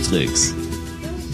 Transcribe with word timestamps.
Cruise 0.00 0.54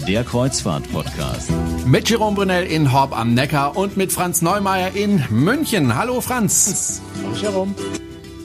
der 0.05 0.25
Kreuzfahrt-Podcast. 0.25 1.49
Mit 1.85 2.09
Jerome 2.09 2.35
Brunel 2.35 2.65
in 2.65 2.91
Horb 2.91 3.17
am 3.17 3.33
Neckar 3.33 3.77
und 3.77 3.95
mit 3.95 4.11
Franz 4.11 4.41
Neumeier 4.41 4.95
in 4.95 5.23
München. 5.29 5.95
Hallo 5.95 6.19
Franz. 6.19 7.01
Hallo 7.23 7.35
Jerome. 7.35 7.75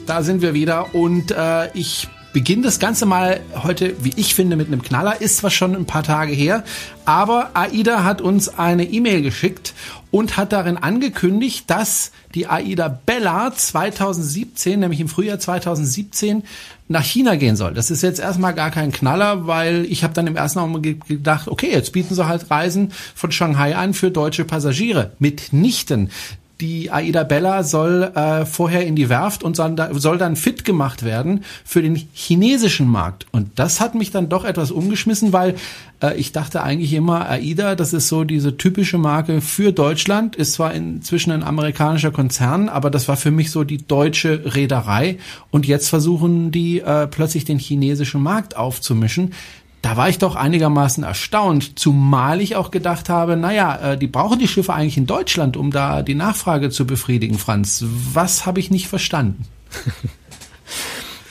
Da 0.05 0.23
sind 0.23 0.41
wir 0.41 0.53
wieder 0.53 0.95
und 0.95 1.31
äh, 1.31 1.69
ich 1.73 2.07
beginne 2.35 2.63
das 2.63 2.79
Ganze 2.79 3.05
mal 3.05 3.39
heute, 3.63 3.95
wie 4.03 4.11
ich 4.17 4.35
finde, 4.35 4.57
mit 4.57 4.67
einem 4.67 4.81
Knaller. 4.81 5.21
Ist 5.21 5.37
zwar 5.37 5.51
schon 5.51 5.73
ein 5.73 5.85
paar 5.85 6.03
Tage 6.03 6.33
her, 6.33 6.65
aber 7.05 7.51
AIDA 7.53 8.03
hat 8.03 8.19
uns 8.19 8.59
eine 8.59 8.83
E-Mail 8.83 9.21
geschickt 9.21 9.73
und 10.11 10.35
hat 10.35 10.51
darin 10.51 10.75
angekündigt, 10.75 11.69
dass 11.69 12.11
die 12.33 12.47
AIDA 12.47 12.89
Bella 12.89 13.53
2017, 13.55 14.81
nämlich 14.81 14.99
im 14.99 15.07
Frühjahr 15.07 15.39
2017, 15.39 16.43
nach 16.89 17.05
China 17.05 17.37
gehen 17.37 17.55
soll. 17.55 17.73
Das 17.73 17.89
ist 17.89 18.03
jetzt 18.03 18.19
erstmal 18.19 18.53
gar 18.53 18.69
kein 18.69 18.91
Knaller, 18.91 19.47
weil 19.47 19.85
ich 19.85 20.03
habe 20.03 20.13
dann 20.13 20.27
im 20.27 20.35
ersten 20.35 20.59
Augenblick 20.59 21.05
gedacht, 21.05 21.47
okay, 21.47 21.71
jetzt 21.71 21.93
bieten 21.93 22.15
sie 22.15 22.27
halt 22.27 22.51
Reisen 22.51 22.91
von 23.15 23.31
Shanghai 23.31 23.77
an 23.77 23.93
für 23.93 24.11
deutsche 24.11 24.43
Passagiere. 24.43 25.13
Mitnichten 25.19 26.09
die 26.65 26.91
Aida 26.91 27.23
Bella 27.23 27.63
soll 27.63 28.11
äh, 28.15 28.43
vorher 28.45 28.87
in 28.87 28.95
die 28.95 29.07
Werft 29.07 29.43
und 29.43 29.55
soll 29.55 30.17
dann 30.17 30.35
fit 30.35 30.65
gemacht 30.65 31.03
werden 31.03 31.43
für 31.63 31.83
den 31.83 31.95
chinesischen 32.13 32.87
Markt. 32.87 33.27
Und 33.31 33.51
das 33.55 33.79
hat 33.79 33.93
mich 33.93 34.09
dann 34.09 34.29
doch 34.29 34.45
etwas 34.45 34.71
umgeschmissen, 34.71 35.31
weil 35.31 35.55
äh, 36.01 36.15
ich 36.15 36.31
dachte 36.31 36.63
eigentlich 36.63 36.93
immer, 36.93 37.29
Aida, 37.29 37.75
das 37.75 37.93
ist 37.93 38.07
so 38.07 38.23
diese 38.23 38.57
typische 38.57 38.97
Marke 38.97 39.41
für 39.41 39.71
Deutschland, 39.73 40.35
ist 40.35 40.53
zwar 40.53 40.73
inzwischen 40.73 41.31
ein 41.31 41.43
amerikanischer 41.43 42.11
Konzern, 42.11 42.67
aber 42.67 42.89
das 42.89 43.07
war 43.07 43.15
für 43.15 43.31
mich 43.31 43.51
so 43.51 43.63
die 43.63 43.85
deutsche 43.85 44.55
Reederei. 44.55 45.19
Und 45.51 45.67
jetzt 45.67 45.89
versuchen 45.89 46.49
die 46.51 46.79
äh, 46.79 47.05
plötzlich 47.05 47.45
den 47.45 47.59
chinesischen 47.59 48.23
Markt 48.23 48.57
aufzumischen 48.57 49.33
da 49.85 49.97
war 49.97 50.09
ich 50.09 50.17
doch 50.17 50.35
einigermaßen 50.35 51.03
erstaunt, 51.03 51.77
zumal 51.77 52.41
ich 52.41 52.55
auch 52.55 52.71
gedacht 52.71 53.07
habe, 53.07 53.37
naja, 53.37 53.91
äh, 53.91 53.97
die 53.99 54.07
brauchen 54.07 54.39
die 54.39 54.47
Schiffe 54.47 54.73
eigentlich 54.73 54.97
in 54.97 55.05
Deutschland, 55.05 55.57
um 55.57 55.69
da 55.69 56.01
die 56.01 56.15
Nachfrage 56.15 56.71
zu 56.71 56.87
befriedigen, 56.87 57.37
Franz. 57.37 57.85
Was 58.11 58.47
habe 58.47 58.59
ich 58.59 58.71
nicht 58.71 58.87
verstanden? 58.87 59.45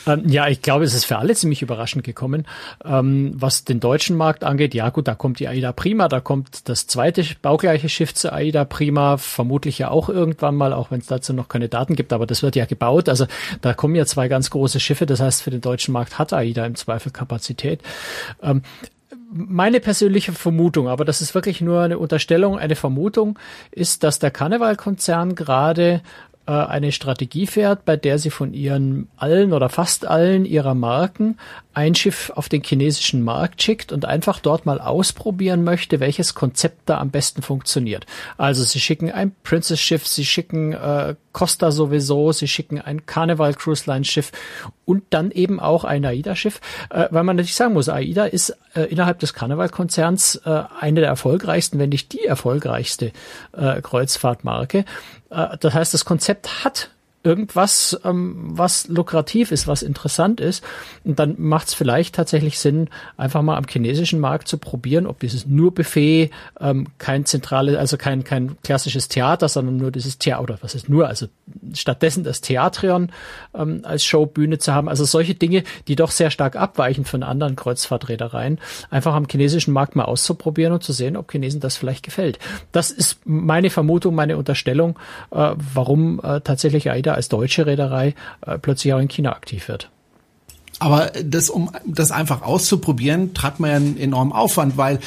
Ähm, 0.07 0.29
ja, 0.29 0.49
ich 0.49 0.63
glaube, 0.63 0.85
es 0.85 0.95
ist 0.95 1.05
für 1.05 1.19
alle 1.19 1.35
ziemlich 1.35 1.63
überraschend 1.63 2.05
gekommen. 2.05 2.47
Ähm, 2.85 3.33
was 3.35 3.65
den 3.65 3.81
deutschen 3.81 4.17
Markt 4.17 4.45
angeht, 4.45 4.75
ja 4.75 4.91
gut, 4.91 5.09
da 5.09 5.15
kommt 5.15 5.39
die 5.41 5.49
AIDA 5.49 5.73
Prima, 5.73 6.09
da 6.09 6.21
kommt 6.21 6.69
das 6.69 6.87
zweite 6.87 7.25
baugleiche 7.43 7.89
Schiff 7.89 8.15
zur 8.15 8.33
AIDA 8.33 8.65
Prima, 8.65 9.17
vermutlich 9.17 9.79
ja 9.79 9.91
auch 9.91 10.09
irgendwann 10.09 10.55
mal, 10.55 10.73
auch 10.73 10.91
wenn 10.91 11.01
es 11.01 11.07
dazu 11.07 11.33
noch 11.33 11.49
keine 11.49 11.69
Daten 11.69 11.97
gibt, 11.97 12.13
aber 12.13 12.27
das 12.27 12.43
wird 12.43 12.57
ja 12.57 12.65
gebaut. 12.65 13.09
Also 13.09 13.27
da 13.61 13.75
kommen 13.75 13.95
ja 13.95 14.07
zwei 14.07 14.29
ganz 14.29 14.51
große 14.51 14.81
Schiffe, 14.81 15.07
das 15.07 15.21
heißt, 15.21 15.43
für 15.43 15.51
den 15.51 15.61
deutschen 15.61 15.93
Markt 15.93 16.19
hat 16.19 16.33
AIDA 16.33 16.67
im 16.67 16.75
Zweifel 16.75 17.13
Kapazität. 17.13 17.81
Ähm, 18.43 18.63
meine 19.35 19.81
persönliche 19.81 20.33
Vermutung, 20.33 20.89
aber 20.89 21.05
das 21.05 21.21
ist 21.21 21.35
wirklich 21.35 21.61
nur 21.61 21.81
eine 21.81 21.99
Unterstellung, 21.99 22.57
eine 22.59 22.77
Vermutung, 22.77 23.39
ist, 23.73 24.05
dass 24.05 24.21
der 24.21 24.31
Karnevalkonzern 24.31 25.35
gerade 25.35 26.03
äh, 26.47 26.53
eine 26.53 26.93
Strategie 26.93 27.47
fährt, 27.47 27.85
bei 27.85 27.97
der 27.97 28.19
sie 28.19 28.31
von 28.31 28.53
ihren 28.53 29.09
allen 29.17 29.53
oder 29.53 29.69
fast 29.69 30.07
allen 30.07 30.45
ihrer 30.45 30.75
Marken 30.75 31.39
ein 31.73 31.95
Schiff 31.95 32.31
auf 32.35 32.49
den 32.49 32.63
chinesischen 32.63 33.23
Markt 33.23 33.63
schickt 33.63 33.93
und 33.93 34.05
einfach 34.05 34.39
dort 34.39 34.65
mal 34.65 34.81
ausprobieren 34.81 35.65
möchte, 35.65 36.01
welches 36.01 36.35
Konzept 36.35 36.89
da 36.89 36.99
am 36.99 37.11
besten 37.11 37.43
funktioniert. 37.43 38.07
Also 38.37 38.63
sie 38.63 38.79
schicken 38.79 39.11
ein 39.11 39.35
Princess 39.43 39.81
Schiff, 39.81 40.07
sie 40.07 40.25
schicken 40.25 40.73
äh, 40.73 41.17
Costa 41.33 41.73
sowieso, 41.73 42.31
sie 42.33 42.47
schicken 42.47 42.81
ein 42.81 43.07
Carnival 43.07 43.55
Cruise 43.55 43.91
Line 43.91 44.05
Schiff 44.05 44.31
und 44.85 45.03
dann 45.11 45.31
eben 45.31 45.59
auch 45.61 45.85
ein 45.85 46.05
AIDA 46.05 46.37
Schiff, 46.37 46.61
äh, 46.91 47.09
weil 47.11 47.25
man 47.25 47.37
natürlich 47.37 47.57
sagen 47.57 47.75
muss, 47.75 47.89
AIDA 47.89 48.27
ist 48.27 48.57
äh, 48.75 48.83
innerhalb 48.83 49.19
des 49.19 49.35
Carnival 49.35 49.69
Konzerns 49.69 50.37
äh, 50.45 50.63
eine 50.79 51.01
der 51.01 51.09
erfolgreichsten, 51.09 51.79
wenn 51.79 51.91
nicht 51.91 52.13
die 52.13 52.25
erfolgreichste 52.25 53.13
äh, 53.53 53.81
Kreuzfahrtmarke. 53.83 54.85
Äh, 55.35 55.57
das 55.59 55.75
heißt, 55.75 55.95
das 55.95 56.05
Konzept 56.05 56.65
hat 56.65 56.91
irgendwas, 57.25 57.99
ähm, 58.05 58.37
was 58.51 58.87
lukrativ 58.89 59.51
ist, 59.51 59.67
was 59.67 59.83
interessant 59.83 60.41
ist. 60.41 60.63
Und 61.05 61.19
dann 61.19 61.35
macht 61.39 61.69
es 61.69 61.75
vielleicht 61.75 62.15
tatsächlich 62.15 62.59
Sinn, 62.59 62.89
einfach 63.17 63.43
mal 63.43 63.57
am 63.57 63.65
chinesischen 63.67 64.21
Markt 64.21 64.47
zu 64.47 64.59
probieren, 64.59 65.07
ob 65.07 65.21
dieses 65.21 65.47
nur 65.47 65.75
Buffet, 65.75 66.31
ähm, 66.61 66.87
kein 66.99 67.25
zentrales, 67.25 67.77
also 67.77 67.97
kein, 67.97 68.25
kein 68.25 68.57
klassisches 68.63 69.09
Theater, 69.09 69.49
sondern 69.49 69.79
nur 69.79 69.91
dieses 69.91 70.19
Theater, 70.19 70.43
oder 70.43 70.59
was 70.61 70.75
ist 70.75 70.89
nur, 70.89 71.09
also 71.09 71.27
stattdessen 71.73 72.25
das 72.25 72.43
Theatrion 72.43 73.11
ähm, 73.55 73.81
als 73.85 74.05
Showbühne 74.05 74.59
zu 74.59 74.75
haben. 74.75 74.89
Also 74.89 75.05
solche 75.05 75.35
Dinge, 75.35 75.65
die 75.89 75.97
doch 75.97 76.11
sehr 76.11 76.31
stark 76.31 76.57
abweichen 76.57 77.05
von 77.05 77.23
anderen 77.23 77.57
Kreuzfahrtreedereien, 77.57 78.61
einfach 78.91 79.15
am 79.15 79.27
chinesischen 79.31 79.73
Markt 79.73 79.97
mal 79.97 80.05
auszuprobieren 80.05 80.75
und 80.75 80.83
zu 80.83 80.93
sehen, 80.93 81.17
ob 81.17 81.33
Chinesen 81.33 81.61
das 81.61 81.77
vielleicht 81.77 82.05
gefällt. 82.05 82.39
Das 82.73 82.91
ist 82.91 83.21
meine 83.25 83.71
Vermutung, 83.71 84.15
meine 84.15 84.37
Unterstellung, 84.37 84.99
äh, 85.31 85.53
warum 85.75 86.21
äh, 86.23 86.41
tatsächlich 86.43 86.91
AIDA 86.91 87.14
als 87.15 87.29
deutsche 87.29 87.67
Reederei 87.67 88.15
äh, 88.47 88.59
plötzlich 88.59 88.93
auch 88.93 88.99
in 88.99 89.09
China 89.09 89.33
aktiv 89.33 89.69
wird. 89.69 89.91
Aber 90.81 91.13
das, 91.25 91.51
um 91.51 91.71
das 91.87 92.11
einfach 92.11 92.43
auszuprobieren, 92.43 93.33
treibt 93.33 93.61
man 93.61 93.71
ja 93.71 93.77
einen 93.77 93.99
enormen 93.99 94.33
Aufwand, 94.33 94.77
weil 94.77 94.99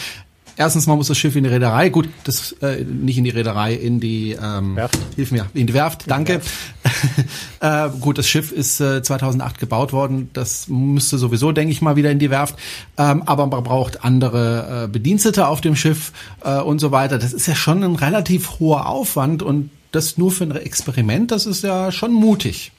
erstens, 0.57 0.87
man 0.87 0.97
muss 0.97 1.07
das 1.07 1.17
Schiff 1.17 1.35
in 1.35 1.43
die 1.43 1.49
Reederei, 1.49 1.89
gut, 1.89 2.09
das 2.23 2.53
äh, 2.61 2.83
nicht 2.83 3.17
in 3.17 3.23
die 3.23 3.29
Reederei, 3.29 3.73
in 3.73 3.99
die 3.99 4.31
ähm, 4.31 4.75
Werft. 4.75 4.97
Hilf 5.15 5.31
mir, 5.31 5.45
in 5.53 5.67
die 5.67 5.73
Werft, 5.73 6.09
danke. 6.09 6.39
Die 6.39 7.61
Werft. 7.61 7.93
äh, 7.95 7.99
gut, 7.99 8.17
das 8.17 8.27
Schiff 8.27 8.51
ist 8.51 8.79
äh, 8.79 9.01
2008 9.01 9.59
gebaut 9.59 9.93
worden, 9.93 10.29
das 10.33 10.67
müsste 10.67 11.17
sowieso, 11.17 11.51
denke 11.51 11.71
ich 11.71 11.81
mal, 11.81 11.95
wieder 11.95 12.11
in 12.11 12.19
die 12.19 12.29
Werft. 12.29 12.55
Ähm, 12.97 13.23
aber 13.25 13.45
man 13.47 13.63
braucht 13.63 14.03
andere 14.03 14.85
äh, 14.85 14.87
Bedienstete 14.87 15.47
auf 15.47 15.61
dem 15.61 15.75
Schiff 15.75 16.11
äh, 16.43 16.59
und 16.59 16.79
so 16.79 16.91
weiter. 16.91 17.17
Das 17.19 17.33
ist 17.33 17.47
ja 17.47 17.55
schon 17.55 17.83
ein 17.83 17.95
relativ 17.95 18.59
hoher 18.59 18.87
Aufwand 18.87 19.43
und 19.43 19.69
das 19.91 20.17
nur 20.17 20.31
für 20.31 20.43
ein 20.43 20.51
Experiment, 20.51 21.31
das 21.31 21.45
ist 21.45 21.63
ja 21.63 21.91
schon 21.91 22.13
mutig. 22.13 22.71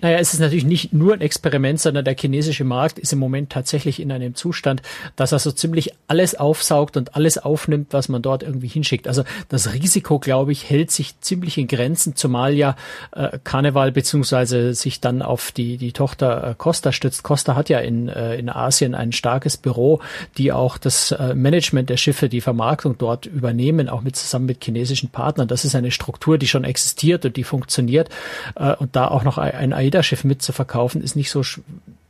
Naja, 0.00 0.18
es 0.18 0.32
ist 0.32 0.40
natürlich 0.40 0.64
nicht 0.64 0.92
nur 0.92 1.14
ein 1.14 1.20
Experiment, 1.20 1.80
sondern 1.80 2.04
der 2.04 2.16
chinesische 2.16 2.64
Markt 2.64 2.98
ist 2.98 3.12
im 3.12 3.18
Moment 3.18 3.50
tatsächlich 3.50 4.00
in 4.00 4.12
einem 4.12 4.34
Zustand, 4.34 4.82
dass 5.16 5.32
er 5.32 5.38
so 5.38 5.50
ziemlich 5.52 5.92
alles 6.08 6.34
aufsaugt 6.34 6.96
und 6.96 7.14
alles 7.16 7.38
aufnimmt, 7.38 7.88
was 7.92 8.08
man 8.08 8.22
dort 8.22 8.42
irgendwie 8.42 8.68
hinschickt. 8.68 9.08
Also 9.08 9.24
das 9.48 9.72
Risiko, 9.72 10.18
glaube 10.18 10.52
ich, 10.52 10.68
hält 10.68 10.90
sich 10.90 11.20
ziemlich 11.20 11.58
in 11.58 11.66
Grenzen, 11.66 12.16
zumal 12.16 12.54
ja 12.54 12.76
äh, 13.12 13.38
Karneval 13.42 13.92
beziehungsweise 13.92 14.74
sich 14.74 15.00
dann 15.00 15.22
auf 15.22 15.52
die, 15.52 15.76
die 15.76 15.92
Tochter 15.92 16.50
äh, 16.50 16.54
Costa 16.56 16.92
stützt. 16.92 17.22
Costa 17.22 17.54
hat 17.54 17.68
ja 17.68 17.78
in, 17.78 18.08
äh, 18.08 18.36
in 18.36 18.48
Asien 18.48 18.94
ein 18.94 19.12
starkes 19.12 19.56
Büro, 19.56 20.00
die 20.38 20.52
auch 20.52 20.78
das 20.78 21.12
äh, 21.12 21.34
Management 21.34 21.90
der 21.90 21.96
Schiffe, 21.96 22.28
die 22.28 22.40
Vermarktung 22.40 22.96
dort 22.98 23.26
übernehmen, 23.26 23.88
auch 23.88 24.02
mit 24.02 24.16
zusammen 24.16 24.46
mit 24.46 24.64
chinesischen 24.64 25.10
Partnern. 25.10 25.48
Das 25.48 25.64
ist 25.64 25.74
eine 25.74 25.90
Struktur, 25.90 26.38
die 26.38 26.46
schon 26.46 26.64
existiert 26.64 27.24
und 27.24 27.36
die 27.36 27.44
funktioniert 27.44 28.08
äh, 28.56 28.74
und 28.74 28.96
da 28.96 29.08
auch 29.08 29.24
noch 29.24 29.35
ein 29.38 29.72
AIDA-Schiff 29.72 30.24
mitzuverkaufen, 30.24 31.02
ist 31.02 31.16
nicht 31.16 31.30
so 31.30 31.42
sch 31.42 31.60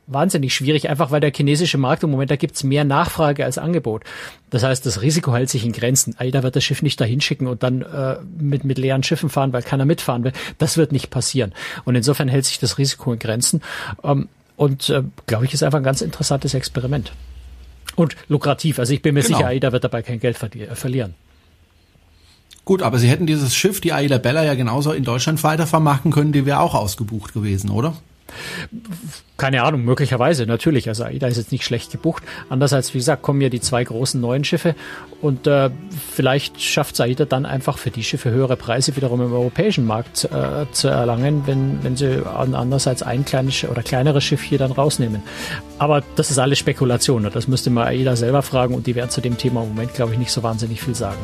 wahnsinnig 0.07 0.55
schwierig, 0.55 0.89
einfach 0.89 1.11
weil 1.11 1.19
der 1.19 1.33
chinesische 1.33 1.77
Markt 1.77 2.01
im 2.03 2.11
Moment, 2.11 2.31
da 2.31 2.37
gibt's 2.37 2.63
mehr 2.63 2.85
Nachfrage 2.85 3.43
als 3.43 3.57
Angebot. 3.57 4.03
Das 4.49 4.63
heißt, 4.63 4.85
das 4.85 5.01
Risiko 5.01 5.35
hält 5.35 5.49
sich 5.49 5.65
in 5.65 5.73
Grenzen. 5.73 6.15
AIDA 6.17 6.43
wird 6.43 6.55
das 6.55 6.63
Schiff 6.63 6.81
nicht 6.81 6.99
dahin 7.01 7.19
schicken 7.19 7.45
und 7.45 7.61
dann 7.61 7.81
äh, 7.81 8.15
mit, 8.39 8.63
mit 8.63 8.77
leeren 8.77 9.03
Schiffen 9.03 9.29
fahren, 9.29 9.51
weil 9.51 9.63
keiner 9.63 9.83
mitfahren 9.83 10.23
will. 10.23 10.31
Das 10.57 10.77
wird 10.77 10.93
nicht 10.93 11.09
passieren. 11.09 11.53
Und 11.83 11.95
insofern 11.95 12.29
hält 12.29 12.45
sich 12.45 12.57
das 12.57 12.77
Risiko 12.77 13.11
in 13.11 13.19
Grenzen. 13.19 13.61
Ähm, 14.01 14.29
und 14.55 14.89
äh, 14.89 15.03
glaube 15.25 15.45
ich, 15.45 15.53
ist 15.53 15.63
einfach 15.63 15.79
ein 15.79 15.83
ganz 15.83 16.01
interessantes 16.01 16.53
Experiment. 16.53 17.11
Und 17.95 18.15
lukrativ. 18.29 18.79
Also 18.79 18.93
ich 18.93 19.01
bin 19.01 19.13
mir 19.13 19.23
genau. 19.23 19.37
sicher, 19.37 19.49
AIDA 19.49 19.71
wird 19.73 19.83
dabei 19.83 20.03
kein 20.03 20.19
Geld 20.19 20.37
verlieren. 20.37 21.15
Gut, 22.67 22.81
aber 22.81 22.99
Sie 22.99 23.07
hätten 23.07 23.25
dieses 23.25 23.55
Schiff, 23.55 23.79
die 23.79 23.93
Aida 23.93 24.17
Bella, 24.17 24.43
ja 24.43 24.53
genauso 24.53 24.91
in 24.91 25.05
Deutschland 25.05 25.41
weitervermarkten 25.41 26.11
können, 26.11 26.33
die 26.33 26.45
wäre 26.45 26.59
auch 26.59 26.75
ausgebucht 26.75 27.33
gewesen, 27.33 27.69
oder? 27.69 27.93
Keine 29.37 29.63
Ahnung, 29.63 29.85
möglicherweise, 29.85 30.45
natürlich. 30.45 30.89
Also 30.89 31.05
AIDA 31.05 31.27
ist 31.27 31.37
jetzt 31.37 31.53
nicht 31.53 31.63
schlecht 31.63 31.93
gebucht. 31.93 32.23
Andererseits, 32.49 32.93
wie 32.93 32.97
gesagt, 32.97 33.21
kommen 33.21 33.39
ja 33.39 33.47
die 33.47 33.61
zwei 33.61 33.85
großen 33.85 34.19
neuen 34.19 34.43
Schiffe 34.43 34.75
und 35.21 35.47
äh, 35.47 35.69
vielleicht 36.11 36.61
schafft 36.61 36.99
AIDA 36.99 37.23
dann 37.23 37.45
einfach 37.45 37.77
für 37.77 37.89
die 37.89 38.03
Schiffe 38.03 38.31
höhere 38.31 38.57
Preise 38.57 38.97
wiederum 38.97 39.21
im 39.21 39.31
europäischen 39.31 39.85
Markt 39.85 40.25
äh, 40.25 40.69
zu 40.73 40.89
erlangen, 40.89 41.43
wenn, 41.45 41.81
wenn 41.85 41.95
sie 41.95 42.21
andererseits 42.25 43.01
ein 43.01 43.23
kleines 43.23 43.63
oder 43.63 43.81
kleineres 43.81 44.25
Schiff 44.25 44.41
hier 44.41 44.57
dann 44.57 44.73
rausnehmen. 44.73 45.23
Aber 45.77 46.03
das 46.17 46.31
ist 46.31 46.37
alles 46.37 46.59
Spekulation. 46.59 47.21
Ne? 47.21 47.29
Das 47.29 47.47
müsste 47.47 47.69
man 47.69 47.87
AIDA 47.87 48.17
selber 48.17 48.41
fragen 48.41 48.75
und 48.75 48.87
die 48.87 48.95
werden 48.95 49.09
zu 49.09 49.21
dem 49.21 49.37
Thema 49.37 49.63
im 49.63 49.69
Moment, 49.69 49.93
glaube 49.93 50.11
ich, 50.11 50.19
nicht 50.19 50.31
so 50.31 50.43
wahnsinnig 50.43 50.81
viel 50.81 50.95
sagen. 50.95 51.19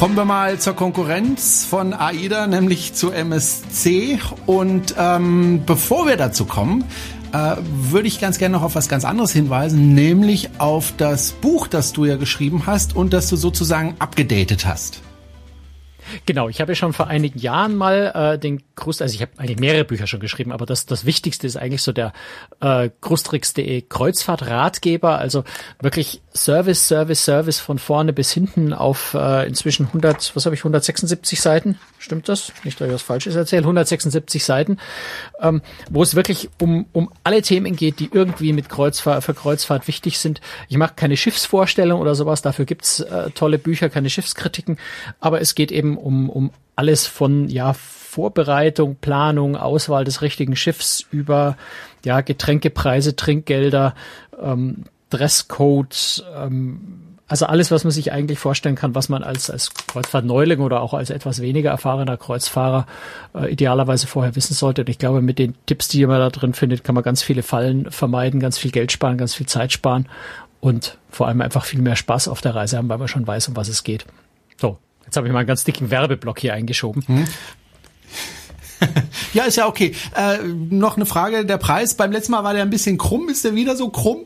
Kommen 0.00 0.16
wir 0.16 0.24
mal 0.24 0.58
zur 0.58 0.74
Konkurrenz 0.74 1.66
von 1.66 1.92
AIDA, 1.92 2.46
nämlich 2.46 2.94
zu 2.94 3.10
MSC. 3.10 4.18
Und 4.46 4.94
ähm, 4.96 5.64
bevor 5.66 6.06
wir 6.06 6.16
dazu 6.16 6.46
kommen, 6.46 6.84
äh, 7.34 7.56
würde 7.60 8.08
ich 8.08 8.18
ganz 8.18 8.38
gerne 8.38 8.54
noch 8.56 8.62
auf 8.62 8.74
was 8.74 8.88
ganz 8.88 9.04
anderes 9.04 9.30
hinweisen, 9.32 9.92
nämlich 9.94 10.48
auf 10.56 10.94
das 10.96 11.32
Buch, 11.32 11.66
das 11.68 11.92
du 11.92 12.06
ja 12.06 12.16
geschrieben 12.16 12.62
hast 12.64 12.96
und 12.96 13.12
das 13.12 13.28
du 13.28 13.36
sozusagen 13.36 13.94
abgedatet 13.98 14.64
hast. 14.64 15.02
Genau, 16.26 16.48
ich 16.48 16.60
habe 16.60 16.72
ja 16.72 16.76
schon 16.76 16.92
vor 16.92 17.06
einigen 17.06 17.38
Jahren 17.38 17.76
mal 17.76 18.12
äh, 18.14 18.38
den 18.38 18.62
Krust, 18.74 19.02
also 19.02 19.14
ich 19.14 19.22
habe 19.22 19.32
eigentlich 19.36 19.58
mehrere 19.58 19.84
Bücher 19.84 20.06
schon 20.06 20.20
geschrieben, 20.20 20.52
aber 20.52 20.66
das, 20.66 20.86
das 20.86 21.04
Wichtigste 21.04 21.46
ist 21.46 21.56
eigentlich 21.56 21.82
so 21.82 21.92
der 21.92 22.12
äh, 22.60 22.90
Krustrix.de 23.00 23.82
Kreuzfahrt-Ratgeber, 23.82 25.18
also 25.18 25.44
wirklich 25.80 26.22
Service, 26.32 26.86
Service, 26.86 27.24
Service 27.24 27.58
von 27.58 27.78
vorne 27.78 28.12
bis 28.12 28.30
hinten 28.30 28.72
auf 28.72 29.14
äh, 29.14 29.48
inzwischen 29.48 29.86
100, 29.86 30.36
was 30.36 30.46
habe 30.46 30.54
ich, 30.54 30.60
176 30.60 31.40
Seiten, 31.40 31.78
stimmt 31.98 32.28
das? 32.28 32.52
Nicht, 32.62 32.80
dass 32.80 32.86
ich 32.86 32.94
was 32.94 33.02
Falsches 33.02 33.34
erzähle, 33.34 33.62
176 33.62 34.44
Seiten, 34.44 34.78
ähm, 35.40 35.60
wo 35.90 36.02
es 36.02 36.14
wirklich 36.14 36.48
um, 36.60 36.86
um 36.92 37.10
alle 37.24 37.42
Themen 37.42 37.74
geht, 37.74 37.98
die 37.98 38.10
irgendwie 38.12 38.52
mit 38.52 38.68
Kreuzfahrt, 38.68 39.24
für 39.24 39.34
Kreuzfahrt 39.34 39.88
wichtig 39.88 40.18
sind. 40.18 40.40
Ich 40.68 40.76
mache 40.76 40.94
keine 40.94 41.16
Schiffsvorstellung 41.16 42.00
oder 42.00 42.14
sowas, 42.14 42.42
dafür 42.42 42.64
gibt's 42.64 43.00
äh, 43.00 43.30
tolle 43.32 43.58
Bücher, 43.58 43.88
keine 43.88 44.08
Schiffskritiken, 44.08 44.78
aber 45.18 45.40
es 45.40 45.56
geht 45.56 45.72
eben 45.72 45.98
um, 45.98 46.30
um 46.30 46.50
alles 46.76 47.08
von, 47.08 47.48
ja, 47.48 47.74
Vorbereitung, 47.74 48.96
Planung, 49.00 49.56
Auswahl 49.56 50.04
des 50.04 50.20
richtigen 50.20 50.56
Schiffs 50.56 51.06
über 51.12 51.56
ja, 52.04 52.22
Getränkepreise, 52.22 53.14
Trinkgelder, 53.14 53.94
ähm, 54.42 54.84
Dresscode, 55.10 56.24
ähm, 56.36 57.10
also 57.30 57.46
alles, 57.46 57.70
was 57.70 57.84
man 57.84 57.92
sich 57.92 58.10
eigentlich 58.10 58.40
vorstellen 58.40 58.74
kann, 58.74 58.96
was 58.96 59.08
man 59.08 59.22
als, 59.22 59.50
als 59.50 59.72
Kreuzfahrtneuling 59.86 60.58
oder 60.58 60.80
auch 60.80 60.94
als 60.94 61.10
etwas 61.10 61.40
weniger 61.40 61.70
erfahrener 61.70 62.16
Kreuzfahrer 62.16 62.86
äh, 63.34 63.52
idealerweise 63.52 64.08
vorher 64.08 64.34
wissen 64.34 64.54
sollte. 64.54 64.82
Und 64.82 64.88
ich 64.88 64.98
glaube, 64.98 65.22
mit 65.22 65.38
den 65.38 65.54
Tipps, 65.66 65.86
die 65.86 66.04
man 66.06 66.18
da 66.18 66.30
drin 66.30 66.54
findet, 66.54 66.82
kann 66.82 66.96
man 66.96 67.04
ganz 67.04 67.22
viele 67.22 67.44
Fallen 67.44 67.88
vermeiden, 67.92 68.40
ganz 68.40 68.58
viel 68.58 68.72
Geld 68.72 68.90
sparen, 68.90 69.16
ganz 69.16 69.34
viel 69.34 69.46
Zeit 69.46 69.72
sparen 69.72 70.08
und 70.60 70.98
vor 71.08 71.28
allem 71.28 71.40
einfach 71.40 71.64
viel 71.64 71.80
mehr 71.80 71.94
Spaß 71.94 72.26
auf 72.26 72.40
der 72.40 72.56
Reise 72.56 72.78
haben, 72.78 72.88
weil 72.88 72.98
man 72.98 73.06
schon 73.06 73.26
weiß, 73.26 73.46
um 73.46 73.56
was 73.56 73.68
es 73.68 73.84
geht. 73.84 74.06
So, 74.60 74.78
jetzt 75.04 75.16
habe 75.16 75.28
ich 75.28 75.32
mal 75.32 75.40
einen 75.40 75.48
ganz 75.48 75.62
dicken 75.62 75.90
Werbeblock 75.90 76.40
hier 76.40 76.54
eingeschoben. 76.54 77.04
Hm. 77.06 77.28
ja, 79.34 79.44
ist 79.44 79.56
ja 79.56 79.68
okay. 79.68 79.94
Äh, 80.16 80.38
noch 80.42 80.96
eine 80.96 81.06
Frage, 81.06 81.44
der 81.44 81.58
Preis, 81.58 81.94
beim 81.94 82.10
letzten 82.10 82.32
Mal 82.32 82.42
war 82.42 82.54
der 82.54 82.62
ein 82.62 82.70
bisschen 82.70 82.98
krumm, 82.98 83.28
ist 83.28 83.44
der 83.44 83.54
wieder 83.54 83.76
so 83.76 83.88
krumm? 83.90 84.24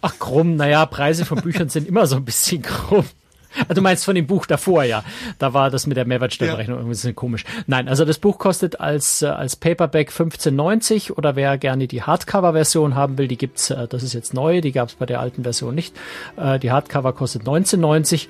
Ach 0.00 0.18
krumm, 0.18 0.56
naja, 0.56 0.86
Preise 0.86 1.24
von 1.24 1.40
Büchern 1.40 1.68
sind 1.68 1.88
immer 1.88 2.06
so 2.06 2.16
ein 2.16 2.24
bisschen 2.24 2.62
krumm. 2.62 3.04
Also 3.60 3.74
du 3.74 3.80
meinst 3.80 4.04
von 4.04 4.14
dem 4.14 4.26
Buch 4.26 4.46
davor, 4.46 4.84
ja. 4.84 5.02
Da 5.38 5.54
war 5.54 5.70
das 5.70 5.86
mit 5.86 5.96
der 5.96 6.06
Mehrwertsteuerberechnung 6.06 6.76
ja. 6.76 6.80
irgendwie 6.80 6.90
ein 6.90 6.96
bisschen 6.96 7.16
komisch. 7.16 7.44
Nein, 7.66 7.88
also 7.88 8.04
das 8.04 8.18
Buch 8.18 8.38
kostet 8.38 8.80
als, 8.80 9.22
äh, 9.22 9.26
als 9.26 9.56
Paperback 9.56 10.10
15,90 10.10 11.12
oder 11.12 11.36
wer 11.36 11.56
gerne 11.58 11.86
die 11.86 12.02
Hardcover-Version 12.02 12.94
haben 12.94 13.18
will, 13.18 13.28
die 13.28 13.38
gibt's, 13.38 13.70
äh, 13.70 13.88
das 13.88 14.02
ist 14.02 14.12
jetzt 14.12 14.34
neu, 14.34 14.60
die 14.60 14.72
gab's 14.72 14.94
bei 14.94 15.06
der 15.06 15.20
alten 15.20 15.44
Version 15.44 15.74
nicht. 15.74 15.96
Äh, 16.36 16.58
die 16.58 16.70
Hardcover 16.70 17.12
kostet 17.12 17.44
19,90 17.44 18.28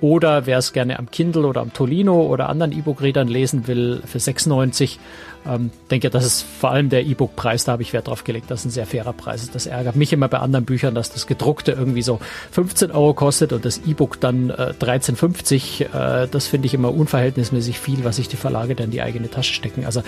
oder 0.00 0.46
wer 0.46 0.58
es 0.58 0.72
gerne 0.72 0.98
am 0.98 1.10
Kindle 1.10 1.46
oder 1.46 1.60
am 1.60 1.72
Tolino 1.72 2.22
oder 2.22 2.48
anderen 2.48 2.72
E-Book-Readern 2.72 3.28
lesen 3.28 3.66
will, 3.66 4.02
für 4.06 4.20
96. 4.20 4.98
Ähm, 5.46 5.70
denke, 5.90 6.10
das 6.10 6.24
ist 6.24 6.42
vor 6.42 6.70
allem 6.70 6.88
der 6.88 7.06
E-Book-Preis, 7.06 7.64
da 7.64 7.72
habe 7.72 7.82
ich 7.82 7.92
Wert 7.92 8.08
drauf 8.08 8.24
gelegt. 8.24 8.50
Das 8.50 8.60
ist 8.60 8.66
ein 8.66 8.70
sehr 8.70 8.86
fairer 8.86 9.12
Preis. 9.12 9.48
Das 9.50 9.66
ärgert 9.66 9.96
mich 9.96 10.12
immer 10.12 10.28
bei 10.28 10.38
anderen 10.38 10.64
Büchern, 10.64 10.94
dass 10.94 11.10
das 11.10 11.26
gedruckte 11.26 11.72
irgendwie 11.72 12.02
so 12.02 12.20
15 12.50 12.90
Euro 12.90 13.14
kostet 13.14 13.52
und 13.52 13.64
das 13.64 13.78
E-Book 13.86 14.20
dann 14.20 14.50
äh, 14.50 14.74
13,50. 14.78 15.84
Äh, 16.24 16.28
das 16.28 16.46
finde 16.46 16.66
ich 16.66 16.74
immer 16.74 16.92
unverhältnismäßig 16.92 17.78
viel, 17.78 18.04
was 18.04 18.16
sich 18.16 18.28
die 18.28 18.36
Verlage 18.36 18.74
dann 18.74 18.86
in 18.86 18.90
die 18.90 19.02
eigene 19.02 19.30
Tasche 19.30 19.54
stecken. 19.54 19.84
Also 19.84 20.02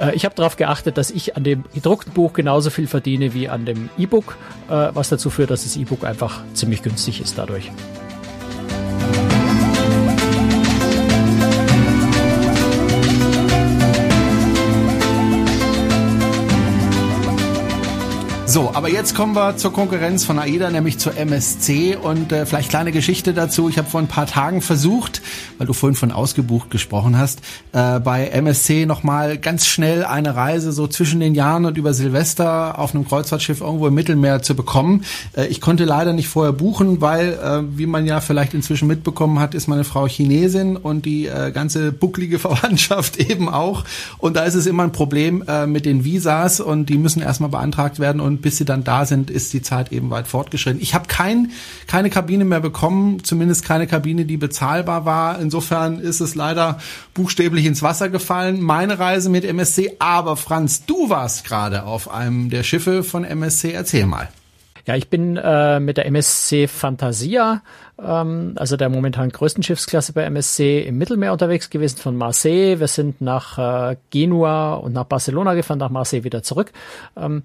äh, 0.00 0.14
ich 0.14 0.24
habe 0.24 0.34
darauf 0.34 0.56
geachtet, 0.56 0.98
dass 0.98 1.10
ich 1.10 1.36
an 1.36 1.44
dem 1.44 1.64
gedruckten 1.74 2.12
Buch 2.12 2.32
genauso 2.32 2.70
viel 2.70 2.86
verdiene 2.86 3.34
wie 3.34 3.48
an 3.48 3.64
dem 3.64 3.88
E-Book, 3.96 4.36
äh, 4.68 4.88
was 4.92 5.08
dazu 5.08 5.30
führt, 5.30 5.50
dass 5.50 5.64
das 5.64 5.76
E-Book 5.76 6.04
einfach 6.04 6.42
ziemlich 6.54 6.82
günstig 6.82 7.20
ist 7.20 7.38
dadurch. 7.38 7.70
So, 18.56 18.70
aber 18.72 18.88
jetzt 18.88 19.14
kommen 19.14 19.36
wir 19.36 19.58
zur 19.58 19.70
Konkurrenz 19.70 20.24
von 20.24 20.38
AIDA, 20.38 20.70
nämlich 20.70 20.96
zur 20.96 21.14
MSC 21.14 21.94
und 21.94 22.32
äh, 22.32 22.46
vielleicht 22.46 22.70
kleine 22.70 22.90
Geschichte 22.90 23.34
dazu. 23.34 23.68
Ich 23.68 23.76
habe 23.76 23.86
vor 23.86 24.00
ein 24.00 24.06
paar 24.06 24.24
Tagen 24.24 24.62
versucht, 24.62 25.20
weil 25.58 25.66
du 25.66 25.74
vorhin 25.74 25.94
von 25.94 26.10
ausgebucht 26.10 26.70
gesprochen 26.70 27.18
hast, 27.18 27.40
äh, 27.74 28.00
bei 28.00 28.28
MSC 28.28 28.86
nochmal 28.86 29.36
ganz 29.36 29.66
schnell 29.66 30.06
eine 30.06 30.36
Reise 30.36 30.72
so 30.72 30.86
zwischen 30.86 31.20
den 31.20 31.34
Jahren 31.34 31.66
und 31.66 31.76
über 31.76 31.92
Silvester 31.92 32.78
auf 32.78 32.94
einem 32.94 33.06
Kreuzfahrtschiff 33.06 33.60
irgendwo 33.60 33.88
im 33.88 33.94
Mittelmeer 33.94 34.40
zu 34.40 34.56
bekommen. 34.56 35.04
Äh, 35.36 35.48
ich 35.48 35.60
konnte 35.60 35.84
leider 35.84 36.14
nicht 36.14 36.28
vorher 36.28 36.54
buchen, 36.54 37.02
weil, 37.02 37.34
äh, 37.34 37.78
wie 37.78 37.84
man 37.84 38.06
ja 38.06 38.22
vielleicht 38.22 38.54
inzwischen 38.54 38.88
mitbekommen 38.88 39.38
hat, 39.38 39.54
ist 39.54 39.66
meine 39.66 39.84
Frau 39.84 40.06
Chinesin 40.06 40.78
und 40.78 41.04
die 41.04 41.26
äh, 41.26 41.52
ganze 41.52 41.92
bucklige 41.92 42.38
Verwandtschaft 42.38 43.18
eben 43.18 43.50
auch. 43.50 43.84
Und 44.16 44.34
da 44.34 44.44
ist 44.44 44.54
es 44.54 44.64
immer 44.64 44.84
ein 44.84 44.92
Problem 44.92 45.44
äh, 45.46 45.66
mit 45.66 45.84
den 45.84 46.06
Visas 46.06 46.60
und 46.60 46.86
die 46.86 46.96
müssen 46.96 47.20
erstmal 47.20 47.50
beantragt 47.50 47.98
werden 47.98 48.22
und 48.22 48.45
bis 48.46 48.58
sie 48.58 48.64
dann 48.64 48.84
da 48.84 49.04
sind, 49.06 49.28
ist 49.28 49.52
die 49.54 49.60
Zeit 49.60 49.90
eben 49.90 50.08
weit 50.10 50.28
fortgeschritten. 50.28 50.80
Ich 50.80 50.94
habe 50.94 51.08
kein, 51.08 51.50
keine 51.88 52.10
Kabine 52.10 52.44
mehr 52.44 52.60
bekommen, 52.60 53.24
zumindest 53.24 53.64
keine 53.64 53.88
Kabine, 53.88 54.24
die 54.24 54.36
bezahlbar 54.36 55.04
war. 55.04 55.40
Insofern 55.40 55.98
ist 55.98 56.20
es 56.20 56.36
leider 56.36 56.78
buchstäblich 57.12 57.66
ins 57.66 57.82
Wasser 57.82 58.08
gefallen. 58.08 58.60
Meine 58.60 59.00
Reise 59.00 59.30
mit 59.30 59.44
MSC. 59.44 59.96
Aber 59.98 60.36
Franz, 60.36 60.86
du 60.86 61.10
warst 61.10 61.44
gerade 61.44 61.82
auf 61.82 62.08
einem 62.08 62.48
der 62.48 62.62
Schiffe 62.62 63.02
von 63.02 63.24
MSC. 63.24 63.72
Erzähl 63.72 64.06
mal. 64.06 64.28
Ja, 64.86 64.94
ich 64.94 65.08
bin 65.08 65.36
äh, 65.36 65.80
mit 65.80 65.96
der 65.96 66.06
MSC 66.06 66.68
Fantasia, 66.68 67.62
ähm, 68.00 68.52
also 68.54 68.76
der 68.76 68.88
momentan 68.88 69.30
größten 69.30 69.64
Schiffsklasse 69.64 70.12
bei 70.12 70.22
MSC, 70.22 70.82
im 70.82 70.98
Mittelmeer 70.98 71.32
unterwegs 71.32 71.68
gewesen 71.68 71.98
von 71.98 72.16
Marseille. 72.16 72.78
Wir 72.78 72.86
sind 72.86 73.20
nach 73.20 73.58
äh, 73.90 73.96
Genua 74.10 74.74
und 74.74 74.92
nach 74.92 75.06
Barcelona 75.06 75.54
gefahren, 75.54 75.80
nach 75.80 75.90
Marseille 75.90 76.22
wieder 76.22 76.44
zurück. 76.44 76.70
Ähm, 77.16 77.42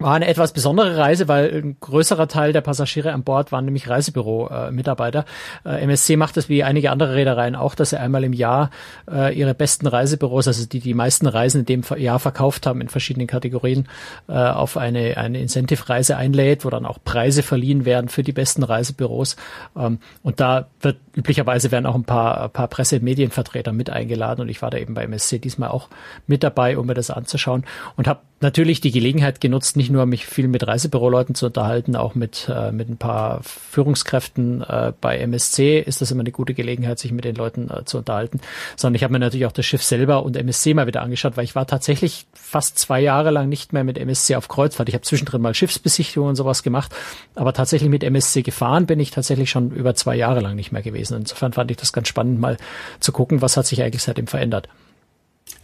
war 0.00 0.14
eine 0.14 0.26
etwas 0.26 0.52
besondere 0.52 0.96
Reise, 0.96 1.28
weil 1.28 1.50
ein 1.50 1.76
größerer 1.78 2.26
Teil 2.26 2.52
der 2.52 2.62
Passagiere 2.62 3.12
an 3.12 3.22
Bord 3.22 3.52
waren 3.52 3.66
nämlich 3.66 3.88
Reisebüro-Mitarbeiter. 3.88 5.26
Äh, 5.64 5.82
MSC 5.82 6.16
macht 6.16 6.36
es 6.38 6.48
wie 6.48 6.64
einige 6.64 6.90
andere 6.90 7.14
Reedereien 7.14 7.54
auch, 7.54 7.74
dass 7.74 7.90
sie 7.90 8.00
einmal 8.00 8.24
im 8.24 8.32
Jahr 8.32 8.70
äh, 9.10 9.36
ihre 9.38 9.54
besten 9.54 9.86
Reisebüros, 9.86 10.48
also 10.48 10.66
die 10.66 10.80
die 10.80 10.94
meisten 10.94 11.26
Reisen 11.26 11.60
in 11.60 11.66
dem 11.66 11.82
Jahr 11.98 12.18
verkauft 12.18 12.66
haben 12.66 12.80
in 12.80 12.88
verschiedenen 12.88 13.26
Kategorien, 13.26 13.88
äh, 14.28 14.32
auf 14.32 14.78
eine, 14.78 15.18
eine 15.18 15.38
Incentive-Reise 15.38 16.16
einlädt, 16.16 16.64
wo 16.64 16.70
dann 16.70 16.86
auch 16.86 16.98
Preise 17.04 17.42
verliehen 17.42 17.84
werden 17.84 18.08
für 18.08 18.22
die 18.22 18.32
besten 18.32 18.62
Reisebüros. 18.62 19.36
Ähm, 19.76 19.98
und 20.22 20.40
da 20.40 20.68
wird 20.80 20.96
üblicherweise 21.14 21.70
werden 21.70 21.84
auch 21.86 21.94
ein 21.94 22.04
paar, 22.04 22.44
ein 22.44 22.50
paar 22.50 22.68
Presse- 22.68 22.96
und 22.96 23.02
Medienvertreter 23.02 23.72
mit 23.72 23.90
eingeladen 23.90 24.40
und 24.40 24.48
ich 24.48 24.62
war 24.62 24.70
da 24.70 24.78
eben 24.78 24.94
bei 24.94 25.04
MSC 25.04 25.38
diesmal 25.38 25.68
auch 25.68 25.88
mit 26.26 26.42
dabei, 26.42 26.78
um 26.78 26.86
mir 26.86 26.94
das 26.94 27.10
anzuschauen 27.10 27.64
und 27.96 28.08
habe 28.08 28.20
natürlich 28.40 28.80
die 28.80 28.90
Gelegenheit 28.90 29.40
genutzt, 29.40 29.76
nicht 29.76 29.90
nur 29.90 30.06
mich 30.06 30.26
viel 30.26 30.48
mit 30.48 30.66
Reisebüroleuten 30.66 31.34
zu 31.34 31.46
unterhalten, 31.46 31.94
auch 31.94 32.14
mit, 32.14 32.50
äh, 32.52 32.72
mit 32.72 32.88
ein 32.88 32.96
paar 32.96 33.42
Führungskräften 33.42 34.62
äh, 34.62 34.92
bei 35.00 35.18
MSC 35.18 35.78
ist 35.78 36.00
das 36.00 36.10
immer 36.10 36.20
eine 36.20 36.32
gute 36.32 36.54
Gelegenheit, 36.54 36.98
sich 36.98 37.12
mit 37.12 37.24
den 37.24 37.36
Leuten 37.36 37.70
äh, 37.70 37.84
zu 37.84 37.98
unterhalten, 37.98 38.40
sondern 38.76 38.96
ich 38.96 39.04
habe 39.04 39.12
mir 39.12 39.18
natürlich 39.18 39.46
auch 39.46 39.52
das 39.52 39.66
Schiff 39.66 39.82
selber 39.82 40.24
und 40.24 40.36
MSC 40.36 40.72
mal 40.72 40.86
wieder 40.86 41.02
angeschaut, 41.02 41.36
weil 41.36 41.44
ich 41.44 41.54
war 41.54 41.66
tatsächlich 41.66 42.26
fast 42.32 42.78
zwei 42.78 43.00
Jahre 43.00 43.30
lang 43.30 43.48
nicht 43.48 43.72
mehr 43.72 43.84
mit 43.84 43.98
MSC 43.98 44.36
auf 44.36 44.48
Kreuzfahrt. 44.48 44.88
Ich 44.88 44.94
habe 44.94 45.04
zwischendrin 45.04 45.42
mal 45.42 45.54
Schiffsbesichtigungen 45.54 46.30
und 46.30 46.36
sowas 46.36 46.62
gemacht, 46.62 46.94
aber 47.34 47.52
tatsächlich 47.52 47.90
mit 47.90 48.02
MSC 48.02 48.42
gefahren 48.42 48.86
bin 48.86 49.00
ich 49.00 49.10
tatsächlich 49.10 49.50
schon 49.50 49.70
über 49.70 49.94
zwei 49.94 50.16
Jahre 50.16 50.40
lang 50.40 50.56
nicht 50.56 50.72
mehr 50.72 50.82
gewesen. 50.82 51.18
Insofern 51.18 51.52
fand 51.52 51.70
ich 51.70 51.76
das 51.76 51.92
ganz 51.92 52.08
spannend, 52.08 52.40
mal 52.40 52.56
zu 53.00 53.12
gucken, 53.12 53.42
was 53.42 53.58
hat 53.58 53.66
sich 53.66 53.82
eigentlich 53.82 54.02
seitdem 54.02 54.26
verändert. 54.26 54.68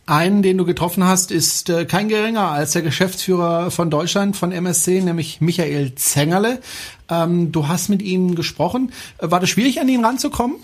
Einen, 0.07 0.43
den 0.43 0.57
du 0.57 0.65
getroffen 0.65 1.03
hast, 1.03 1.33
ist 1.33 1.69
äh, 1.69 1.85
kein 1.85 2.09
geringer 2.09 2.51
als 2.51 2.73
der 2.73 2.83
Geschäftsführer 2.83 3.73
von 3.73 3.91
Deutschland, 3.91 4.37
von 4.37 4.53
MSC, 4.53 5.01
nämlich 5.01 5.41
Michael 5.41 5.97
Zengerle. 5.97 6.61
Ähm, 7.09 7.51
du 7.51 7.67
hast 7.67 7.89
mit 7.89 8.03
ihm 8.03 8.37
gesprochen. 8.37 8.93
War 9.19 9.41
das 9.41 9.51
schwierig, 9.51 9.81
an 9.81 9.89
ihn 9.89 10.05
ranzukommen? 10.05 10.59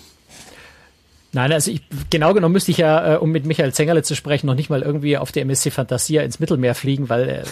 Nein, 1.32 1.50
also 1.50 1.70
ich, 1.70 1.82
genau 2.10 2.34
genommen 2.34 2.52
müsste 2.52 2.70
ich 2.70 2.76
ja, 2.76 3.14
äh, 3.14 3.16
um 3.16 3.30
mit 3.30 3.46
Michael 3.46 3.72
Zengerle 3.72 4.02
zu 4.02 4.14
sprechen, 4.14 4.46
noch 4.46 4.54
nicht 4.54 4.70
mal 4.70 4.82
irgendwie 4.82 5.16
auf 5.16 5.32
der 5.32 5.42
MSC 5.42 5.70
Fantasia 5.70 6.22
ins 6.22 6.38
Mittelmeer 6.38 6.74
fliegen, 6.74 7.08
weil 7.08 7.28
äh, 7.28 7.44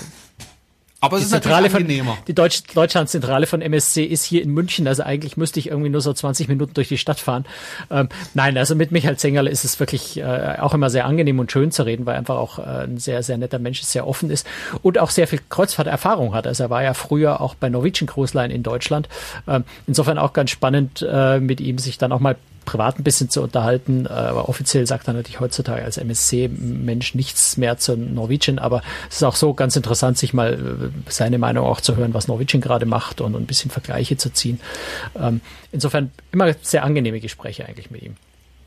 aber 1.00 1.16
es 1.16 1.24
ist 1.24 1.30
Zentrale 1.30 1.68
natürlich 1.68 1.84
angenehmer. 1.84 2.14
Von, 2.16 2.24
die 2.26 2.34
Deutsch, 2.34 2.62
Deutschlandzentrale 2.74 3.46
von 3.46 3.62
MSC 3.62 4.04
ist 4.04 4.24
hier 4.24 4.42
in 4.42 4.50
München, 4.50 4.86
also 4.86 5.02
eigentlich 5.02 5.36
müsste 5.36 5.58
ich 5.58 5.68
irgendwie 5.68 5.88
nur 5.88 6.00
so 6.00 6.12
20 6.12 6.48
Minuten 6.48 6.74
durch 6.74 6.88
die 6.88 6.98
Stadt 6.98 7.18
fahren. 7.18 7.46
Ähm, 7.90 8.08
nein, 8.34 8.58
also 8.58 8.74
mit 8.74 8.92
Michael 8.92 9.16
Zengerle 9.16 9.50
ist 9.50 9.64
es 9.64 9.80
wirklich 9.80 10.18
äh, 10.18 10.56
auch 10.58 10.74
immer 10.74 10.90
sehr 10.90 11.06
angenehm 11.06 11.38
und 11.38 11.50
schön 11.50 11.70
zu 11.70 11.84
reden, 11.84 12.06
weil 12.06 12.16
er 12.16 12.18
einfach 12.18 12.36
auch 12.36 12.58
äh, 12.58 12.84
ein 12.84 12.98
sehr, 12.98 13.22
sehr 13.22 13.38
netter 13.38 13.58
Mensch 13.58 13.80
ist, 13.80 13.92
sehr 13.92 14.06
offen 14.06 14.30
ist 14.30 14.46
und 14.82 14.98
auch 14.98 15.10
sehr 15.10 15.26
viel 15.26 15.40
Kreuzfahrterfahrung 15.48 16.34
hat. 16.34 16.46
Also 16.46 16.64
er 16.64 16.70
war 16.70 16.82
ja 16.82 16.94
früher 16.94 17.40
auch 17.40 17.54
bei 17.54 17.68
Norwegian 17.68 18.06
Cruise 18.06 18.36
Line 18.36 18.52
in 18.52 18.62
Deutschland. 18.62 19.08
Ähm, 19.48 19.64
insofern 19.86 20.18
auch 20.18 20.32
ganz 20.32 20.50
spannend, 20.50 21.06
äh, 21.10 21.40
mit 21.40 21.60
ihm 21.60 21.78
sich 21.78 21.98
dann 21.98 22.12
auch 22.12 22.20
mal 22.20 22.36
privat 22.64 22.98
ein 22.98 23.04
bisschen 23.04 23.30
zu 23.30 23.42
unterhalten. 23.42 24.06
Äh, 24.06 24.10
aber 24.10 24.48
offiziell 24.48 24.86
sagt 24.86 25.08
er 25.08 25.14
natürlich 25.14 25.40
heutzutage 25.40 25.82
als 25.82 25.96
MSC-Mensch 25.98 27.14
nichts 27.14 27.56
mehr 27.56 27.78
zu 27.78 27.96
Norwegian. 27.96 28.58
Aber 28.58 28.82
es 29.08 29.16
ist 29.16 29.24
auch 29.24 29.36
so 29.36 29.54
ganz 29.54 29.76
interessant, 29.76 30.18
sich 30.18 30.32
mal 30.32 30.54
äh, 30.54 31.10
seine 31.10 31.38
Meinung 31.38 31.66
auch 31.66 31.80
zu 31.80 31.96
hören, 31.96 32.14
was 32.14 32.28
Norwegian 32.28 32.60
gerade 32.60 32.86
macht 32.86 33.20
und 33.20 33.34
ein 33.34 33.46
bisschen 33.46 33.70
Vergleiche 33.70 34.16
zu 34.16 34.30
ziehen. 34.32 34.60
Ähm, 35.18 35.40
insofern 35.72 36.10
immer 36.32 36.54
sehr 36.62 36.84
angenehme 36.84 37.20
Gespräche 37.20 37.66
eigentlich 37.66 37.90
mit 37.90 38.02
ihm. 38.02 38.16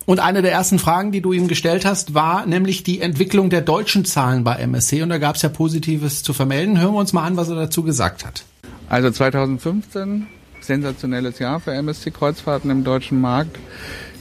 Und 0.06 0.20
eine 0.20 0.42
der 0.42 0.52
ersten 0.52 0.80
Fragen, 0.80 1.12
die 1.14 1.22
du 1.22 1.32
ihm 1.32 1.48
gestellt 1.48 1.86
hast, 1.86 2.14
war 2.14 2.46
nämlich 2.46 2.84
die 2.84 3.00
Entwicklung 3.00 3.50
der 3.50 3.62
deutschen 3.62 4.04
Zahlen 4.04 4.44
bei 4.44 4.56
MSC. 4.56 5.02
Und 5.02 5.10
da 5.10 5.18
gab 5.18 5.38
es 5.38 5.42
ja 5.42 5.50
Positives 5.50 6.24
zu 6.24 6.34
vermelden. 6.34 6.80
Hören 6.80 6.94
wir 6.94 7.00
uns 7.00 7.14
mal 7.14 7.24
an, 7.24 7.38
was 7.38 7.48
er 7.50 7.56
dazu 7.56 7.84
gesagt 7.84 8.26
hat. 8.26 8.44
Also 8.90 9.10
2015, 9.10 10.28
sensationelles 10.63 11.39
Jahr 11.39 11.60
für 11.60 11.74
MSC 11.74 12.12
Kreuzfahrten 12.12 12.70
im 12.70 12.84
deutschen 12.84 13.22
Markt. 13.22 13.58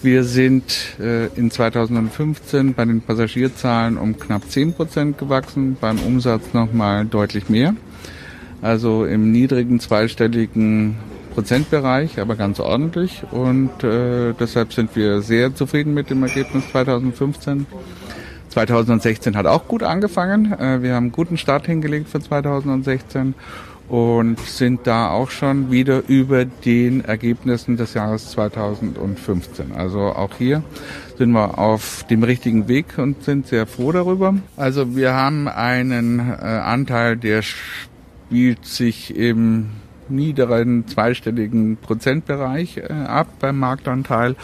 Wir 0.02 0.24
sind 0.24 0.98
äh, 0.98 1.26
in 1.36 1.50
2015 1.50 2.74
bei 2.74 2.84
den 2.84 3.00
Passagierzahlen 3.00 3.96
um 3.96 4.18
knapp 4.18 4.50
10 4.50 4.74
Prozent 4.74 5.18
gewachsen, 5.18 5.76
beim 5.80 5.98
Umsatz 6.00 6.52
nochmal 6.52 7.04
deutlich 7.04 7.48
mehr. 7.48 7.74
Also 8.60 9.04
im 9.04 9.30
niedrigen 9.30 9.80
zweistelligen 9.80 10.96
Prozentbereich, 11.34 12.20
aber 12.20 12.36
ganz 12.36 12.60
ordentlich. 12.60 13.22
Und 13.30 13.84
äh, 13.84 14.34
deshalb 14.38 14.72
sind 14.72 14.94
wir 14.96 15.22
sehr 15.22 15.54
zufrieden 15.54 15.94
mit 15.94 16.10
dem 16.10 16.22
Ergebnis 16.22 16.64
2015. 16.70 17.66
2016 18.48 19.36
hat 19.36 19.46
auch 19.46 19.66
gut 19.66 19.82
angefangen. 19.82 20.52
Äh, 20.52 20.82
wir 20.82 20.94
haben 20.94 21.04
einen 21.04 21.12
guten 21.12 21.38
Start 21.38 21.66
hingelegt 21.66 22.08
für 22.08 22.20
2016 22.20 23.34
und 23.92 24.40
sind 24.40 24.86
da 24.86 25.10
auch 25.10 25.30
schon 25.30 25.70
wieder 25.70 26.04
über 26.08 26.46
den 26.46 27.04
Ergebnissen 27.04 27.76
des 27.76 27.92
Jahres 27.92 28.30
2015. 28.30 29.72
Also 29.72 30.00
auch 30.00 30.30
hier 30.38 30.62
sind 31.18 31.32
wir 31.32 31.58
auf 31.58 32.06
dem 32.08 32.22
richtigen 32.22 32.68
Weg 32.68 32.96
und 32.96 33.22
sind 33.22 33.48
sehr 33.48 33.66
froh 33.66 33.92
darüber. 33.92 34.34
Also 34.56 34.96
wir 34.96 35.12
haben 35.12 35.46
einen 35.46 36.20
äh, 36.20 36.42
Anteil, 36.42 37.18
der 37.18 37.42
spielt 37.42 38.64
sich 38.64 39.14
im 39.14 39.66
niederen 40.08 40.88
zweistelligen 40.88 41.76
Prozentbereich 41.76 42.78
äh, 42.78 42.90
ab 42.90 43.28
beim 43.40 43.58
Marktanteil 43.58 44.36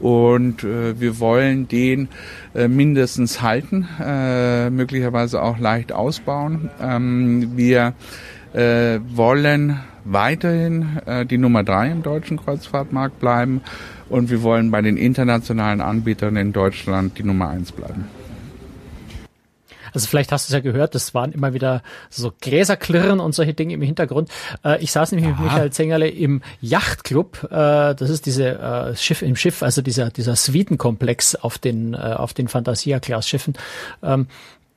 und 0.00 0.64
äh, 0.64 0.98
wir 0.98 1.20
wollen 1.20 1.68
den 1.68 2.08
äh, 2.54 2.68
mindestens 2.68 3.42
halten, 3.42 3.86
äh, 4.02 4.70
möglicherweise 4.70 5.42
auch 5.42 5.58
leicht 5.58 5.92
ausbauen. 5.92 6.70
Ähm, 6.80 7.52
wir 7.54 7.92
äh, 8.54 9.00
wollen 9.14 9.80
weiterhin 10.04 11.00
äh, 11.06 11.26
die 11.26 11.38
Nummer 11.38 11.64
drei 11.64 11.90
im 11.90 12.02
deutschen 12.02 12.38
Kreuzfahrtmarkt 12.38 13.18
bleiben 13.20 13.62
und 14.08 14.30
wir 14.30 14.42
wollen 14.42 14.70
bei 14.70 14.82
den 14.82 14.96
internationalen 14.96 15.80
Anbietern 15.80 16.36
in 16.36 16.52
Deutschland 16.52 17.18
die 17.18 17.24
Nummer 17.24 17.48
eins 17.48 17.72
bleiben. 17.72 18.06
Also 19.94 20.08
vielleicht 20.08 20.32
hast 20.32 20.48
du 20.48 20.52
es 20.52 20.54
ja 20.54 20.60
gehört, 20.60 20.94
das 20.96 21.14
waren 21.14 21.32
immer 21.32 21.54
wieder 21.54 21.82
so 22.10 22.32
Gräserklirren 22.42 23.20
und 23.20 23.32
solche 23.32 23.54
Dinge 23.54 23.74
im 23.74 23.82
Hintergrund. 23.82 24.28
Äh, 24.64 24.82
ich 24.82 24.90
saß 24.90 25.12
nämlich 25.12 25.30
Aha. 25.30 25.40
mit 25.40 25.50
Michael 25.50 25.70
Zengerle 25.70 26.08
im 26.08 26.42
Yachtclub. 26.60 27.44
Äh, 27.44 27.94
das 27.94 28.10
ist 28.10 28.26
diese 28.26 28.58
äh, 28.58 28.96
Schiff 28.96 29.22
im 29.22 29.36
Schiff, 29.36 29.62
also 29.62 29.82
dieser 29.82 30.10
dieser 30.10 30.34
Suitenkomplex 30.34 31.36
auf 31.36 31.58
den 31.58 31.94
äh, 31.94 31.98
auf 31.98 32.34
den 32.34 32.48
Fantasia-Class-Schiffen. 32.48 33.54
Ähm, 34.02 34.26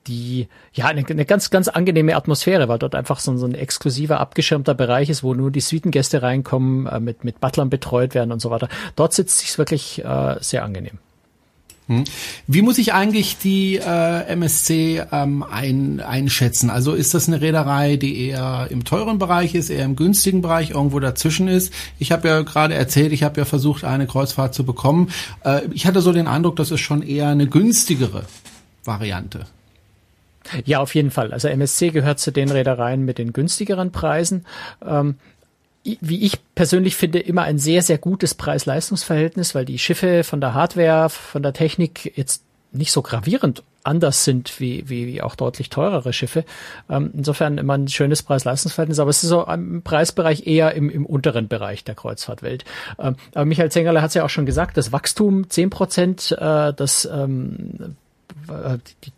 die 0.08 0.48
ja 0.72 0.86
eine, 0.86 1.06
eine 1.06 1.24
ganz 1.24 1.50
ganz 1.50 1.68
angenehme 1.68 2.16
Atmosphäre, 2.16 2.68
weil 2.68 2.78
dort 2.78 2.94
einfach 2.94 3.20
so, 3.20 3.36
so 3.36 3.46
ein 3.46 3.54
exklusiver 3.54 4.18
abgeschirmter 4.20 4.74
Bereich 4.74 5.10
ist, 5.10 5.22
wo 5.22 5.34
nur 5.34 5.50
die 5.50 5.60
Suitengäste 5.60 6.22
reinkommen, 6.22 6.86
äh, 6.86 7.00
mit 7.00 7.24
mit 7.24 7.40
Butlern 7.40 7.70
betreut 7.70 8.14
werden 8.14 8.32
und 8.32 8.40
so 8.40 8.50
weiter. 8.50 8.68
Dort 8.96 9.12
sitzt 9.12 9.38
sich's 9.38 9.58
wirklich 9.58 10.04
äh, 10.04 10.36
sehr 10.40 10.64
angenehm. 10.64 10.98
Hm. 11.88 12.04
Wie 12.46 12.60
muss 12.60 12.76
ich 12.76 12.92
eigentlich 12.92 13.38
die 13.38 13.76
äh, 13.76 14.26
MSC 14.26 15.02
ähm, 15.10 15.42
ein, 15.42 16.00
einschätzen? 16.00 16.68
Also 16.68 16.92
ist 16.92 17.14
das 17.14 17.28
eine 17.28 17.40
Reederei, 17.40 17.96
die 17.96 18.26
eher 18.26 18.68
im 18.70 18.84
teuren 18.84 19.18
Bereich 19.18 19.54
ist, 19.54 19.70
eher 19.70 19.86
im 19.86 19.96
günstigen 19.96 20.42
Bereich, 20.42 20.70
irgendwo 20.70 21.00
dazwischen 21.00 21.48
ist? 21.48 21.72
Ich 21.98 22.12
habe 22.12 22.28
ja 22.28 22.42
gerade 22.42 22.74
erzählt, 22.74 23.12
ich 23.12 23.22
habe 23.22 23.40
ja 23.40 23.46
versucht, 23.46 23.84
eine 23.84 24.06
Kreuzfahrt 24.06 24.54
zu 24.54 24.64
bekommen. 24.64 25.10
Äh, 25.44 25.62
ich 25.72 25.86
hatte 25.86 26.02
so 26.02 26.12
den 26.12 26.26
Eindruck, 26.26 26.56
das 26.56 26.70
ist 26.70 26.80
schon 26.80 27.02
eher 27.02 27.28
eine 27.28 27.46
günstigere 27.46 28.24
Variante. 28.84 29.46
Ja, 30.64 30.80
auf 30.80 30.94
jeden 30.94 31.10
Fall. 31.10 31.32
Also 31.32 31.48
MSC 31.48 31.90
gehört 31.90 32.18
zu 32.18 32.32
den 32.32 32.50
Reedereien 32.50 33.04
mit 33.04 33.18
den 33.18 33.32
günstigeren 33.32 33.92
Preisen. 33.92 34.46
Ähm, 34.86 35.16
wie 35.84 36.24
ich 36.24 36.38
persönlich 36.54 36.96
finde, 36.96 37.18
immer 37.18 37.42
ein 37.42 37.58
sehr, 37.58 37.82
sehr 37.82 37.98
gutes 37.98 38.34
Preis-Leistungs-Verhältnis, 38.34 39.54
weil 39.54 39.64
die 39.64 39.78
Schiffe 39.78 40.24
von 40.24 40.40
der 40.40 40.54
Hardware, 40.54 41.08
von 41.08 41.42
der 41.42 41.52
Technik 41.52 42.16
jetzt 42.16 42.42
nicht 42.72 42.92
so 42.92 43.00
gravierend 43.00 43.62
anders 43.84 44.24
sind 44.24 44.60
wie, 44.60 44.88
wie, 44.88 45.06
wie 45.06 45.22
auch 45.22 45.34
deutlich 45.34 45.70
teurere 45.70 46.12
Schiffe. 46.12 46.44
Ähm, 46.90 47.10
insofern 47.14 47.56
immer 47.56 47.74
ein 47.74 47.88
schönes 47.88 48.22
Preis-Leistungs-Verhältnis, 48.22 48.98
aber 48.98 49.10
es 49.10 49.22
ist 49.22 49.30
so 49.30 49.44
im 49.44 49.82
Preisbereich 49.82 50.46
eher 50.46 50.74
im, 50.74 50.90
im 50.90 51.06
unteren 51.06 51.48
Bereich 51.48 51.84
der 51.84 51.94
Kreuzfahrtwelt. 51.94 52.64
Ähm, 52.98 53.16
aber 53.34 53.46
Michael 53.46 53.70
Zengerle 53.70 54.02
hat 54.02 54.08
es 54.08 54.14
ja 54.14 54.24
auch 54.24 54.30
schon 54.30 54.46
gesagt, 54.46 54.76
das 54.76 54.92
Wachstum 54.92 55.48
zehn 55.48 55.70
Prozent, 55.70 56.32
äh, 56.32 56.74
das 56.74 57.08
ähm, 57.10 57.96
die, 59.04 59.12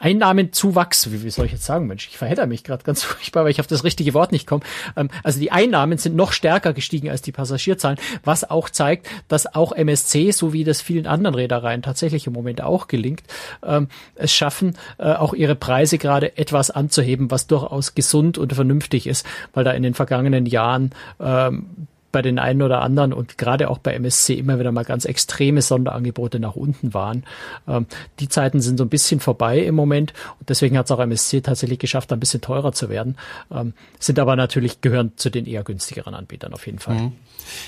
Einnahmenzuwachs, 0.00 1.12
wie, 1.12 1.30
soll 1.30 1.46
ich 1.46 1.52
jetzt 1.52 1.66
sagen, 1.66 1.86
Mensch, 1.86 2.08
ich 2.08 2.16
verhedder 2.16 2.46
mich 2.46 2.64
gerade 2.64 2.82
ganz 2.82 3.02
furchtbar, 3.04 3.44
weil 3.44 3.50
ich 3.50 3.60
auf 3.60 3.66
das 3.66 3.84
richtige 3.84 4.14
Wort 4.14 4.32
nicht 4.32 4.46
komme. 4.46 4.64
Ähm, 4.96 5.10
also 5.22 5.38
die 5.38 5.52
Einnahmen 5.52 5.98
sind 5.98 6.16
noch 6.16 6.32
stärker 6.32 6.72
gestiegen 6.72 7.10
als 7.10 7.22
die 7.22 7.32
Passagierzahlen, 7.32 7.98
was 8.24 8.48
auch 8.48 8.70
zeigt, 8.70 9.08
dass 9.28 9.54
auch 9.54 9.72
MSC, 9.72 10.32
so 10.32 10.52
wie 10.52 10.64
das 10.64 10.80
vielen 10.80 11.06
anderen 11.06 11.34
Reedereien 11.34 11.82
tatsächlich 11.82 12.26
im 12.26 12.32
Moment 12.32 12.62
auch 12.62 12.88
gelingt, 12.88 13.22
ähm, 13.62 13.88
es 14.14 14.32
schaffen, 14.32 14.76
äh, 14.98 15.12
auch 15.12 15.34
ihre 15.34 15.54
Preise 15.54 15.98
gerade 15.98 16.36
etwas 16.38 16.70
anzuheben, 16.70 17.30
was 17.30 17.46
durchaus 17.46 17.94
gesund 17.94 18.38
und 18.38 18.54
vernünftig 18.54 19.06
ist, 19.06 19.26
weil 19.52 19.64
da 19.64 19.72
in 19.72 19.82
den 19.82 19.94
vergangenen 19.94 20.46
Jahren 20.46 20.92
ähm, 21.20 21.66
bei 22.12 22.22
den 22.22 22.38
einen 22.38 22.62
oder 22.62 22.82
anderen 22.82 23.12
und 23.12 23.38
gerade 23.38 23.70
auch 23.70 23.78
bei 23.78 23.94
MSC 23.94 24.34
immer 24.34 24.58
wieder 24.58 24.72
mal 24.72 24.84
ganz 24.84 25.04
extreme 25.04 25.62
Sonderangebote 25.62 26.40
nach 26.40 26.56
unten 26.56 26.94
waren. 26.94 27.24
Ähm, 27.68 27.86
die 28.18 28.28
Zeiten 28.28 28.60
sind 28.60 28.78
so 28.78 28.84
ein 28.84 28.88
bisschen 28.88 29.20
vorbei 29.20 29.60
im 29.60 29.74
Moment 29.74 30.12
und 30.38 30.48
deswegen 30.48 30.76
hat 30.76 30.86
es 30.86 30.92
auch 30.92 31.00
MSC 31.00 31.40
tatsächlich 31.40 31.78
geschafft, 31.78 32.12
ein 32.12 32.20
bisschen 32.20 32.40
teurer 32.40 32.72
zu 32.72 32.88
werden. 32.88 33.16
Ähm, 33.50 33.74
sind 33.98 34.18
aber 34.18 34.36
natürlich 34.36 34.80
gehören 34.80 35.12
zu 35.16 35.30
den 35.30 35.46
eher 35.46 35.62
günstigeren 35.62 36.14
Anbietern 36.14 36.52
auf 36.52 36.66
jeden 36.66 36.78
Fall. 36.78 36.96
Mhm. 36.96 37.12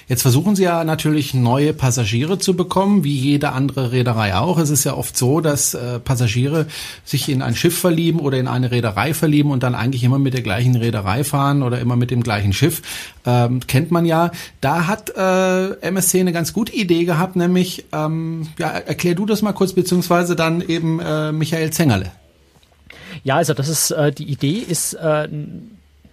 Jetzt 0.09 0.23
versuchen 0.23 0.57
Sie 0.57 0.65
ja 0.65 0.85
natürlich 0.85 1.35
neue 1.35 1.73
Passagiere 1.73 2.39
zu 2.39 2.55
bekommen, 2.55 3.05
wie 3.05 3.17
jede 3.17 3.53
andere 3.53 3.93
Reederei 3.93 4.35
auch. 4.35 4.59
Es 4.59 4.71
ist 4.71 4.85
ja 4.85 4.95
oft 4.95 5.17
so, 5.17 5.41
dass 5.41 5.75
äh, 5.75 5.99
Passagiere 5.99 6.67
sich 7.05 7.29
in 7.29 7.43
ein 7.43 7.55
Schiff 7.55 7.79
verlieben 7.79 8.21
oder 8.21 8.39
in 8.39 8.49
eine 8.49 8.71
Reederei 8.71 9.15
verlieben 9.15 9.51
und 9.51 9.63
dann 9.63 9.75
eigentlich 9.75 10.05
immer 10.05 10.19
mit 10.19 10.35
der 10.35 10.43
gleichen 10.43 10.77
Reederei 10.77 11.25
fahren 11.25 11.63
oder 11.63 11.81
immer 11.81 11.97
mit 11.97 12.11
dem 12.11 12.23
gleichen 12.23 12.53
Schiff. 12.53 12.83
Ähm, 13.25 13.61
kennt 13.67 13.91
man 13.91 14.05
ja. 14.05 14.31
Da 14.61 14.87
hat 14.87 15.11
äh, 15.17 15.81
MSC 15.81 16.21
eine 16.21 16.33
ganz 16.33 16.53
gute 16.53 16.73
Idee 16.73 17.05
gehabt, 17.05 17.37
nämlich, 17.37 17.85
ähm, 17.93 18.49
ja, 18.59 18.69
erklär 18.69 19.15
du 19.15 19.27
das 19.27 19.43
mal 19.43 19.53
kurz, 19.53 19.73
beziehungsweise 19.73 20.37
dann 20.37 20.61
eben 20.61 20.99
äh, 21.01 21.33
Michael 21.33 21.71
Zengerle. 21.71 22.11
Ja, 23.25 23.37
also 23.37 23.55
das 23.55 23.69
ist 23.69 23.91
äh, 23.93 24.11
die 24.13 24.25
Idee 24.25 24.59
ist 24.59 24.95
äh, 24.95 25.29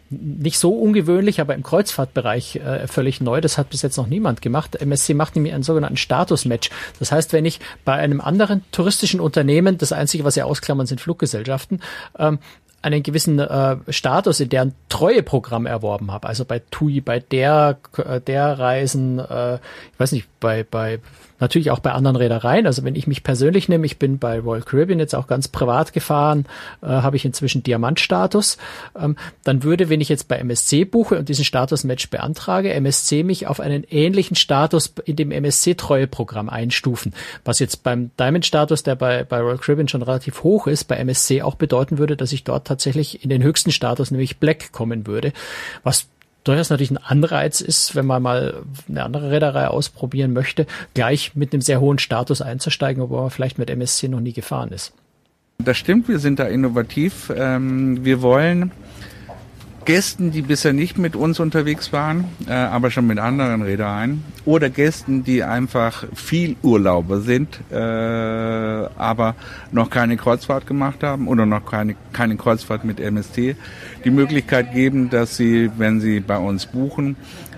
nicht 0.09 0.57
so 0.57 0.71
ungewöhnlich, 0.71 1.39
aber 1.39 1.53
im 1.53 1.63
Kreuzfahrtbereich 1.63 2.57
äh, 2.57 2.87
völlig 2.87 3.21
neu. 3.21 3.41
Das 3.41 3.57
hat 3.57 3.69
bis 3.69 3.81
jetzt 3.81 3.97
noch 3.97 4.07
niemand 4.07 4.41
gemacht. 4.41 4.75
MSC 4.75 5.13
macht 5.13 5.35
nämlich 5.35 5.53
einen 5.53 5.63
sogenannten 5.63 5.97
Status-Match. 5.97 6.69
Das 6.97 7.11
heißt, 7.11 7.31
wenn 7.33 7.45
ich 7.45 7.59
bei 7.85 7.93
einem 7.93 8.21
anderen 8.21 8.63
touristischen 8.71 9.19
Unternehmen, 9.19 9.77
das 9.77 9.91
Einzige, 9.91 10.23
was 10.23 10.33
sie 10.33 10.41
ausklammern, 10.41 10.87
sind 10.87 10.99
Fluggesellschaften, 10.99 11.81
ähm, 12.17 12.39
einen 12.81 13.03
gewissen 13.03 13.39
äh, 13.39 13.77
Status 13.89 14.39
in 14.39 14.49
deren 14.49 14.73
Treueprogramm 14.89 15.65
erworben 15.65 16.11
habe. 16.11 16.27
Also 16.27 16.45
bei 16.45 16.61
TUI, 16.71 17.01
bei 17.01 17.19
der, 17.19 17.77
äh, 17.97 18.21
der 18.21 18.57
Reisen, 18.57 19.19
äh, 19.19 19.55
ich 19.55 19.99
weiß 19.99 20.11
nicht, 20.13 20.27
bei, 20.39 20.63
bei 20.63 20.99
Natürlich 21.39 21.71
auch 21.71 21.79
bei 21.79 21.91
anderen 21.91 22.15
Reedereien. 22.15 22.65
Also 22.65 22.83
wenn 22.83 22.95
ich 22.95 23.07
mich 23.07 23.23
persönlich 23.23 23.69
nehme, 23.69 23.85
ich 23.85 23.97
bin 23.97 24.19
bei 24.19 24.39
Royal 24.39 24.61
Caribbean 24.61 24.99
jetzt 24.99 25.15
auch 25.15 25.27
ganz 25.27 25.47
privat 25.47 25.93
gefahren, 25.93 26.45
äh, 26.81 26.87
habe 26.87 27.15
ich 27.15 27.25
inzwischen 27.25 27.63
Diamantstatus. 27.63 28.57
Ähm, 28.99 29.15
dann 29.43 29.63
würde, 29.63 29.89
wenn 29.89 30.01
ich 30.01 30.09
jetzt 30.09 30.27
bei 30.27 30.37
MSC 30.37 30.85
buche 30.85 31.17
und 31.17 31.29
diesen 31.29 31.45
Status-Match 31.45 32.09
beantrage, 32.09 32.73
MSC 32.73 33.23
mich 33.23 33.47
auf 33.47 33.59
einen 33.59 33.83
ähnlichen 33.89 34.35
Status 34.35 34.93
in 35.05 35.15
dem 35.15 35.31
MSC-Treueprogramm 35.31 36.49
einstufen. 36.49 37.13
Was 37.45 37.59
jetzt 37.59 37.83
beim 37.83 38.11
Diamond-Status, 38.19 38.83
der 38.83 38.95
bei, 38.95 39.23
bei 39.23 39.39
Royal 39.39 39.57
Caribbean 39.57 39.87
schon 39.87 40.01
relativ 40.01 40.43
hoch 40.43 40.67
ist, 40.67 40.85
bei 40.85 40.95
MSC 40.97 41.41
auch 41.41 41.55
bedeuten 41.55 41.97
würde, 41.97 42.17
dass 42.17 42.31
ich 42.31 42.43
dort 42.43 42.67
tatsächlich 42.67 43.23
in 43.23 43.29
den 43.29 43.43
höchsten 43.43 43.71
Status, 43.71 44.11
nämlich 44.11 44.37
Black, 44.37 44.71
kommen 44.71 45.07
würde. 45.07 45.33
Was 45.83 46.07
durchaus 46.43 46.69
natürlich 46.69 46.91
ein 46.91 46.97
Anreiz 46.97 47.61
ist, 47.61 47.95
wenn 47.95 48.05
man 48.05 48.21
mal 48.21 48.63
eine 48.87 49.03
andere 49.03 49.31
Reederei 49.31 49.67
ausprobieren 49.67 50.33
möchte, 50.33 50.65
gleich 50.93 51.35
mit 51.35 51.53
einem 51.53 51.61
sehr 51.61 51.79
hohen 51.81 51.99
Status 51.99 52.41
einzusteigen, 52.41 53.03
obwohl 53.03 53.21
man 53.21 53.29
vielleicht 53.29 53.57
mit 53.57 53.69
MSC 53.69 54.07
noch 54.07 54.21
nie 54.21 54.33
gefahren 54.33 54.71
ist. 54.71 54.93
Das 55.57 55.77
stimmt, 55.77 56.07
wir 56.07 56.19
sind 56.19 56.39
da 56.39 56.45
innovativ. 56.45 57.31
Ähm, 57.35 58.05
wir 58.05 58.21
wollen 58.21 58.71
Gästen, 59.89 60.29
die 60.29 60.43
bisher 60.43 60.71
nicht 60.71 60.99
mit 60.99 61.15
uns 61.15 61.39
unterwegs 61.39 61.91
waren, 61.91 62.25
äh, 62.47 62.51
aber 62.51 62.91
schon 62.91 63.07
mit 63.07 63.17
anderen 63.17 63.63
Reedereien, 63.63 64.23
oder 64.45 64.69
Gästen, 64.69 65.23
die 65.23 65.43
einfach 65.43 66.05
viel 66.13 66.57
Urlauber 66.61 67.21
sind, 67.21 67.59
äh, 67.71 67.75
aber 67.75 69.33
noch 69.71 69.89
keine 69.89 70.15
Kreuzfahrt 70.15 70.67
gemacht 70.67 71.01
haben 71.01 71.27
oder 71.27 71.47
noch 71.47 71.65
keine, 71.65 71.95
keine 72.13 72.35
Kreuzfahrt 72.35 72.85
mit 72.85 72.99
MST, 72.99 73.55
die 74.05 74.11
Möglichkeit 74.11 74.73
geben, 74.73 75.09
dass 75.09 75.37
sie, 75.37 75.71
wenn 75.79 76.01
sie 76.01 76.19
bei 76.19 76.37
uns 76.37 76.67
buchen, 76.67 77.15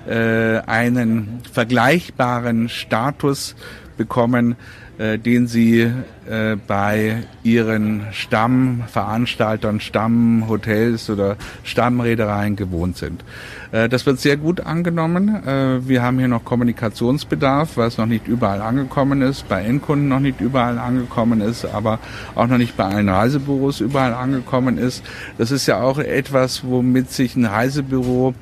äh, 0.07 0.59
einen 0.59 1.41
vergleichbaren 1.51 2.69
Status 2.69 3.57
bekommen 3.97 4.55
den 5.01 5.47
sie 5.47 5.91
äh, 6.29 6.55
bei 6.67 7.23
ihren 7.43 8.03
Stammveranstaltern, 8.11 9.79
Stammhotels 9.79 11.09
oder 11.09 11.35
Stammreedereien 11.63 12.55
gewohnt 12.55 12.97
sind. 12.97 13.23
Äh, 13.71 13.89
das 13.89 14.05
wird 14.05 14.19
sehr 14.19 14.37
gut 14.37 14.61
angenommen. 14.61 15.43
Äh, 15.45 15.87
wir 15.87 16.03
haben 16.03 16.19
hier 16.19 16.27
noch 16.27 16.45
Kommunikationsbedarf, 16.45 17.77
was 17.77 17.97
noch 17.97 18.05
nicht 18.05 18.27
überall 18.27 18.61
angekommen 18.61 19.21
ist, 19.23 19.49
bei 19.49 19.63
Endkunden 19.63 20.07
noch 20.09 20.19
nicht 20.19 20.41
überall 20.41 20.77
angekommen 20.77 21.41
ist, 21.41 21.65
aber 21.65 21.99
auch 22.35 22.47
noch 22.47 22.57
nicht 22.57 22.77
bei 22.77 22.85
allen 22.85 23.09
Reisebüros 23.09 23.81
überall 23.81 24.13
angekommen 24.13 24.77
ist. 24.77 25.03
Das 25.37 25.51
ist 25.51 25.65
ja 25.65 25.81
auch 25.81 25.97
etwas, 25.97 26.63
womit 26.63 27.11
sich 27.11 27.35
ein 27.35 27.45
Reisebüro 27.45 28.35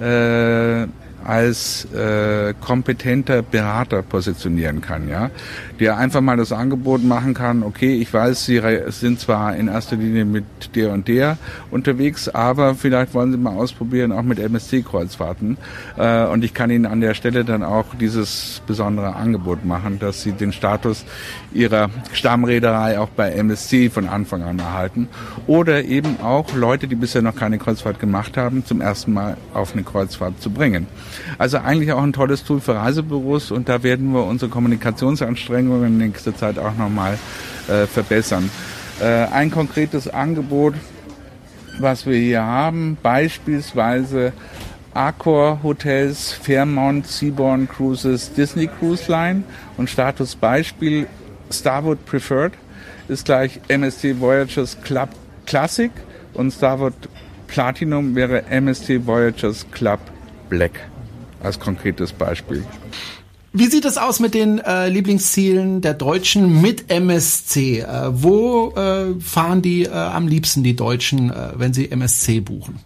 äh, 0.00 0.86
als 1.24 1.86
äh, 1.92 2.54
kompetenter 2.60 3.42
Berater 3.42 4.02
positionieren 4.02 4.80
kann, 4.80 5.08
ja, 5.08 5.30
der 5.80 5.96
einfach 5.96 6.20
mal 6.20 6.36
das 6.36 6.52
Angebot 6.52 7.02
machen 7.02 7.34
kann, 7.34 7.62
okay, 7.62 7.94
ich 7.94 8.12
weiß, 8.12 8.44
Sie 8.44 8.60
sind 8.88 9.20
zwar 9.20 9.56
in 9.56 9.68
erster 9.68 9.96
Linie 9.96 10.24
mit 10.24 10.44
der 10.74 10.92
und 10.92 11.08
der 11.08 11.38
unterwegs, 11.70 12.28
aber 12.28 12.74
vielleicht 12.74 13.14
wollen 13.14 13.32
Sie 13.32 13.38
mal 13.38 13.54
ausprobieren, 13.54 14.12
auch 14.12 14.22
mit 14.22 14.38
MSC-Kreuzfahrten 14.38 15.56
äh, 15.96 16.26
und 16.26 16.44
ich 16.44 16.54
kann 16.54 16.70
Ihnen 16.70 16.86
an 16.86 17.00
der 17.00 17.14
Stelle 17.14 17.44
dann 17.44 17.62
auch 17.62 17.94
dieses 17.98 18.62
besondere 18.66 19.16
Angebot 19.16 19.64
machen, 19.64 19.98
dass 19.98 20.22
Sie 20.22 20.32
den 20.32 20.52
Status 20.52 21.04
Ihrer 21.54 21.90
Stammreederei 22.12 22.98
auch 22.98 23.08
bei 23.08 23.30
MSC 23.32 23.88
von 23.88 24.08
Anfang 24.08 24.42
an 24.42 24.58
erhalten 24.58 25.08
oder 25.46 25.84
eben 25.84 26.20
auch 26.20 26.54
Leute, 26.54 26.88
die 26.88 26.96
bisher 26.96 27.22
noch 27.22 27.36
keine 27.36 27.58
Kreuzfahrt 27.58 28.00
gemacht 28.00 28.36
haben, 28.36 28.64
zum 28.64 28.80
ersten 28.80 29.12
Mal 29.12 29.36
auf 29.54 29.72
eine 29.72 29.84
Kreuzfahrt 29.84 30.40
zu 30.42 30.50
bringen. 30.50 30.86
Also 31.38 31.58
eigentlich 31.58 31.92
auch 31.92 32.02
ein 32.02 32.12
tolles 32.12 32.44
Tool 32.44 32.60
für 32.60 32.74
Reisebüros 32.74 33.50
und 33.50 33.68
da 33.68 33.82
werden 33.82 34.12
wir 34.12 34.24
unsere 34.24 34.50
Kommunikationsanstrengungen 34.50 35.86
in 35.86 35.98
nächster 35.98 36.36
Zeit 36.36 36.58
auch 36.58 36.76
nochmal 36.76 37.18
äh, 37.68 37.86
verbessern. 37.86 38.50
Äh, 39.00 39.26
ein 39.26 39.50
konkretes 39.50 40.08
Angebot, 40.08 40.74
was 41.78 42.06
wir 42.06 42.16
hier 42.16 42.42
haben, 42.42 42.96
beispielsweise 43.02 44.32
Accor 44.94 45.60
Hotels, 45.64 46.32
Fairmont, 46.32 47.06
Seabourn 47.06 47.68
Cruises, 47.68 48.32
Disney 48.32 48.68
Cruise 48.68 49.10
Line 49.10 49.42
und 49.76 49.90
Status 49.90 50.36
Beispiel 50.36 51.08
Starwood 51.50 52.04
Preferred 52.06 52.52
ist 53.08 53.24
gleich 53.26 53.60
MSC 53.68 54.18
Voyagers 54.20 54.76
Club 54.82 55.10
Classic 55.46 55.90
und 56.34 56.50
Starwood 56.52 56.94
Platinum 57.46 58.14
wäre 58.14 58.44
MSC 58.46 59.06
Voyagers 59.06 59.66
Club 59.70 60.00
Black 60.48 60.88
als 61.42 61.58
konkretes 61.60 62.12
Beispiel. 62.12 62.64
Wie 63.52 63.66
sieht 63.66 63.84
es 63.84 63.98
aus 63.98 64.18
mit 64.18 64.34
den 64.34 64.58
äh, 64.58 64.88
Lieblingszielen 64.88 65.80
der 65.80 65.94
Deutschen 65.94 66.60
mit 66.60 66.90
MSC? 66.90 67.80
Äh, 67.80 67.86
wo 68.10 68.70
äh, 68.70 69.20
fahren 69.20 69.62
die 69.62 69.84
äh, 69.84 69.90
am 69.92 70.26
liebsten, 70.26 70.64
die 70.64 70.74
Deutschen, 70.74 71.30
äh, 71.30 71.52
wenn 71.54 71.72
sie 71.72 71.88
MSC 71.88 72.40
buchen? 72.40 72.80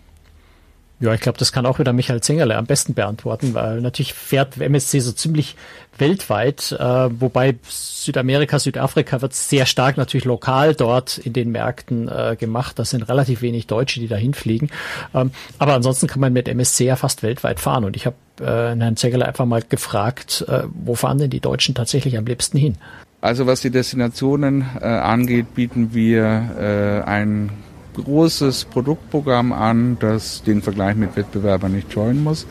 Ja, 1.00 1.14
ich 1.14 1.20
glaube, 1.20 1.38
das 1.38 1.52
kann 1.52 1.64
auch 1.64 1.78
wieder 1.78 1.92
Michael 1.92 2.20
Zingerle 2.20 2.56
am 2.56 2.66
besten 2.66 2.94
beantworten, 2.94 3.54
weil 3.54 3.80
natürlich 3.80 4.14
fährt 4.14 4.60
MSC 4.60 4.98
so 4.98 5.12
ziemlich 5.12 5.54
weltweit, 5.96 6.72
äh, 6.72 6.84
wobei 7.20 7.56
Südamerika, 7.68 8.58
Südafrika 8.58 9.22
wird 9.22 9.32
sehr 9.32 9.66
stark 9.66 9.96
natürlich 9.96 10.24
lokal 10.24 10.74
dort 10.74 11.18
in 11.18 11.32
den 11.32 11.52
Märkten 11.52 12.08
äh, 12.08 12.36
gemacht. 12.38 12.78
Das 12.78 12.90
sind 12.90 13.08
relativ 13.08 13.42
wenig 13.42 13.68
Deutsche, 13.68 14.00
die 14.00 14.08
da 14.08 14.16
hinfliegen. 14.16 14.70
Ähm, 15.14 15.30
aber 15.58 15.74
ansonsten 15.74 16.08
kann 16.08 16.20
man 16.20 16.32
mit 16.32 16.48
MSC 16.48 16.84
ja 16.86 16.96
fast 16.96 17.22
weltweit 17.22 17.60
fahren. 17.60 17.84
Und 17.84 17.94
ich 17.94 18.06
habe 18.06 18.16
äh, 18.40 18.76
Herrn 18.76 18.96
Zingerle 18.96 19.26
einfach 19.26 19.46
mal 19.46 19.62
gefragt, 19.62 20.44
äh, 20.48 20.64
wo 20.72 20.96
fahren 20.96 21.18
denn 21.18 21.30
die 21.30 21.40
Deutschen 21.40 21.74
tatsächlich 21.74 22.18
am 22.18 22.26
liebsten 22.26 22.58
hin? 22.58 22.76
Also 23.20 23.46
was 23.46 23.60
die 23.60 23.70
Destinationen 23.70 24.64
äh, 24.80 24.84
angeht, 24.84 25.54
bieten 25.54 25.92
wir 25.92 27.04
äh, 27.04 27.08
ein 27.08 27.50
großes 28.02 28.64
Produktprogramm 28.66 29.52
an, 29.52 29.96
das 30.00 30.42
den 30.42 30.62
Vergleich 30.62 30.96
mit 30.96 31.16
Wettbewerbern 31.16 31.72
nicht 31.72 31.92
scheuen 31.92 32.22
muss. 32.22 32.46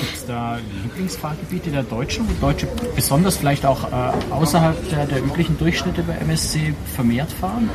Gibt 0.00 0.14
es 0.14 0.26
da 0.26 0.58
Lieblingsfahrgebiete 0.84 1.70
der 1.70 1.82
Deutschen, 1.82 2.26
wo 2.26 2.46
Deutsche 2.46 2.66
besonders 2.96 3.36
vielleicht 3.36 3.66
auch 3.66 3.84
äh, 3.92 4.12
außerhalb 4.30 4.88
der, 4.88 5.06
der 5.06 5.22
üblichen 5.22 5.58
Durchschnitte 5.58 6.02
bei 6.02 6.14
MSC 6.14 6.74
vermehrt 6.94 7.30
fahren? 7.30 7.68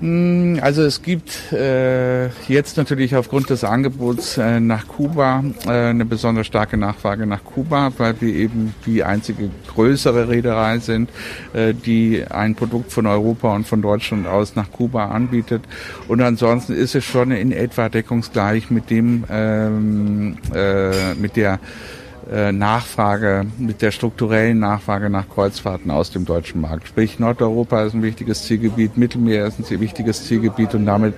Hm, 0.00 0.58
also 0.62 0.82
es 0.82 1.02
gibt 1.02 1.52
äh, 1.52 2.28
jetzt 2.48 2.78
natürlich 2.78 3.16
aufgrund 3.16 3.50
des 3.50 3.64
Angebots 3.64 4.38
äh, 4.38 4.58
nach 4.58 4.88
Kuba 4.88 5.44
äh, 5.66 5.70
eine 5.70 6.06
besonders 6.06 6.46
starke 6.46 6.78
Nachfrage 6.78 7.26
nach 7.26 7.44
Kuba, 7.44 7.92
weil 7.98 8.18
wir 8.20 8.34
eben 8.34 8.74
die 8.86 9.04
einzige 9.04 9.50
größere 9.68 10.28
Reederei 10.28 10.78
sind, 10.78 11.10
äh, 11.52 11.74
die 11.74 12.24
ein 12.28 12.54
Produkt 12.54 12.92
von 12.92 13.06
Europa 13.06 13.54
und 13.54 13.66
von 13.66 13.82
Deutschland 13.82 14.26
aus 14.26 14.56
nach 14.56 14.72
Kuba 14.72 15.08
anbietet. 15.08 15.62
Und 16.08 16.22
ansonsten 16.22 16.72
ist 16.72 16.94
es 16.94 17.04
schon 17.04 17.30
in 17.30 17.52
etwa 17.52 17.90
deckungsgleich 17.90 18.70
mit 18.70 18.88
dem, 18.88 19.24
ähm, 19.30 20.38
äh, 20.54 21.14
mit 21.14 21.36
der 21.36 21.60
Nachfrage, 22.52 23.46
mit 23.58 23.82
der 23.82 23.90
strukturellen 23.90 24.58
Nachfrage 24.58 25.10
nach 25.10 25.28
Kreuzfahrten 25.28 25.90
aus 25.90 26.10
dem 26.10 26.24
deutschen 26.24 26.60
Markt. 26.60 26.88
Sprich, 26.88 27.18
Nordeuropa 27.18 27.82
ist 27.84 27.94
ein 27.94 28.02
wichtiges 28.02 28.44
Zielgebiet, 28.44 28.96
Mittelmeer 28.96 29.46
ist 29.46 29.58
ein 29.58 29.80
wichtiges 29.80 30.26
Zielgebiet 30.26 30.74
und 30.74 30.86
damit 30.86 31.14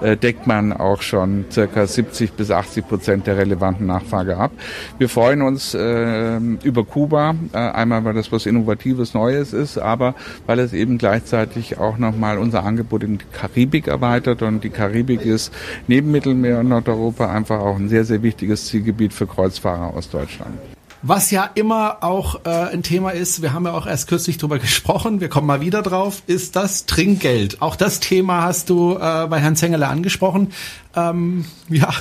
äh, 0.00 0.16
deckt 0.16 0.46
man 0.46 0.72
auch 0.72 1.02
schon 1.02 1.44
circa 1.50 1.86
70 1.86 2.32
bis 2.32 2.50
80 2.50 2.88
Prozent 2.88 3.26
der 3.26 3.36
relevanten 3.36 3.86
Nachfrage 3.86 4.36
ab. 4.36 4.52
Wir 4.98 5.08
freuen 5.08 5.42
uns 5.42 5.74
äh, 5.74 6.38
über 6.38 6.84
Kuba, 6.84 7.34
äh, 7.52 7.58
einmal 7.58 8.04
weil 8.04 8.14
das 8.14 8.32
was 8.32 8.46
Innovatives 8.46 9.14
Neues 9.14 9.52
ist, 9.52 9.78
aber 9.78 10.14
weil 10.46 10.58
es 10.60 10.72
eben 10.72 10.98
gleichzeitig 10.98 11.78
auch 11.78 11.98
nochmal 11.98 12.38
unser 12.38 12.64
Angebot 12.64 13.02
in 13.02 13.18
die 13.18 13.24
Karibik 13.32 13.86
erweitert 13.86 14.42
und 14.42 14.64
die 14.64 14.70
Karibik 14.70 15.24
ist 15.24 15.52
neben 15.86 16.10
Mittelmeer 16.10 16.60
und 16.60 16.68
Nordeuropa 16.68 17.30
einfach 17.30 17.60
auch 17.60 17.76
ein 17.76 17.88
sehr, 17.88 18.04
sehr 18.04 18.22
wichtiges 18.22 18.66
Zielgebiet 18.66 19.12
für 19.12 19.26
Kreuzfahrer 19.26 19.94
aus 19.94 20.08
Deutschland. 20.08 20.37
Was 21.02 21.30
ja 21.30 21.48
immer 21.54 21.98
auch 22.02 22.44
äh, 22.44 22.48
ein 22.48 22.82
Thema 22.82 23.10
ist, 23.10 23.40
wir 23.40 23.52
haben 23.52 23.64
ja 23.66 23.72
auch 23.72 23.86
erst 23.86 24.08
kürzlich 24.08 24.36
drüber 24.36 24.58
gesprochen, 24.58 25.20
wir 25.20 25.28
kommen 25.28 25.46
mal 25.46 25.60
wieder 25.60 25.82
drauf, 25.82 26.22
ist 26.26 26.56
das 26.56 26.86
Trinkgeld. 26.86 27.62
Auch 27.62 27.76
das 27.76 28.00
Thema 28.00 28.42
hast 28.42 28.68
du 28.68 28.94
äh, 28.94 29.26
bei 29.28 29.38
Herrn 29.38 29.54
Zengele 29.54 29.86
angesprochen. 29.86 30.52
Ähm, 30.96 31.44
ja, 31.68 31.92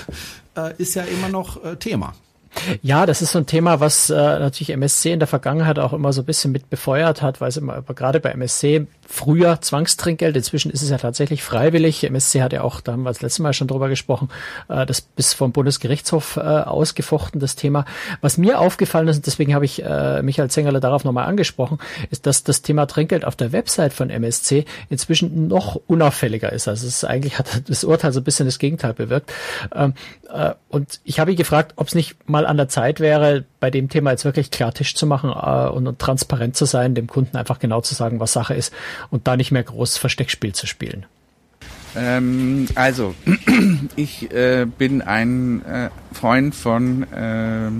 äh, 0.56 0.74
ist 0.78 0.96
ja 0.96 1.04
immer 1.04 1.30
noch 1.30 1.64
äh, 1.64 1.76
Thema. 1.76 2.14
Ja, 2.82 3.06
das 3.06 3.22
ist 3.22 3.34
so 3.34 3.38
ein 3.38 3.46
Thema, 3.46 3.80
was 3.80 4.10
äh, 4.10 4.16
natürlich 4.16 4.72
MSC 4.72 5.12
in 5.12 5.20
der 5.20 5.28
Vergangenheit 5.28 5.78
auch 5.78 5.94
immer 5.94 6.12
so 6.12 6.24
ein 6.24 6.26
bisschen 6.26 6.52
mit 6.52 6.72
befeuert 6.72 7.22
hat, 7.22 7.40
weil 7.40 7.50
es 7.50 7.58
immer 7.58 7.82
gerade 7.82 8.20
bei 8.20 8.32
MSC 8.32 8.88
früher 9.08 9.62
Zwangstrinkgeld, 9.62 10.36
inzwischen 10.36 10.70
ist 10.70 10.82
es 10.82 10.90
ja 10.90 10.98
tatsächlich 10.98 11.42
freiwillig. 11.42 12.04
MSC 12.04 12.42
hat 12.42 12.52
ja 12.52 12.62
auch, 12.62 12.82
da 12.82 12.92
haben 12.92 13.04
wir 13.04 13.10
das 13.10 13.22
letzte 13.22 13.42
Mal 13.42 13.54
schon 13.54 13.68
drüber 13.68 13.88
gesprochen, 13.88 14.30
äh, 14.68 14.86
das 14.86 15.02
bis 15.02 15.34
vom 15.34 15.54
Bundesgerichtshof 15.54 16.38
äh, 16.38 16.42
ausgefochten, 16.42 17.40
das 17.40 17.56
Thema. 17.56 17.86
Was 18.22 18.38
mir 18.38 18.60
aufgefallen 18.60 19.08
ist, 19.08 19.18
und 19.18 19.26
deswegen 19.26 19.56
habe 19.56 19.66
ich 19.66 19.82
äh, 19.84 20.22
Michael 20.22 20.50
Zengerle 20.50 20.82
darauf 20.82 21.06
nochmal 21.06 21.26
angesprochen, 21.26 21.80
ist, 22.12 22.26
dass 22.26 22.44
das 22.44 22.62
Thema 22.62 22.86
Trinkgeld 22.86 23.24
auf 23.24 23.38
der 23.38 23.54
Website 23.54 23.94
von 23.94 24.10
MSC 24.10 24.66
inzwischen 24.90 25.48
noch 25.48 25.80
unauffälliger 25.88 26.52
ist. 26.52 26.68
Also 26.68 26.86
es 26.86 26.98
ist 26.98 27.04
eigentlich 27.06 27.40
hat 27.40 27.70
das 27.70 27.86
Urteil 27.86 28.12
so 28.12 28.20
ein 28.20 28.26
bisschen 28.26 28.46
das 28.46 28.60
Gegenteil 28.60 28.94
bewirkt. 28.94 29.32
Ähm, 29.74 29.94
äh, 30.30 30.54
und 30.68 31.00
ich 31.06 31.20
habe 31.22 31.32
ihn 31.32 31.38
gefragt, 31.38 31.74
ob 31.78 31.88
es 31.88 31.96
nicht 31.96 32.30
mal 32.30 32.46
an 32.46 32.58
der 32.58 32.68
Zeit 32.68 33.00
wäre, 33.00 33.46
bei 33.60 33.72
dem 33.72 33.88
Thema 33.90 34.12
jetzt 34.12 34.26
wirklich 34.26 34.52
Klartisch 34.52 34.96
zu 34.96 35.08
machen 35.08 35.32
und 35.32 35.98
transparent 35.98 36.56
zu 36.56 36.66
sein, 36.66 36.94
dem 36.94 37.08
Kunden 37.08 37.38
einfach 37.38 37.60
genau 37.60 37.82
zu 37.82 37.96
sagen, 37.96 38.20
was 38.20 38.34
Sache 38.34 38.54
ist 38.54 38.74
und 39.10 39.28
da 39.28 39.38
nicht 39.38 39.52
mehr 39.52 39.64
groß 39.64 39.98
Versteckspiel 39.98 40.54
zu 40.54 40.68
spielen. 40.68 41.06
Ähm, 41.96 42.68
also, 42.76 43.16
ich 43.96 44.32
äh, 44.32 44.66
bin 44.66 45.02
ein 45.02 45.66
äh, 45.66 45.90
Freund 46.14 46.54
von 46.54 47.04
äh, 47.12 47.72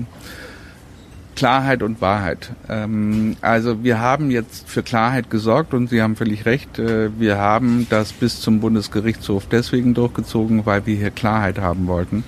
Klarheit 1.38 1.84
und 1.84 2.00
Wahrheit. 2.00 2.50
Ähm, 2.68 3.36
also 3.42 3.84
wir 3.84 4.00
haben 4.00 4.32
jetzt 4.32 4.68
für 4.68 4.82
Klarheit 4.82 5.30
gesorgt 5.30 5.72
und 5.72 5.88
Sie 5.88 6.02
haben 6.02 6.16
völlig 6.16 6.46
recht. 6.46 6.80
Äh, 6.80 7.10
wir 7.16 7.38
haben 7.38 7.86
das 7.90 8.12
bis 8.12 8.40
zum 8.40 8.58
Bundesgerichtshof 8.58 9.46
deswegen 9.46 9.94
durchgezogen, 9.94 10.66
weil 10.66 10.84
wir 10.86 10.96
hier 10.96 11.12
Klarheit 11.12 11.60
haben 11.60 11.86
wollten. 11.86 12.24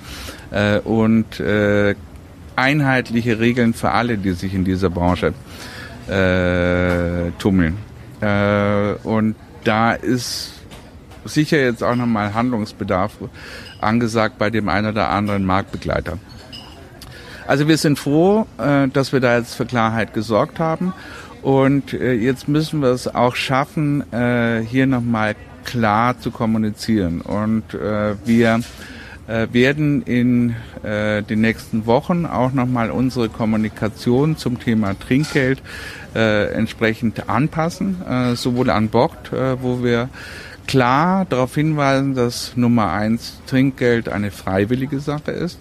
Äh, 0.53 0.79
und 0.79 1.41
äh, 1.41 1.97
einheitliche 2.55 3.41
Regeln 3.41 3.75
für 3.75 3.91
alle, 3.91 4.17
die 4.17 4.31
sich 4.31 4.55
in 4.55 4.65
dieser 4.65 4.91
Branche 4.91 5.35
äh, 6.07 7.33
tummeln. 7.41 7.79
Äh, 8.21 8.95
und 9.03 9.35
da 9.65 9.93
ist 9.93 10.53
sicher 11.25 11.59
jetzt 11.59 11.83
auch 11.83 11.97
nochmal 11.97 12.35
Handlungsbedarf 12.35 13.13
angesagt 13.81 14.39
bei 14.39 14.51
dem 14.51 14.69
einen 14.69 14.91
oder 14.91 15.11
anderen 15.11 15.45
Marktbegleiter. 15.45 16.19
Also 17.47 17.67
wir 17.67 17.79
sind 17.79 17.99
froh, 17.99 18.47
äh, 18.59 18.89
dass 18.89 19.13
wir 19.13 19.21
da 19.21 19.37
jetzt 19.37 19.55
für 19.55 19.67
Klarheit 19.67 20.15
gesorgt 20.15 20.61
haben. 20.61 20.93
Und 21.43 21.95
äh, 21.95 22.13
jetzt 22.13 22.49
müssen 22.49 22.81
wir 22.81 22.91
es 22.91 23.13
auch 23.13 23.35
schaffen, 23.35 24.05
äh, 24.13 24.61
hier 24.61 24.87
nochmal 24.87 25.35
klar 25.65 26.19
zu 26.19 26.31
kommunizieren. 26.31 27.21
Und 27.21 27.75
äh, 27.75 28.15
wir 28.25 28.61
werden 29.53 30.03
in 30.03 30.57
äh, 30.83 31.23
den 31.23 31.41
nächsten 31.41 31.87
Wochen 31.87 32.27
auch 32.27 32.53
nochmal 32.53 32.91
unsere 32.91 33.29
Kommunikation 33.29 34.37
zum 34.37 34.59
Thema 34.59 34.99
Trinkgeld 34.99 35.63
äh, 36.15 36.53
entsprechend 36.53 37.29
anpassen, 37.29 38.03
äh, 38.03 38.35
sowohl 38.35 38.71
an 38.71 38.89
Bord, 38.89 39.33
äh, 39.33 39.63
wo 39.63 39.85
wir 39.85 40.09
klar 40.67 41.27
darauf 41.27 41.55
hinweisen, 41.55 42.15
dass 42.15 42.57
Nummer 42.57 42.93
eins 42.93 43.41
Trinkgeld 43.47 44.09
eine 44.09 44.31
freiwillige 44.31 45.01
Sache 45.01 45.31
ist. 45.31 45.59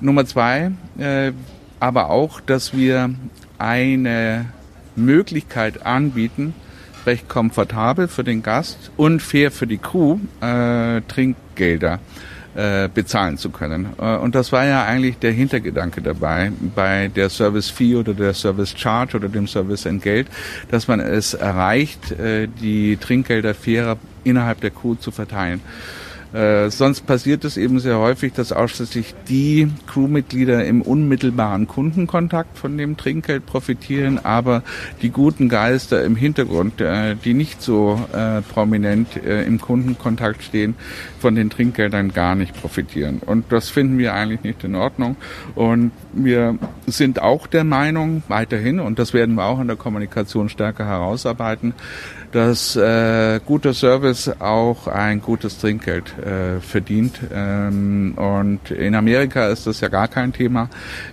Nummer 0.00 0.26
zwei, 0.26 0.72
äh, 0.98 1.32
aber 1.78 2.10
auch, 2.10 2.40
dass 2.40 2.76
wir 2.76 3.14
eine 3.58 4.46
Möglichkeit 4.96 5.86
anbieten, 5.86 6.54
recht 7.06 7.28
komfortabel 7.28 8.08
für 8.08 8.24
den 8.24 8.42
Gast 8.42 8.90
und 8.96 9.20
fair 9.22 9.50
für 9.50 9.66
die 9.66 9.78
Crew 9.78 10.18
äh, 10.40 11.00
Trinkgelder 11.02 11.94
äh, 11.94 11.98
bezahlen 12.88 13.38
zu 13.38 13.50
können. 13.50 13.90
Äh, 13.98 14.16
und 14.16 14.34
das 14.34 14.52
war 14.52 14.64
ja 14.64 14.84
eigentlich 14.84 15.18
der 15.18 15.32
Hintergedanke 15.32 16.02
dabei 16.02 16.52
bei 16.74 17.08
der 17.08 17.30
Service 17.30 17.70
Fee 17.70 17.94
oder 17.96 18.14
der 18.14 18.34
Service 18.34 18.74
Charge 18.76 19.16
oder 19.16 19.28
dem 19.28 19.46
Service 19.46 19.86
Entgelt, 19.86 20.26
dass 20.70 20.88
man 20.88 21.00
es 21.00 21.34
erreicht, 21.34 22.12
äh, 22.12 22.48
die 22.48 22.96
Trinkgelder 22.96 23.54
fairer 23.54 23.98
innerhalb 24.24 24.60
der 24.60 24.70
Crew 24.70 24.94
zu 24.96 25.10
verteilen. 25.10 25.60
Äh, 26.32 26.70
sonst 26.70 27.06
passiert 27.06 27.44
es 27.44 27.56
eben 27.56 27.80
sehr 27.80 27.98
häufig, 27.98 28.32
dass 28.32 28.52
ausschließlich 28.52 29.14
die 29.28 29.68
Crewmitglieder 29.88 30.64
im 30.64 30.82
unmittelbaren 30.82 31.66
Kundenkontakt 31.66 32.56
von 32.56 32.78
dem 32.78 32.96
Trinkgeld 32.96 33.46
profitieren, 33.46 34.18
aber 34.24 34.62
die 35.02 35.10
guten 35.10 35.48
Geister 35.48 36.04
im 36.04 36.14
Hintergrund, 36.14 36.80
äh, 36.80 37.16
die 37.16 37.34
nicht 37.34 37.62
so 37.62 38.00
äh, 38.12 38.42
prominent 38.42 39.16
äh, 39.16 39.42
im 39.44 39.60
Kundenkontakt 39.60 40.44
stehen, 40.44 40.76
von 41.18 41.34
den 41.34 41.50
Trinkgeldern 41.50 42.12
gar 42.12 42.36
nicht 42.36 42.58
profitieren. 42.60 43.20
Und 43.26 43.50
das 43.50 43.68
finden 43.68 43.98
wir 43.98 44.14
eigentlich 44.14 44.42
nicht 44.42 44.62
in 44.62 44.76
Ordnung. 44.76 45.16
Und 45.56 45.90
wir 46.12 46.58
sind 46.86 47.20
auch 47.20 47.48
der 47.48 47.64
Meinung, 47.64 48.22
weiterhin, 48.28 48.78
und 48.78 48.98
das 48.98 49.12
werden 49.12 49.34
wir 49.34 49.44
auch 49.44 49.60
in 49.60 49.66
der 49.66 49.76
Kommunikation 49.76 50.48
stärker 50.48 50.86
herausarbeiten, 50.86 51.74
dass 52.32 52.76
äh, 52.76 53.40
guter 53.44 53.74
Service 53.74 54.30
auch 54.40 54.86
ein 54.86 55.20
gutes 55.20 55.58
Trinkgeld 55.58 56.16
äh, 56.18 56.60
verdient. 56.60 57.18
Ähm, 57.32 58.14
und 58.16 58.70
in 58.70 58.94
Amerika 58.94 59.48
ist 59.48 59.66
das 59.66 59.80
ja 59.80 59.88
gar 59.88 60.08
kein 60.08 60.32
Thema. 60.32 60.68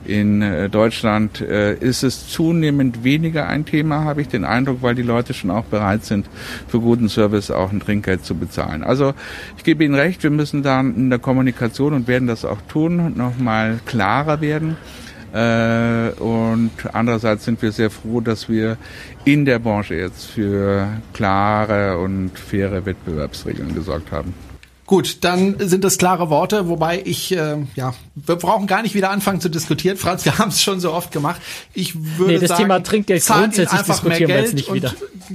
In 0.06 0.41
äh, 0.41 0.69
Deutschland 0.69 1.41
äh, 1.41 1.75
ist 1.75 2.03
es 2.03 2.30
zunehmend 2.30 3.03
weniger 3.03 3.47
ein 3.47 3.65
Thema, 3.65 4.03
habe 4.03 4.21
ich 4.21 4.27
den 4.27 4.45
Eindruck, 4.45 4.82
weil 4.82 4.95
die 4.95 5.01
Leute 5.01 5.34
schon 5.34 5.49
auch 5.49 5.65
bereit 5.65 6.06
sind, 6.06 6.27
für 6.67 6.80
guten 6.80 7.10
Service 7.10 7.49
auch 7.49 7.71
ein 7.71 7.80
Trinkgeld 7.80 8.23
zu 8.23 8.36
bezahlen. 8.36 8.84
Also 8.84 9.13
ich 9.58 9.63
gebe 9.63 9.84
Ihnen 9.84 9.95
recht, 9.95 10.23
wir 10.23 10.32
müssen 10.32 10.62
dann 10.62 10.95
in 10.95 11.10
der 11.10 11.19
Kommunikation 11.19 11.93
und 11.93 12.08
werden 12.08 12.27
das 12.27 12.45
auch 12.45 12.62
tun, 12.69 13.13
nochmal 13.15 13.80
klarer 13.86 14.41
werden. 14.41 14.77
Äh, 15.38 16.13
und 16.19 16.71
andererseits 16.93 17.45
sind 17.45 17.62
wir 17.62 17.71
sehr 17.71 17.91
froh, 17.91 18.21
dass 18.21 18.50
wir 18.50 18.78
in 19.23 19.45
der 19.45 19.60
Branche 19.60 19.93
jetzt 19.93 20.26
für 20.26 20.88
klare 21.13 22.00
und 22.00 22.32
faire 22.39 22.86
Wettbewerbsregeln 22.86 23.76
gesorgt 23.76 24.12
haben. 24.12 24.34
Gut, 24.88 25.26
dann 25.26 25.58
sind 25.60 25.84
das 25.84 25.97
klare 25.97 26.30
Worte, 26.30 26.69
wobei 26.69 27.02
ich, 27.04 27.34
äh, 27.34 27.58
ja, 27.76 27.93
wir 28.15 28.38
brauchen 28.38 28.67
gar 28.67 28.82
nicht 28.82 28.95
wieder 28.95 29.10
anfangen 29.10 29.41
zu 29.41 29.50
diskutieren, 29.50 29.97
Franz, 29.97 30.23
wir 30.23 30.38
haben 30.38 30.47
es 30.47 30.63
schon 30.63 30.80
so 30.80 30.93
oft 30.93 31.12
gemacht. 31.12 31.41
Ich 31.73 31.93
würde 32.17 32.36
nee, 32.36 32.39
das 32.39 32.47
sagen, 32.47 32.62
Thema 32.63 32.82
Trinkgeld 32.82 33.21
zahlt 33.21 33.58
ihnen 33.58 33.67
einfach 33.67 34.02
mehr 34.04 34.17
Geld 34.17 34.54
nicht 34.54 34.73
wieder. 34.73 34.93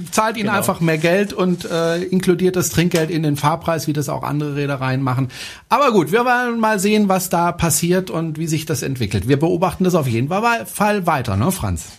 zahlt 0.09 0.37
ihnen 0.37 0.47
genau. 0.47 0.57
einfach 0.57 0.79
mehr 0.79 0.97
Geld 0.97 1.33
und 1.33 1.65
äh, 1.65 2.01
inkludiert 2.01 2.55
das 2.55 2.71
Trinkgeld 2.71 3.11
in 3.11 3.21
den 3.21 3.37
Fahrpreis, 3.37 3.85
wie 3.85 3.93
das 3.93 4.09
auch 4.09 4.23
andere 4.23 4.55
Reedereien 4.55 5.03
machen. 5.03 5.27
Aber 5.69 5.91
gut, 5.91 6.11
wir 6.11 6.25
wollen 6.25 6.59
mal 6.59 6.79
sehen, 6.79 7.07
was 7.07 7.29
da 7.29 7.51
passiert 7.51 8.09
und 8.09 8.39
wie 8.39 8.47
sich 8.47 8.65
das 8.65 8.81
entwickelt. 8.81 9.27
Wir 9.27 9.37
beobachten 9.37 9.83
das 9.83 9.93
auf 9.93 10.07
jeden 10.07 10.29
Fall 10.29 11.05
weiter, 11.05 11.37
ne, 11.37 11.51
Franz? 11.51 11.89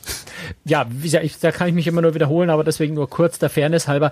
Ja, 0.64 0.86
wie 0.90 1.04
gesagt, 1.04 1.24
ich, 1.24 1.38
da 1.38 1.52
kann 1.52 1.68
ich 1.68 1.74
mich 1.74 1.86
immer 1.86 2.02
nur 2.02 2.14
wiederholen, 2.14 2.50
aber 2.50 2.64
deswegen 2.64 2.94
nur 2.94 3.08
kurz 3.08 3.38
der 3.38 3.48
Fairness 3.48 3.86
halber 3.86 4.10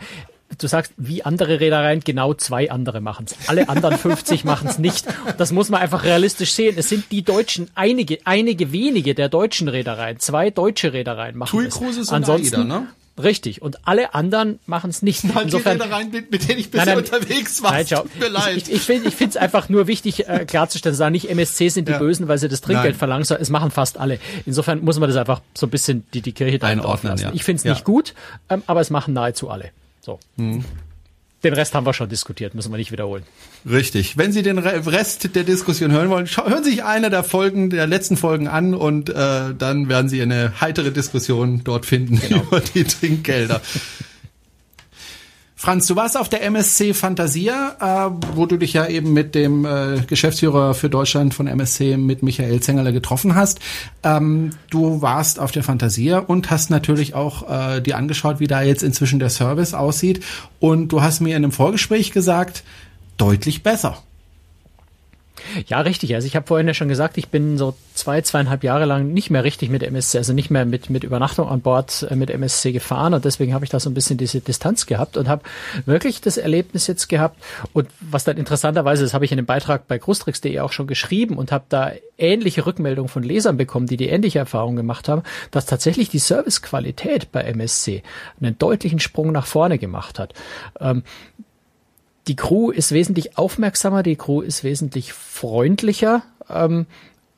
du 0.58 0.66
sagst, 0.66 0.92
wie 0.96 1.24
andere 1.24 1.60
Reedereien, 1.60 2.00
genau 2.00 2.34
zwei 2.34 2.70
andere 2.70 3.00
machen 3.00 3.26
es. 3.26 3.48
Alle 3.48 3.68
anderen 3.68 3.98
50 3.98 4.44
machen 4.44 4.68
es 4.68 4.78
nicht. 4.78 5.06
das 5.38 5.52
muss 5.52 5.68
man 5.68 5.80
einfach 5.80 6.04
realistisch 6.04 6.52
sehen. 6.52 6.76
Es 6.78 6.88
sind 6.88 7.10
die 7.10 7.22
Deutschen, 7.22 7.70
einige, 7.74 8.18
einige 8.24 8.72
wenige 8.72 9.14
der 9.14 9.28
deutschen 9.28 9.68
Reedereien, 9.68 10.18
zwei 10.18 10.50
deutsche 10.50 10.92
Reedereien 10.92 11.36
machen 11.36 11.58
TUI 11.58 11.68
Cruises 11.68 12.02
es. 12.04 12.12
Ansonsten, 12.12 12.62
und 12.62 12.70
AIDA, 12.70 12.80
ne? 12.80 12.88
Richtig. 13.22 13.60
Und 13.60 13.86
alle 13.86 14.14
anderen 14.14 14.58
machen 14.64 14.88
es 14.88 15.02
nicht. 15.02 15.24
Mal 15.24 15.42
Insofern, 15.42 15.76
die 15.76 15.82
Reedereien, 15.82 16.10
mit, 16.10 16.30
mit 16.30 16.48
denen 16.48 16.60
ich 16.60 16.70
bisher 16.70 16.86
nein, 16.86 17.04
nein, 17.04 17.20
unterwegs 17.20 17.62
war. 17.62 17.72
Nein, 17.72 17.86
schau, 17.86 18.02
Tut 18.02 18.18
mir 18.18 18.28
leid. 18.28 18.56
Ich, 18.56 18.72
ich, 18.72 18.88
ich 18.88 19.14
finde 19.14 19.30
es 19.30 19.36
einfach 19.36 19.68
nur 19.68 19.86
wichtig 19.86 20.28
äh, 20.28 20.46
klarzustellen, 20.46 20.96
sagen 20.96 21.12
nicht 21.12 21.28
MSC 21.28 21.68
sind 21.68 21.88
die 21.88 21.92
ja. 21.92 21.98
Bösen, 21.98 22.28
weil 22.28 22.38
sie 22.38 22.48
das 22.48 22.62
Trinkgeld 22.62 22.94
nein. 22.94 22.98
verlangen, 22.98 23.26
es 23.38 23.50
machen 23.50 23.70
fast 23.70 23.98
alle. 23.98 24.18
Insofern 24.46 24.82
muss 24.82 24.98
man 24.98 25.10
das 25.10 25.18
einfach 25.18 25.42
so 25.52 25.66
ein 25.66 25.70
bisschen 25.70 26.06
die, 26.14 26.22
die 26.22 26.32
Kirche 26.32 26.58
da 26.58 26.68
einordnen. 26.68 27.18
Ja. 27.18 27.30
Ich 27.34 27.44
finde 27.44 27.58
es 27.58 27.64
ja. 27.64 27.72
nicht 27.72 27.84
gut, 27.84 28.14
ähm, 28.48 28.62
aber 28.66 28.80
es 28.80 28.88
machen 28.88 29.12
nahezu 29.12 29.50
alle. 29.50 29.70
So. 30.02 30.18
Mhm. 30.36 30.64
Den 31.44 31.54
Rest 31.54 31.74
haben 31.74 31.86
wir 31.86 31.92
schon 31.92 32.08
diskutiert, 32.08 32.54
müssen 32.54 32.70
wir 32.70 32.76
nicht 32.76 32.92
wiederholen. 32.92 33.24
Richtig. 33.68 34.16
Wenn 34.16 34.30
Sie 34.30 34.42
den 34.42 34.58
Rest 34.58 35.34
der 35.34 35.42
Diskussion 35.42 35.90
hören 35.90 36.08
wollen, 36.08 36.26
hören 36.26 36.62
Sie 36.62 36.70
sich 36.70 36.84
eine 36.84 37.10
der 37.10 37.24
Folgen, 37.24 37.70
der 37.70 37.88
letzten 37.88 38.16
Folgen 38.16 38.46
an 38.46 38.74
und 38.74 39.08
äh, 39.08 39.54
dann 39.56 39.88
werden 39.88 40.08
Sie 40.08 40.22
eine 40.22 40.60
heitere 40.60 40.92
Diskussion 40.92 41.62
dort 41.64 41.84
finden 41.84 42.20
genau. 42.20 42.42
über 42.50 42.60
die 42.60 42.84
Trinkgelder. 42.84 43.60
Franz, 45.62 45.86
du 45.86 45.94
warst 45.94 46.16
auf 46.16 46.28
der 46.28 46.42
MSC 46.42 46.92
Fantasia, 46.92 47.76
äh, 48.08 48.10
wo 48.34 48.46
du 48.46 48.56
dich 48.56 48.72
ja 48.72 48.88
eben 48.88 49.12
mit 49.12 49.36
dem 49.36 49.64
äh, 49.64 50.00
Geschäftsführer 50.08 50.74
für 50.74 50.90
Deutschland 50.90 51.34
von 51.34 51.46
MSC, 51.46 51.96
mit 51.98 52.24
Michael 52.24 52.58
Zengerle, 52.58 52.92
getroffen 52.92 53.36
hast. 53.36 53.60
Ähm, 54.02 54.50
du 54.70 55.02
warst 55.02 55.38
auf 55.38 55.52
der 55.52 55.62
Fantasia 55.62 56.18
und 56.18 56.50
hast 56.50 56.70
natürlich 56.70 57.14
auch 57.14 57.48
äh, 57.48 57.80
dir 57.80 57.96
angeschaut, 57.96 58.40
wie 58.40 58.48
da 58.48 58.62
jetzt 58.62 58.82
inzwischen 58.82 59.20
der 59.20 59.30
Service 59.30 59.72
aussieht. 59.72 60.24
Und 60.58 60.88
du 60.88 61.00
hast 61.00 61.20
mir 61.20 61.36
in 61.36 61.44
einem 61.44 61.52
Vorgespräch 61.52 62.10
gesagt, 62.10 62.64
deutlich 63.16 63.62
besser. 63.62 64.02
Ja, 65.66 65.80
richtig. 65.80 66.14
Also 66.14 66.26
ich 66.26 66.36
habe 66.36 66.46
vorhin 66.46 66.66
ja 66.66 66.74
schon 66.74 66.88
gesagt, 66.88 67.18
ich 67.18 67.28
bin 67.28 67.58
so 67.58 67.74
zwei, 67.94 68.20
zweieinhalb 68.22 68.64
Jahre 68.64 68.84
lang 68.84 69.12
nicht 69.12 69.30
mehr 69.30 69.44
richtig 69.44 69.70
mit 69.70 69.82
MSC, 69.82 70.18
also 70.18 70.32
nicht 70.32 70.50
mehr 70.50 70.64
mit, 70.64 70.90
mit 70.90 71.04
Übernachtung 71.04 71.48
an 71.48 71.60
Bord 71.60 72.06
äh, 72.10 72.16
mit 72.16 72.30
MSC 72.30 72.72
gefahren 72.72 73.14
und 73.14 73.24
deswegen 73.24 73.54
habe 73.54 73.64
ich 73.64 73.70
da 73.70 73.80
so 73.80 73.90
ein 73.90 73.94
bisschen 73.94 74.16
diese 74.16 74.40
Distanz 74.40 74.86
gehabt 74.86 75.16
und 75.16 75.28
habe 75.28 75.42
wirklich 75.84 76.20
das 76.20 76.36
Erlebnis 76.36 76.86
jetzt 76.86 77.08
gehabt 77.08 77.42
und 77.72 77.88
was 78.00 78.24
dann 78.24 78.36
interessanterweise, 78.36 79.02
das 79.02 79.14
habe 79.14 79.24
ich 79.24 79.32
in 79.32 79.36
dem 79.36 79.46
Beitrag 79.46 79.86
bei 79.88 79.98
großtricks.de 79.98 80.60
auch 80.60 80.72
schon 80.72 80.86
geschrieben 80.86 81.36
und 81.36 81.52
habe 81.52 81.64
da 81.68 81.92
ähnliche 82.18 82.66
Rückmeldungen 82.66 83.08
von 83.08 83.22
Lesern 83.22 83.56
bekommen, 83.56 83.86
die 83.86 83.96
die 83.96 84.08
ähnliche 84.08 84.38
Erfahrung 84.38 84.76
gemacht 84.76 85.08
haben, 85.08 85.22
dass 85.50 85.66
tatsächlich 85.66 86.08
die 86.08 86.18
Servicequalität 86.18 87.32
bei 87.32 87.42
MSC 87.42 88.02
einen 88.40 88.58
deutlichen 88.58 89.00
Sprung 89.00 89.32
nach 89.32 89.46
vorne 89.46 89.78
gemacht 89.78 90.18
hat. 90.18 90.34
Ähm, 90.80 91.02
die 92.28 92.36
Crew 92.36 92.70
ist 92.70 92.92
wesentlich 92.92 93.36
aufmerksamer, 93.36 94.02
die 94.02 94.16
Crew 94.16 94.40
ist 94.40 94.64
wesentlich 94.64 95.12
freundlicher. 95.12 96.22
Ähm, 96.48 96.86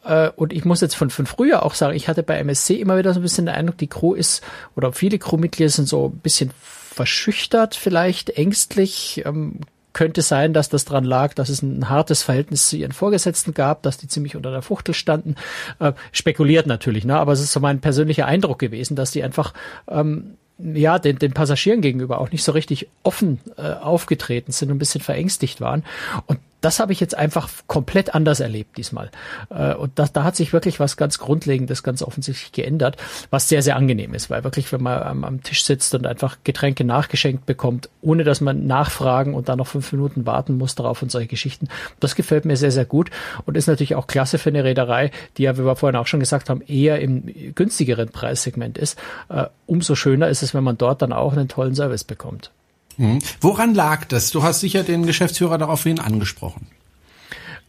äh, 0.04 0.30
und 0.36 0.52
ich 0.52 0.64
muss 0.64 0.80
jetzt 0.80 0.94
von, 0.94 1.10
von 1.10 1.26
früher 1.26 1.64
auch 1.64 1.74
sagen, 1.74 1.96
ich 1.96 2.08
hatte 2.08 2.22
bei 2.22 2.38
MSC 2.38 2.74
immer 2.74 2.98
wieder 2.98 3.14
so 3.14 3.20
ein 3.20 3.22
bisschen 3.22 3.46
den 3.46 3.54
Eindruck, 3.54 3.78
die 3.78 3.86
Crew 3.86 4.14
ist, 4.14 4.42
oder 4.76 4.92
viele 4.92 5.18
Crewmitglieder 5.18 5.70
sind 5.70 5.88
so 5.88 6.08
ein 6.08 6.18
bisschen 6.18 6.50
verschüchtert, 6.58 7.74
vielleicht 7.74 8.30
ängstlich. 8.30 9.22
Ähm, 9.24 9.60
könnte 9.94 10.22
sein, 10.22 10.52
dass 10.52 10.68
das 10.68 10.84
dran 10.84 11.04
lag, 11.04 11.34
dass 11.34 11.48
es 11.48 11.62
ein 11.62 11.88
hartes 11.88 12.22
Verhältnis 12.22 12.68
zu 12.68 12.76
ihren 12.76 12.92
Vorgesetzten 12.92 13.54
gab, 13.54 13.82
dass 13.84 13.96
die 13.96 14.08
ziemlich 14.08 14.36
unter 14.36 14.50
der 14.50 14.60
Fuchtel 14.60 14.92
standen. 14.92 15.36
Äh, 15.78 15.92
spekuliert 16.12 16.66
natürlich, 16.66 17.04
ne? 17.04 17.16
aber 17.16 17.32
es 17.32 17.40
ist 17.40 17.52
so 17.52 17.60
mein 17.60 17.80
persönlicher 17.80 18.26
Eindruck 18.26 18.58
gewesen, 18.58 18.96
dass 18.96 19.12
die 19.12 19.22
einfach 19.22 19.54
ähm, 19.88 20.36
ja, 20.58 20.98
den, 20.98 21.18
den 21.18 21.32
Passagieren 21.32 21.80
gegenüber 21.80 22.20
auch 22.20 22.30
nicht 22.30 22.44
so 22.44 22.52
richtig 22.52 22.88
offen 23.02 23.40
äh, 23.56 23.72
aufgetreten 23.72 24.52
sind 24.52 24.70
und 24.70 24.76
ein 24.76 24.78
bisschen 24.78 25.00
verängstigt 25.00 25.60
waren. 25.60 25.84
Und 26.26 26.38
das 26.64 26.80
habe 26.80 26.92
ich 26.92 27.00
jetzt 27.00 27.16
einfach 27.16 27.48
komplett 27.66 28.14
anders 28.14 28.40
erlebt 28.40 28.78
diesmal. 28.78 29.10
Äh, 29.50 29.74
und 29.74 29.98
das, 29.98 30.12
da 30.12 30.24
hat 30.24 30.34
sich 30.34 30.52
wirklich 30.52 30.80
was 30.80 30.96
ganz 30.96 31.18
Grundlegendes, 31.18 31.82
ganz 31.82 32.02
offensichtlich 32.02 32.52
geändert, 32.52 32.96
was 33.30 33.48
sehr, 33.48 33.62
sehr 33.62 33.76
angenehm 33.76 34.14
ist, 34.14 34.30
weil 34.30 34.44
wirklich, 34.44 34.72
wenn 34.72 34.82
man 34.82 35.02
am, 35.02 35.24
am 35.24 35.42
Tisch 35.42 35.64
sitzt 35.64 35.94
und 35.94 36.06
einfach 36.06 36.38
Getränke 36.42 36.84
nachgeschenkt 36.84 37.44
bekommt, 37.44 37.90
ohne 38.00 38.24
dass 38.24 38.40
man 38.40 38.66
nachfragen 38.66 39.34
und 39.34 39.48
dann 39.48 39.58
noch 39.58 39.66
fünf 39.66 39.92
Minuten 39.92 40.24
warten 40.24 40.56
muss 40.56 40.74
darauf 40.74 41.02
und 41.02 41.10
solche 41.10 41.28
Geschichten, 41.28 41.68
das 42.00 42.14
gefällt 42.14 42.46
mir 42.46 42.56
sehr, 42.56 42.70
sehr 42.70 42.86
gut 42.86 43.10
und 43.44 43.56
ist 43.56 43.66
natürlich 43.66 43.94
auch 43.94 44.06
klasse 44.06 44.38
für 44.38 44.48
eine 44.48 44.64
Reederei, 44.64 45.10
die 45.36 45.42
ja, 45.42 45.58
wie 45.58 45.64
wir 45.64 45.76
vorhin 45.76 45.98
auch 45.98 46.06
schon 46.06 46.20
gesagt 46.20 46.48
haben, 46.48 46.62
eher 46.62 47.00
im 47.00 47.54
günstigeren 47.54 48.08
Preissegment 48.08 48.78
ist. 48.78 48.98
Äh, 49.28 49.46
umso 49.66 49.94
schöner 49.94 50.28
ist 50.28 50.42
es, 50.42 50.54
wenn 50.54 50.64
man 50.64 50.78
dort 50.78 51.02
dann 51.02 51.12
auch 51.12 51.32
einen 51.32 51.48
tollen 51.48 51.74
Service 51.74 52.04
bekommt. 52.04 52.50
Mhm. 52.96 53.18
Woran 53.40 53.74
lag 53.74 54.04
das? 54.06 54.30
Du 54.30 54.42
hast 54.42 54.60
sicher 54.60 54.82
den 54.82 55.06
Geschäftsführer 55.06 55.58
daraufhin 55.58 55.98
angesprochen. 55.98 56.66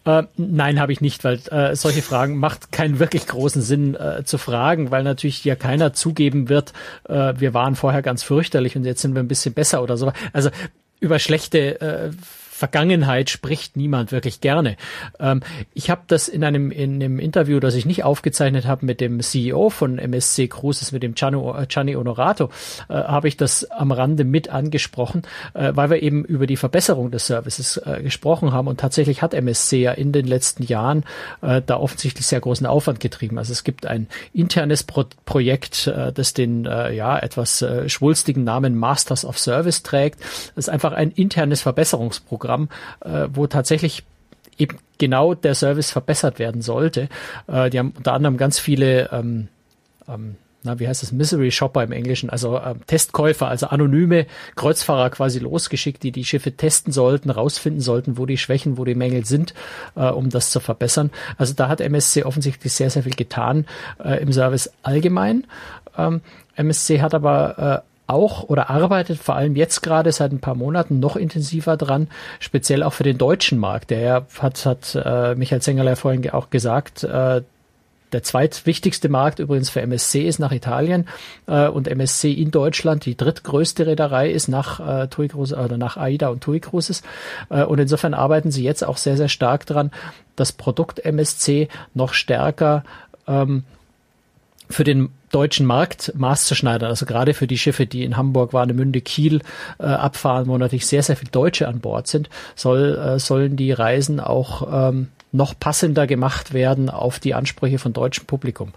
Äh, 0.06 0.24
nein, 0.38 0.80
habe 0.80 0.92
ich 0.92 1.02
nicht, 1.02 1.24
weil 1.24 1.40
äh, 1.50 1.76
solche 1.76 2.04
Fragen 2.04 2.38
macht 2.38 2.72
keinen 2.72 3.00
wirklich 3.00 3.26
großen 3.26 3.62
Sinn 3.64 3.96
äh, 3.96 4.24
zu 4.24 4.38
fragen, 4.38 4.92
weil 4.92 5.04
natürlich 5.04 5.44
ja 5.44 5.56
keiner 5.56 5.94
zugeben 5.94 6.48
wird, 6.48 6.74
äh, 7.10 7.34
wir 7.38 7.56
waren 7.56 7.76
vorher 7.76 8.04
ganz 8.04 8.22
fürchterlich 8.22 8.76
und 8.76 8.86
jetzt 8.86 9.02
sind 9.02 9.16
wir 9.16 9.24
ein 9.24 9.28
bisschen 9.28 9.56
besser 9.56 9.82
oder 9.82 9.98
so. 9.98 10.12
Also 10.32 10.52
über 11.00 11.18
schlechte 11.18 11.82
äh, 11.82 12.12
Vergangenheit 12.56 13.30
spricht 13.30 13.76
niemand 13.76 14.14
wirklich 14.14 14.40
gerne. 14.40 14.78
Ähm, 15.20 15.42
ich 15.74 15.90
habe 15.90 16.04
das 16.08 16.30
in 16.30 16.42
einem, 16.42 16.72
in 16.72 17.04
einem 17.04 17.20
Interview, 17.20 17.60
das 17.60 17.76
ich 17.76 17.86
nicht 17.86 18.06
aufgezeichnet 18.06 18.66
habe 18.66 18.86
mit 18.86 19.02
dem 19.02 19.20
CEO 19.20 19.70
von 19.70 20.00
MSC 20.00 20.48
Cruises, 20.48 20.94
mit 20.94 21.04
dem 21.04 21.16
Gianni 21.16 21.96
Onorato, 21.98 22.50
äh, 22.88 22.94
habe 22.94 23.28
ich 23.28 23.36
das 23.36 23.70
am 23.72 23.92
Rande 23.92 24.24
mit 24.24 24.48
angesprochen, 24.48 25.24
äh, 25.54 25.74
weil 25.76 25.90
wir 25.90 26.02
eben 26.02 26.24
über 26.24 26.48
die 26.48 26.56
Verbesserung 26.56 27.12
des 27.12 27.28
Services 27.28 27.76
äh, 27.76 28.02
gesprochen 28.02 28.54
haben. 28.54 28.70
Und 28.70 28.80
tatsächlich 28.80 29.22
hat 29.22 29.34
MSC 29.34 29.82
ja 29.82 29.92
in 29.92 30.14
den 30.14 30.26
letzten 30.26 30.64
Jahren 30.64 31.04
äh, 31.42 31.62
da 31.66 31.76
offensichtlich 31.76 32.26
sehr 32.26 32.40
großen 32.40 32.66
Aufwand 32.66 33.02
getrieben. 33.02 33.38
Also 33.38 33.52
es 33.52 33.66
gibt 33.66 33.86
ein 33.86 34.08
internes 34.32 34.84
Pro 34.84 35.04
Projekt, 35.26 35.88
äh, 35.88 36.14
das 36.14 36.34
den 36.34 36.66
äh, 36.66 36.94
ja 36.94 37.20
etwas 37.20 37.66
schwulstigen 37.88 38.46
Namen 38.46 38.78
Masters 38.78 39.26
of 39.26 39.38
Service 39.38 39.84
trägt. 39.84 40.22
Das 40.56 40.68
ist 40.68 40.70
einfach 40.70 40.94
ein 40.94 41.12
internes 41.12 41.62
Verbesserungsprogramm, 41.62 42.45
äh, 42.46 43.28
wo 43.34 43.48
tatsächlich 43.48 44.04
eben 44.58 44.78
genau 44.98 45.34
der 45.34 45.56
Service 45.56 45.92
verbessert 45.92 46.40
werden 46.40 46.62
sollte. 46.62 47.10
Äh, 47.48 47.70
die 47.70 47.80
haben 47.80 47.94
unter 47.98 48.14
anderem 48.14 48.38
ganz 48.38 48.60
viele 48.60 49.12
ähm, 49.12 49.50
ähm, 50.08 50.36
na, 50.66 50.80
wie 50.80 50.88
heißt 50.88 51.04
das, 51.04 51.12
Misery 51.12 51.52
Shopper 51.52 51.84
im 51.84 51.92
Englischen, 51.92 52.30
also 52.30 52.58
äh, 52.58 52.74
Testkäufer, 52.88 53.48
also 53.48 53.68
anonyme 53.68 54.26
Kreuzfahrer 54.56 55.12
quasi 55.12 55.40
losgeschickt, 55.40 56.04
die 56.04 56.12
die 56.12 56.26
Schiffe 56.26 56.54
testen 56.54 56.92
sollten, 56.92 57.30
rausfinden 57.30 57.82
sollten, 57.82 58.18
wo 58.18 58.26
die 58.26 58.38
Schwächen, 58.38 58.78
wo 58.78 58.84
die 58.84 58.96
Mängel 58.96 59.26
sind, 59.26 59.54
äh, 59.96 60.10
um 60.10 60.30
das 60.30 60.50
zu 60.50 60.60
verbessern. 60.60 61.12
Also 61.38 61.54
da 61.54 61.70
hat 61.70 61.82
MSC 61.82 62.24
offensichtlich 62.24 62.74
sehr, 62.74 62.90
sehr 62.90 63.04
viel 63.04 63.16
getan 63.16 63.66
äh, 64.04 64.22
im 64.22 64.34
Service 64.34 64.72
allgemein. 64.82 65.46
Ähm, 65.98 66.22
MSC 66.56 67.02
hat 67.02 67.14
aber 67.14 67.84
äh, 67.86 67.95
auch 68.08 68.44
oder 68.44 68.70
arbeitet 68.70 69.20
vor 69.20 69.36
allem 69.36 69.56
jetzt 69.56 69.82
gerade 69.82 70.12
seit 70.12 70.32
ein 70.32 70.40
paar 70.40 70.56
Monaten 70.56 71.00
noch 71.00 71.16
intensiver 71.16 71.78
dran, 71.78 72.08
speziell 72.40 72.84
auch 72.84 72.94
für 72.94 73.04
den 73.04 73.18
deutschen 73.18 73.58
Markt. 73.58 73.90
Der 73.90 74.26
hat, 74.40 74.66
hat 74.66 74.96
äh, 74.96 75.36
Michael 75.36 75.62
Zengerle 75.62 75.96
vorhin 75.96 76.30
auch 76.30 76.50
gesagt, 76.50 77.04
äh, 77.04 77.42
der 78.16 78.24
zweitwichtigste 78.24 79.10
Markt 79.10 79.40
übrigens 79.40 79.70
für 79.70 79.82
MSC 79.82 80.22
ist 80.22 80.40
nach 80.40 80.52
Italien 80.52 81.08
äh, 81.48 81.68
und 81.68 81.88
MSC 81.88 82.32
in 82.32 82.52
Deutschland 82.52 83.06
die 83.06 83.18
drittgrößte 83.18 83.88
Reederei 83.88 84.32
ist 84.32 84.48
nach 84.48 84.80
äh, 84.80 85.08
TUI 85.08 85.28
Cruises 85.28 85.58
oder 85.58 85.78
nach 85.78 85.98
AIDA 85.98 86.30
und 86.30 86.42
TUI 86.42 86.60
Cruises. 86.60 87.02
Äh, 87.50 87.64
und 87.64 87.80
insofern 87.80 88.14
arbeiten 88.14 88.52
sie 88.52 88.64
jetzt 88.64 88.86
auch 88.86 88.98
sehr, 88.98 89.18
sehr 89.18 89.28
stark 89.28 89.66
dran, 89.66 89.92
das 90.36 90.54
Produkt 90.54 91.04
MSC 91.04 91.68
noch 91.94 92.14
stärker 92.14 92.84
ähm, 93.28 93.64
für 94.70 94.84
den 94.84 95.10
deutschen 95.36 95.66
Markt 95.66 96.14
maßzuschneidern. 96.16 96.90
Also 96.90 97.06
gerade 97.06 97.34
für 97.34 97.46
die 97.46 97.58
Schiffe, 97.58 97.86
die 97.86 98.06
in 98.06 98.16
Hamburg, 98.16 98.54
Warnemünde, 98.54 99.02
Kiel 99.02 99.42
äh, 99.80 99.84
abfahren, 99.84 100.48
wo 100.48 100.58
natürlich 100.58 100.88
sehr, 100.88 101.04
sehr 101.04 101.18
viele 101.18 101.32
Deutsche 101.32 101.68
an 101.68 101.82
Bord 101.82 102.08
sind, 102.08 102.30
soll, 102.56 102.96
äh, 102.96 103.20
sollen 103.20 103.58
die 103.58 103.74
Reisen 103.74 104.22
auch 104.22 104.90
ähm, 104.90 105.10
noch 105.36 105.54
passender 105.60 106.08
gemacht 106.08 106.54
werden 106.54 106.90
auf 106.90 107.20
die 107.20 107.34
Ansprüche 107.34 107.78
von 107.78 107.94
deutschem 107.94 108.26
Publikum. 108.26 108.72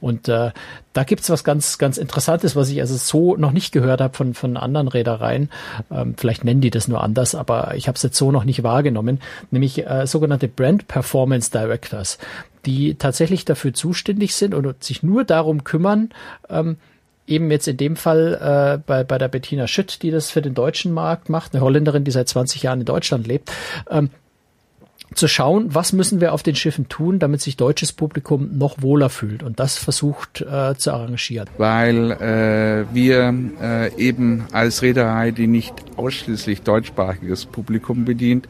Und 0.00 0.28
äh, 0.28 0.50
da 0.92 1.04
gibt's 1.04 1.30
was 1.30 1.44
ganz, 1.44 1.78
ganz 1.78 1.96
Interessantes, 1.96 2.56
was 2.56 2.68
ich 2.68 2.80
also 2.80 2.96
so 2.96 3.36
noch 3.36 3.52
nicht 3.52 3.72
gehört 3.72 4.00
habe 4.00 4.16
von, 4.16 4.34
von 4.34 4.56
anderen 4.56 4.88
Reedereien. 4.88 5.50
Ähm, 5.90 6.14
vielleicht 6.16 6.44
nennen 6.44 6.60
die 6.60 6.70
das 6.70 6.88
nur 6.88 7.02
anders, 7.02 7.34
aber 7.34 7.74
ich 7.76 7.86
habe 7.86 7.96
es 7.96 8.02
jetzt 8.02 8.16
so 8.16 8.32
noch 8.32 8.44
nicht 8.44 8.64
wahrgenommen, 8.64 9.20
nämlich 9.50 9.86
äh, 9.86 10.06
sogenannte 10.06 10.48
Brand 10.48 10.88
Performance 10.88 11.50
Directors, 11.52 12.18
die 12.66 12.94
tatsächlich 12.94 13.44
dafür 13.44 13.72
zuständig 13.72 14.34
sind 14.34 14.54
und 14.54 14.82
sich 14.82 15.02
nur 15.02 15.24
darum 15.24 15.64
kümmern, 15.64 16.10
ähm, 16.48 16.76
eben 17.26 17.50
jetzt 17.50 17.68
in 17.68 17.76
dem 17.76 17.96
Fall 17.96 18.34
äh, 18.40 18.82
bei, 18.84 19.04
bei 19.04 19.18
der 19.18 19.28
Bettina 19.28 19.66
Schütt, 19.66 20.02
die 20.02 20.10
das 20.10 20.30
für 20.30 20.42
den 20.42 20.54
deutschen 20.54 20.92
Markt 20.92 21.28
macht, 21.28 21.54
eine 21.54 21.62
Holländerin, 21.62 22.04
die 22.04 22.10
seit 22.10 22.28
20 22.28 22.62
Jahren 22.62 22.80
in 22.80 22.86
Deutschland 22.86 23.26
lebt, 23.26 23.52
ähm, 23.88 24.10
zu 25.14 25.26
schauen, 25.26 25.74
was 25.74 25.92
müssen 25.92 26.20
wir 26.20 26.32
auf 26.32 26.42
den 26.42 26.54
Schiffen 26.54 26.88
tun, 26.88 27.18
damit 27.18 27.40
sich 27.40 27.56
deutsches 27.56 27.92
Publikum 27.92 28.56
noch 28.56 28.80
wohler 28.80 29.10
fühlt 29.10 29.42
und 29.42 29.58
das 29.58 29.76
versucht 29.76 30.40
äh, 30.40 30.74
zu 30.76 30.92
arrangieren. 30.92 31.48
Weil 31.58 32.12
äh, 32.12 32.94
wir 32.94 33.34
äh, 33.60 33.94
eben 33.96 34.46
als 34.52 34.82
Reederei, 34.82 35.32
die 35.32 35.48
nicht 35.48 35.74
ausschließlich 35.96 36.62
deutschsprachiges 36.62 37.46
Publikum 37.46 38.04
bedient, 38.04 38.48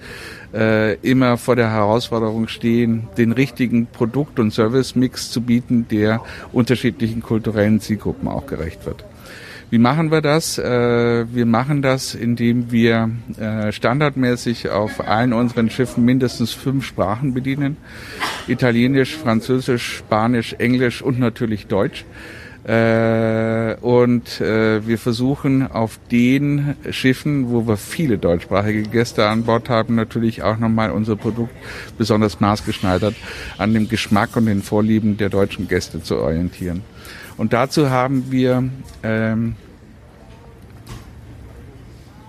äh, 0.52 0.94
immer 0.96 1.38
vor 1.38 1.56
der 1.56 1.70
Herausforderung 1.70 2.48
stehen, 2.48 3.08
den 3.16 3.32
richtigen 3.32 3.86
Produkt- 3.86 4.38
und 4.38 4.52
Service-Mix 4.52 5.30
zu 5.30 5.40
bieten, 5.40 5.86
der 5.88 6.20
unterschiedlichen 6.52 7.22
kulturellen 7.22 7.80
Zielgruppen 7.80 8.28
auch 8.28 8.46
gerecht 8.46 8.84
wird. 8.84 9.04
Wie 9.70 9.78
machen 9.78 10.10
wir 10.10 10.20
das? 10.20 10.58
Äh, 10.58 11.32
wir 11.32 11.46
machen 11.46 11.80
das, 11.80 12.16
indem 12.16 12.72
wir 12.72 13.08
äh, 13.38 13.70
standardmäßig 13.70 14.68
auf 14.68 15.06
allen 15.06 15.32
unseren 15.32 15.70
Schiffen 15.70 16.04
mindestens 16.04 16.52
fünf 16.52 16.84
Sprachen 16.84 17.34
bedienen. 17.34 17.76
Italienisch, 18.48 19.16
Französisch, 19.16 19.98
Spanisch, 19.98 20.54
Englisch 20.54 21.02
und 21.02 21.20
natürlich 21.20 21.68
Deutsch. 21.68 22.04
Äh, 22.64 23.76
und 23.80 24.40
wir 24.40 24.98
versuchen 24.98 25.70
auf 25.70 25.98
den 26.10 26.74
Schiffen, 26.90 27.50
wo 27.50 27.66
wir 27.68 27.76
viele 27.76 28.18
deutschsprachige 28.18 28.82
Gäste 28.82 29.28
an 29.28 29.44
Bord 29.44 29.68
haben, 29.68 29.94
natürlich 29.94 30.42
auch 30.42 30.58
nochmal 30.58 30.90
unser 30.90 31.14
Produkt 31.14 31.54
besonders 31.96 32.40
maßgeschneidert 32.40 33.14
an 33.56 33.72
dem 33.72 33.88
Geschmack 33.88 34.36
und 34.36 34.46
den 34.46 34.62
Vorlieben 34.62 35.16
der 35.16 35.28
deutschen 35.28 35.68
Gäste 35.68 36.02
zu 36.02 36.16
orientieren. 36.16 36.82
Und 37.36 37.52
dazu 37.52 37.90
haben 37.90 38.30
wir 38.30 38.64
ähm, 39.02 39.56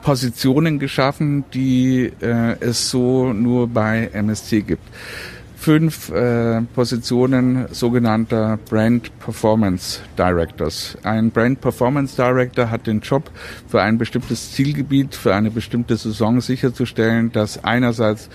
Positionen 0.02 0.80
geschaffen, 0.80 1.46
die 1.54 2.12
äh, 2.22 2.56
es 2.60 2.90
so 2.90 3.34
nur 3.34 3.68
bei 3.68 4.10
MSC 4.14 4.62
gibt. 4.62 4.84
Fünf 5.56 6.10
äh, 6.10 6.62
Positionen 6.74 7.68
sogenannter 7.70 8.58
Brand 8.68 9.12
Performance 9.20 10.00
Directors. 10.18 10.98
Ein 11.04 11.30
Brand 11.30 11.62
Performance 11.62 12.16
Director 12.16 12.72
hat 12.72 12.88
den 12.88 13.02
Job, 13.02 13.30
für 13.68 13.80
ein 13.80 14.00
bestimmtes 14.00 14.54
Zielgebiet, 14.54 15.14
für 15.14 15.36
eine 15.36 15.52
bestimmte 15.52 15.98
Saison 15.98 16.42
sicherzustellen, 16.42 17.32
dass 17.32 17.64
einerseits 17.64 18.28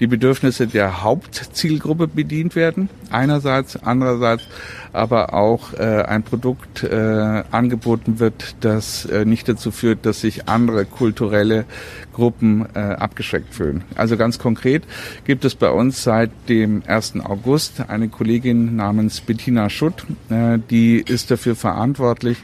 die 0.00 0.06
Bedürfnisse 0.06 0.66
der 0.66 1.02
Hauptzielgruppe 1.02 2.08
bedient 2.08 2.56
werden, 2.56 2.88
einerseits, 3.10 3.76
andererseits 3.76 4.44
aber 4.92 5.34
auch 5.34 5.74
äh, 5.74 6.02
ein 6.02 6.22
Produkt 6.22 6.82
äh, 6.82 7.42
angeboten 7.50 8.18
wird, 8.18 8.56
das 8.60 9.04
äh, 9.06 9.24
nicht 9.24 9.48
dazu 9.48 9.70
führt, 9.70 10.06
dass 10.06 10.20
sich 10.20 10.48
andere 10.48 10.84
kulturelle 10.84 11.64
Gruppen 12.12 12.66
äh, 12.74 12.78
abgeschreckt 12.78 13.54
fühlen. 13.54 13.82
Also 13.94 14.16
ganz 14.16 14.38
konkret 14.38 14.82
gibt 15.24 15.44
es 15.44 15.54
bei 15.54 15.70
uns 15.70 16.02
seit 16.02 16.30
dem 16.48 16.82
1. 16.86 17.20
August 17.24 17.88
eine 17.88 18.08
Kollegin 18.08 18.76
namens 18.76 19.20
Bettina 19.20 19.70
Schutt, 19.70 20.04
äh, 20.28 20.58
die 20.70 21.00
ist 21.00 21.30
dafür 21.30 21.56
verantwortlich, 21.56 22.38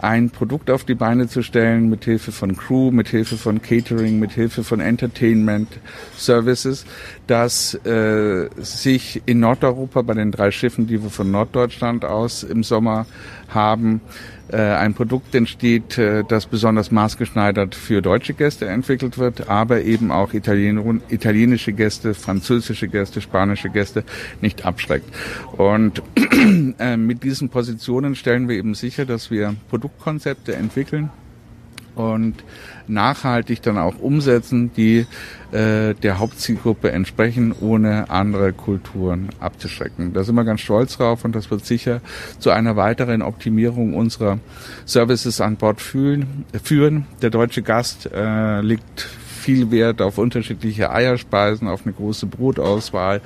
ein 0.00 0.30
Produkt 0.30 0.70
auf 0.70 0.84
die 0.84 0.94
Beine 0.94 1.28
zu 1.28 1.42
stellen 1.42 1.88
mit 1.88 2.04
Hilfe 2.04 2.32
von 2.32 2.56
Crew, 2.56 2.90
mit 2.90 3.08
Hilfe 3.08 3.36
von 3.36 3.62
Catering, 3.62 4.18
mit 4.18 4.32
Hilfe 4.32 4.64
von 4.64 4.80
Entertainment 4.80 5.68
Services, 6.16 6.84
das 7.26 7.74
äh, 7.86 8.48
sich 8.56 9.22
in 9.26 9.40
Nordeuropa 9.40 10.02
bei 10.02 10.14
den 10.14 10.32
drei 10.32 10.50
Schiffen, 10.50 10.86
die 10.86 11.02
wir 11.02 11.10
von 11.10 11.30
Norddeutschland 11.30 12.04
aus 12.04 12.42
im 12.42 12.62
Sommer 12.62 13.06
haben, 13.48 14.00
ein 14.54 14.94
Produkt 14.94 15.34
entsteht, 15.34 15.98
äh, 15.98 16.24
das 16.26 16.46
besonders 16.46 16.90
maßgeschneidert 16.90 17.74
für 17.74 18.02
deutsche 18.02 18.34
Gäste 18.34 18.66
entwickelt 18.66 19.18
wird, 19.18 19.48
aber 19.48 19.82
eben 19.82 20.10
auch 20.10 20.34
Italien 20.34 21.02
italienische 21.08 21.72
Gäste, 21.72 22.14
französische 22.14 22.88
Gäste, 22.88 23.20
spanische 23.20 23.70
Gäste 23.70 24.04
nicht 24.40 24.64
abschreckt. 24.64 25.08
Und 25.56 26.02
äh, 26.78 26.96
mit 26.96 27.22
diesen 27.22 27.48
Positionen 27.48 28.14
stellen 28.14 28.48
wir 28.48 28.56
eben 28.56 28.74
sicher, 28.74 29.04
dass 29.04 29.30
wir 29.30 29.56
Produktkonzepte 29.68 30.54
entwickeln 30.54 31.10
und 31.96 32.34
nachhaltig 32.86 33.62
dann 33.62 33.78
auch 33.78 33.98
umsetzen, 33.98 34.70
die 34.76 35.06
äh, 35.50 35.94
der 35.94 36.18
Hauptzielgruppe 36.18 36.92
entsprechen, 36.92 37.54
ohne 37.58 38.10
andere 38.10 38.52
Kulturen 38.52 39.30
abzuschrecken. 39.40 40.12
Da 40.12 40.22
sind 40.22 40.34
wir 40.34 40.44
ganz 40.44 40.60
stolz 40.60 40.96
drauf 40.96 41.24
und 41.24 41.34
das 41.34 41.50
wird 41.50 41.66
sicher 41.66 42.00
zu 42.38 42.50
einer 42.50 42.76
weiteren 42.76 43.22
Optimierung 43.22 43.94
unserer 43.94 44.38
Services 44.84 45.40
an 45.40 45.56
Bord 45.56 45.80
fühlen, 45.80 46.44
führen. 46.62 47.06
Der 47.22 47.30
deutsche 47.30 47.62
Gast 47.62 48.08
äh, 48.12 48.60
liegt 48.60 49.08
viel 49.46 49.70
Wert 49.70 50.02
auf 50.02 50.18
unterschiedliche 50.18 50.90
Eierspeisen, 50.90 51.68
auf 51.68 51.82
eine 51.84 51.92
große 51.92 52.26
Brotauswahl, 52.26 53.20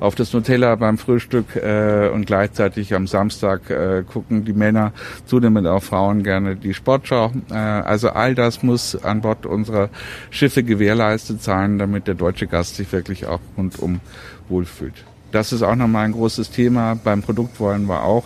auf 0.00 0.14
das 0.14 0.32
Nutella 0.32 0.74
beim 0.76 0.96
Frühstück 0.96 1.54
äh, 1.54 2.08
und 2.08 2.24
gleichzeitig 2.24 2.94
am 2.94 3.06
Samstag 3.06 3.68
äh, 3.68 4.02
gucken 4.10 4.46
die 4.46 4.54
Männer 4.54 4.94
zunehmend 5.26 5.66
auch 5.66 5.82
Frauen 5.82 6.22
gerne 6.22 6.56
die 6.56 6.72
Sportschau. 6.72 7.30
Äh, 7.50 7.56
also 7.56 8.08
all 8.08 8.34
das 8.34 8.62
muss 8.62 8.96
an 8.96 9.20
Bord 9.20 9.44
unserer 9.44 9.90
Schiffe 10.30 10.62
gewährleistet 10.62 11.42
sein, 11.42 11.78
damit 11.78 12.06
der 12.06 12.14
deutsche 12.14 12.46
Gast 12.46 12.76
sich 12.76 12.90
wirklich 12.90 13.26
auch 13.26 13.40
rundum 13.58 14.00
wohlfühlt. 14.48 15.04
Das 15.32 15.52
ist 15.52 15.62
auch 15.62 15.74
nochmal 15.74 16.04
ein 16.06 16.12
großes 16.12 16.50
Thema. 16.50 16.94
Beim 16.94 17.22
Produkt 17.22 17.60
wollen 17.60 17.86
wir 17.86 18.02
auch 18.02 18.24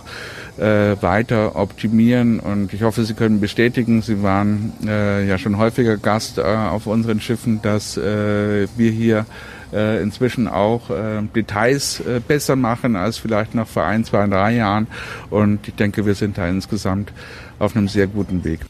äh, 0.59 1.01
weiter 1.01 1.57
optimieren 1.57 2.41
und 2.41 2.73
ich 2.73 2.83
hoffe, 2.83 3.05
Sie 3.05 3.15
können 3.15 3.41
bestätigen, 3.41 4.03
Sie 4.03 4.23
waren 4.23 4.73
äh, 4.87 5.27
ja 5.27 5.39
schon 5.39 5.57
häufiger 5.59 5.97
Gast 5.97 6.39
äh, 6.39 6.43
auf 6.43 6.87
unseren 6.87 7.21
Schiffen, 7.21 7.63
dass 7.63 7.97
äh, 7.97 8.69
wir 8.77 8.91
hier 8.91 9.27
äh, 9.73 10.03
inzwischen 10.03 10.49
auch 10.49 10.91
äh, 10.91 11.23
Details 11.35 12.01
äh, 12.01 12.21
besser 12.27 12.57
machen 12.57 12.97
als 12.97 13.19
vielleicht 13.19 13.55
noch 13.55 13.69
vor 13.69 13.85
ein, 13.85 14.05
zwei, 14.05 14.27
drei 14.27 14.55
Jahren. 14.55 14.87
Und 15.31 15.69
ich 15.69 15.75
denke, 15.75 16.05
wir 16.07 16.15
sind 16.15 16.39
da 16.39 16.49
insgesamt 16.49 17.13
auf 17.59 17.77
einem 17.77 17.89
sehr 17.89 18.07
guten 18.07 18.45
Weg. 18.45 18.61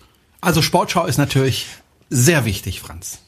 Also 0.41 0.63
Sportschau 0.63 1.07
ist 1.07 1.19
natürlich 1.19 1.67
sehr 2.09 2.45
wichtig, 2.45 2.81
Franz. 2.81 3.21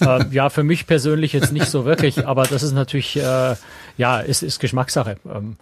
Äh, 0.00 0.24
ja, 0.30 0.50
für 0.50 0.62
mich 0.62 0.86
persönlich 0.86 1.32
jetzt 1.32 1.52
nicht 1.52 1.66
so 1.66 1.84
wirklich, 1.84 2.26
aber 2.26 2.44
das 2.44 2.62
ist 2.62 2.72
natürlich, 2.72 3.16
äh, 3.16 3.54
ja, 3.96 4.20
ist, 4.20 4.42
ist 4.42 4.60
Geschmackssache. 4.60 5.16
Ähm, 5.26 5.56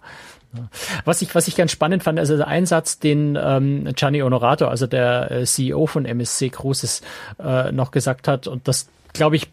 was 1.05 1.21
ich, 1.21 1.33
was 1.33 1.47
ich 1.47 1.55
ganz 1.55 1.71
spannend 1.71 2.03
fand, 2.03 2.19
also 2.19 2.37
der 2.37 2.47
Einsatz, 2.47 2.99
den 2.99 3.37
ähm, 3.41 3.89
Gianni 3.95 4.19
Honorato, 4.19 4.67
also 4.67 4.87
der 4.87 5.31
äh, 5.31 5.45
CEO 5.45 5.87
von 5.87 6.05
MSC 6.05 6.49
Cruises, 6.49 7.01
äh, 7.43 7.71
noch 7.71 7.91
gesagt 7.91 8.27
hat, 8.27 8.47
und 8.47 8.67
das, 8.67 8.87
glaube 9.13 9.35
ich, 9.35 9.49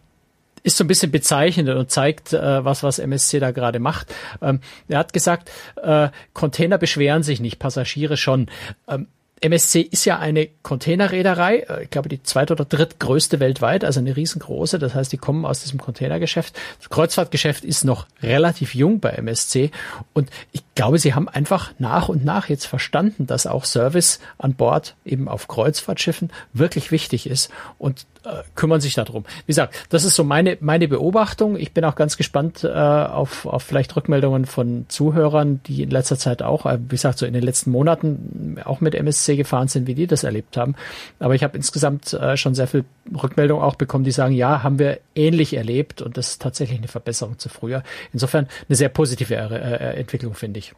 ist 0.62 0.77
so 0.77 0.85
ein 0.85 0.88
bisschen 0.88 1.11
bezeichnend 1.11 1.71
und 1.71 1.90
zeigt, 1.90 2.35
äh, 2.35 2.64
was, 2.64 2.83
was 2.83 2.99
MSC 2.99 3.40
da 3.40 3.51
gerade 3.51 3.79
macht. 3.79 4.14
Ähm, 4.43 4.61
er 4.88 4.99
hat 4.99 5.12
gesagt, 5.14 5.51
äh, 5.83 6.11
Container 6.35 6.77
beschweren 6.77 7.23
sich 7.23 7.40
nicht, 7.40 7.59
Passagiere 7.59 8.19
schon. 8.19 8.49
Ähm, 8.87 9.07
MSC 9.42 9.81
ist 9.81 10.05
ja 10.05 10.18
eine 10.18 10.48
Containerreederei, 10.62 11.61
äh, 11.61 11.85
ich 11.85 11.90
glaube 11.90 12.09
die 12.09 12.22
zweite 12.22 12.53
oder 12.53 12.64
drittgrößte 12.64 13.40
weltweit, 13.40 13.85
also 13.85 14.00
eine 14.00 14.16
riesengroße. 14.16 14.79
Das 14.79 14.94
heißt, 14.94 15.12
die 15.12 15.18
kommen 15.18 15.44
aus 15.44 15.62
diesem 15.62 15.81
Containergeschäft. 15.81 16.55
Das 16.79 16.90
Kreuzfahrtgeschäft 16.90 17.64
ist 17.64 17.85
noch 17.85 18.07
relativ 18.22 18.74
jung 18.74 19.00
bei 19.00 19.11
MSC 19.11 19.70
und 20.12 20.31
ich 20.53 20.62
glaube, 20.74 20.98
sie 20.98 21.14
haben 21.14 21.29
einfach 21.29 21.72
nach 21.79 22.09
und 22.09 22.24
nach 22.24 22.48
jetzt 22.48 22.66
verstanden, 22.66 23.26
dass 23.26 23.46
auch 23.46 23.64
Service 23.64 24.20
an 24.38 24.55
Bord 24.55 24.94
eben 25.05 25.29
auf 25.29 25.48
Kreuzfahrtschiffen 25.48 26.31
wirklich 26.53 26.90
wichtig 26.90 27.26
ist 27.26 27.50
und 27.79 28.07
äh, 28.24 28.42
kümmern 28.55 28.81
sich 28.83 28.94
darum. 28.94 29.24
Wie 29.46 29.53
gesagt, 29.53 29.74
das 29.88 30.05
ist 30.05 30.14
so 30.14 30.24
meine, 30.24 30.59
meine 30.61 30.88
Beobachtung. 30.88 31.57
Ich 31.57 31.72
bin 31.72 31.85
auch 31.85 31.94
ganz 31.94 32.18
gespannt 32.18 32.64
äh, 32.64 32.68
auf, 32.68 33.46
auf 33.46 33.62
vielleicht 33.62 33.96
Rückmeldungen 33.96 34.44
von 34.44 34.85
Zuhörern, 34.88 35.61
die 35.66 35.83
in 35.83 35.90
letzter 35.90 36.18
Zeit 36.18 36.42
auch, 36.42 36.66
äh, 36.66 36.79
wie 36.83 36.96
gesagt, 36.96 37.18
so 37.18 37.24
in 37.24 37.33
den 37.33 37.42
letzten 37.42 37.70
Monaten 37.70 38.57
auch 38.64 38.81
mit 38.81 38.94
MSC 38.94 39.30
gefahren 39.37 39.69
sind, 39.69 39.87
wie 39.87 39.95
die 39.95 40.07
das 40.07 40.25
erlebt 40.25 40.57
haben. 40.57 40.75
Aber 41.19 41.35
ich 41.35 41.43
habe 41.43 41.57
insgesamt 41.57 42.12
äh, 42.12 42.37
schon 42.37 42.55
sehr 42.55 42.66
viel 42.66 42.85
Rückmeldung 43.23 43.61
auch 43.61 43.75
bekommen, 43.75 44.05
die 44.05 44.12
sagen, 44.12 44.35
ja, 44.35 44.62
haben 44.62 44.79
wir 44.79 45.01
ähnlich 45.14 45.55
erlebt 45.55 46.03
und 46.03 46.16
das 46.16 46.33
ist 46.33 46.43
tatsächlich 46.43 46.79
eine 46.79 46.88
Verbesserung 46.88 47.38
zu 47.38 47.49
früher. 47.49 47.83
Insofern 48.12 48.49
eine 48.69 48.77
sehr 48.77 48.88
positive 48.88 49.35
äh, 49.35 49.38
äh 49.38 50.01
Entwicklung, 50.01 50.35
finde 50.35 50.59
ich. 50.59 50.75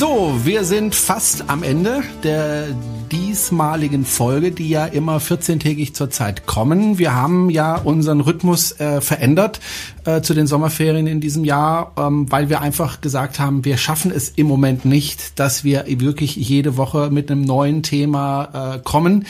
So, 0.00 0.40
wir 0.44 0.64
sind 0.64 0.94
fast 0.94 1.50
am 1.50 1.62
Ende 1.62 2.02
der 2.22 2.68
diesmaligen 3.12 4.04
Folge, 4.04 4.52
die 4.52 4.68
ja 4.68 4.86
immer 4.86 5.18
14-tägig 5.18 5.94
zurzeit 5.94 6.46
kommen. 6.46 6.98
Wir 6.98 7.14
haben 7.14 7.50
ja 7.50 7.76
unseren 7.76 8.20
Rhythmus 8.20 8.72
äh, 8.80 9.00
verändert 9.00 9.60
äh, 10.04 10.20
zu 10.20 10.34
den 10.34 10.46
Sommerferien 10.46 11.06
in 11.06 11.20
diesem 11.20 11.44
Jahr, 11.44 11.92
ähm, 11.98 12.30
weil 12.30 12.48
wir 12.48 12.60
einfach 12.60 13.00
gesagt 13.00 13.38
haben, 13.38 13.64
wir 13.64 13.76
schaffen 13.76 14.10
es 14.10 14.30
im 14.30 14.46
Moment 14.46 14.84
nicht, 14.84 15.38
dass 15.38 15.64
wir 15.64 15.84
wirklich 15.86 16.36
jede 16.36 16.76
Woche 16.76 17.10
mit 17.10 17.30
einem 17.30 17.42
neuen 17.42 17.82
Thema 17.82 18.74
äh, 18.74 18.78
kommen. 18.78 19.26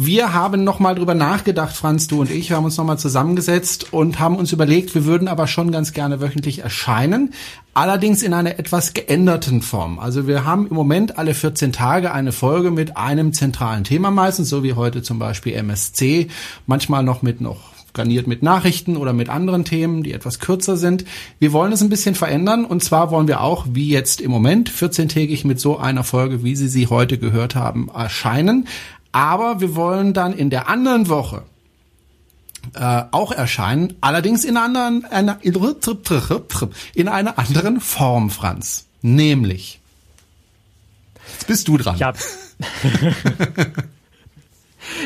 Wir 0.00 0.32
haben 0.32 0.62
nochmal 0.62 0.94
drüber 0.94 1.16
nachgedacht, 1.16 1.74
Franz, 1.74 2.06
du 2.06 2.20
und 2.20 2.30
ich, 2.30 2.50
wir 2.50 2.56
haben 2.56 2.64
uns 2.64 2.76
nochmal 2.76 3.00
zusammengesetzt 3.00 3.92
und 3.92 4.20
haben 4.20 4.36
uns 4.36 4.52
überlegt, 4.52 4.94
wir 4.94 5.06
würden 5.06 5.26
aber 5.26 5.48
schon 5.48 5.72
ganz 5.72 5.92
gerne 5.92 6.20
wöchentlich 6.20 6.60
erscheinen, 6.60 7.34
allerdings 7.74 8.22
in 8.22 8.32
einer 8.32 8.60
etwas 8.60 8.94
geänderten 8.94 9.60
Form. 9.60 9.98
Also 9.98 10.28
wir 10.28 10.44
haben 10.44 10.68
im 10.68 10.74
Moment 10.76 11.18
alle 11.18 11.34
14 11.34 11.72
Tage 11.72 12.12
eine 12.12 12.30
Folge 12.30 12.70
mit 12.70 12.96
einem 12.96 13.32
zentralen 13.32 13.82
Thema 13.82 14.12
meistens, 14.12 14.48
so 14.48 14.62
wie 14.62 14.74
heute 14.74 15.02
zum 15.02 15.18
Beispiel 15.18 15.54
MSC, 15.54 16.28
manchmal 16.68 17.02
noch 17.02 17.22
mit 17.22 17.40
noch 17.40 17.72
garniert 17.98 18.28
mit 18.28 18.44
Nachrichten 18.44 18.96
oder 18.96 19.12
mit 19.12 19.28
anderen 19.28 19.64
Themen, 19.64 20.04
die 20.04 20.12
etwas 20.12 20.38
kürzer 20.38 20.76
sind. 20.76 21.04
Wir 21.40 21.52
wollen 21.52 21.72
es 21.72 21.82
ein 21.82 21.88
bisschen 21.88 22.14
verändern 22.14 22.64
und 22.64 22.84
zwar 22.84 23.10
wollen 23.10 23.26
wir 23.26 23.40
auch, 23.40 23.66
wie 23.72 23.88
jetzt 23.88 24.20
im 24.20 24.30
Moment, 24.30 24.70
14-tägig 24.70 25.44
mit 25.44 25.58
so 25.58 25.78
einer 25.78 26.04
Folge, 26.04 26.44
wie 26.44 26.54
Sie 26.54 26.68
sie 26.68 26.86
heute 26.86 27.18
gehört 27.18 27.56
haben, 27.56 27.88
erscheinen. 27.88 28.68
Aber 29.12 29.60
wir 29.60 29.74
wollen 29.74 30.12
dann 30.12 30.32
in 30.32 30.50
der 30.50 30.68
anderen 30.68 31.08
Woche 31.08 31.42
äh, 32.74 33.02
auch 33.10 33.32
erscheinen, 33.32 33.94
allerdings 34.00 34.44
in, 34.44 34.56
anderen, 34.56 35.04
einer, 35.06 35.38
in 35.42 37.08
einer 37.08 37.38
anderen 37.38 37.80
Form, 37.80 38.30
Franz. 38.30 38.86
Nämlich. 39.00 39.80
Jetzt 41.32 41.46
bist 41.46 41.68
du 41.68 41.78
dran. 41.78 41.96
Ja. 41.98 42.12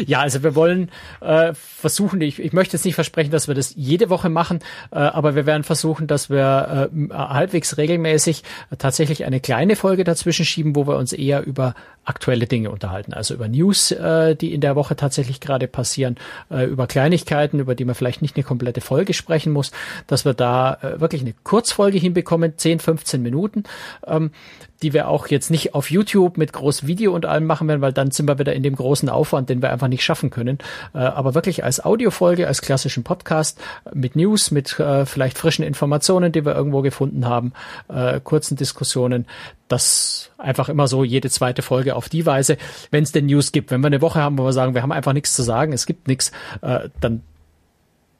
Ja, 0.06 0.20
also 0.20 0.42
wir 0.42 0.54
wollen 0.54 0.90
äh, 1.20 1.54
versuchen, 1.54 2.20
ich, 2.20 2.38
ich 2.38 2.52
möchte 2.52 2.76
jetzt 2.76 2.84
nicht 2.84 2.94
versprechen, 2.94 3.30
dass 3.30 3.48
wir 3.48 3.54
das 3.54 3.74
jede 3.76 4.10
Woche 4.10 4.28
machen, 4.28 4.60
äh, 4.90 4.98
aber 4.98 5.34
wir 5.34 5.46
werden 5.46 5.64
versuchen, 5.64 6.06
dass 6.06 6.30
wir 6.30 6.90
äh, 6.92 7.12
halbwegs 7.14 7.76
regelmäßig 7.76 8.42
tatsächlich 8.78 9.24
eine 9.24 9.40
kleine 9.40 9.76
Folge 9.76 10.04
dazwischen 10.04 10.44
schieben, 10.44 10.76
wo 10.76 10.86
wir 10.86 10.96
uns 10.96 11.12
eher 11.12 11.44
über 11.44 11.74
aktuelle 12.04 12.46
Dinge 12.46 12.70
unterhalten, 12.70 13.12
also 13.12 13.34
über 13.34 13.48
News, 13.48 13.92
äh, 13.92 14.34
die 14.34 14.52
in 14.52 14.60
der 14.60 14.76
Woche 14.76 14.96
tatsächlich 14.96 15.40
gerade 15.40 15.68
passieren, 15.68 16.16
äh, 16.50 16.64
über 16.64 16.86
Kleinigkeiten, 16.86 17.60
über 17.60 17.74
die 17.74 17.84
man 17.84 17.94
vielleicht 17.94 18.22
nicht 18.22 18.36
eine 18.36 18.44
komplette 18.44 18.80
Folge 18.80 19.14
sprechen 19.14 19.52
muss, 19.52 19.70
dass 20.06 20.24
wir 20.24 20.34
da 20.34 20.78
äh, 20.82 21.00
wirklich 21.00 21.22
eine 21.22 21.34
Kurzfolge 21.44 21.98
hinbekommen, 21.98 22.54
10, 22.56 22.80
15 22.80 23.22
Minuten. 23.22 23.64
Ähm, 24.06 24.32
die 24.82 24.92
wir 24.92 25.08
auch 25.08 25.28
jetzt 25.28 25.50
nicht 25.50 25.74
auf 25.74 25.90
YouTube 25.90 26.36
mit 26.36 26.52
großem 26.52 26.88
Video 26.88 27.14
und 27.14 27.24
allem 27.24 27.44
machen 27.44 27.68
werden, 27.68 27.80
weil 27.80 27.92
dann 27.92 28.10
sind 28.10 28.26
wir 28.26 28.38
wieder 28.38 28.52
in 28.52 28.62
dem 28.62 28.74
großen 28.74 29.08
Aufwand, 29.08 29.48
den 29.48 29.62
wir 29.62 29.70
einfach 29.70 29.88
nicht 29.88 30.04
schaffen 30.04 30.30
können. 30.30 30.58
Äh, 30.94 30.98
aber 30.98 31.34
wirklich 31.34 31.64
als 31.64 31.84
Audiofolge, 31.84 32.46
als 32.46 32.62
klassischen 32.62 33.04
Podcast 33.04 33.60
mit 33.94 34.16
News, 34.16 34.50
mit 34.50 34.78
äh, 34.78 35.06
vielleicht 35.06 35.38
frischen 35.38 35.64
Informationen, 35.64 36.32
die 36.32 36.44
wir 36.44 36.54
irgendwo 36.54 36.82
gefunden 36.82 37.26
haben, 37.26 37.52
äh, 37.88 38.20
kurzen 38.20 38.56
Diskussionen. 38.56 39.26
Das 39.68 40.30
einfach 40.36 40.68
immer 40.68 40.88
so 40.88 41.04
jede 41.04 41.30
zweite 41.30 41.62
Folge 41.62 41.91
auf 41.92 42.08
die 42.08 42.26
Weise, 42.26 42.56
wenn 42.90 43.04
es 43.04 43.12
denn 43.12 43.26
News 43.26 43.52
gibt. 43.52 43.70
Wenn 43.70 43.80
wir 43.80 43.88
eine 43.88 44.00
Woche 44.00 44.20
haben, 44.20 44.38
wo 44.38 44.44
wir 44.44 44.52
sagen, 44.52 44.74
wir 44.74 44.82
haben 44.82 44.92
einfach 44.92 45.12
nichts 45.12 45.34
zu 45.34 45.42
sagen, 45.42 45.72
es 45.72 45.86
gibt 45.86 46.08
nichts, 46.08 46.32
dann 46.60 47.22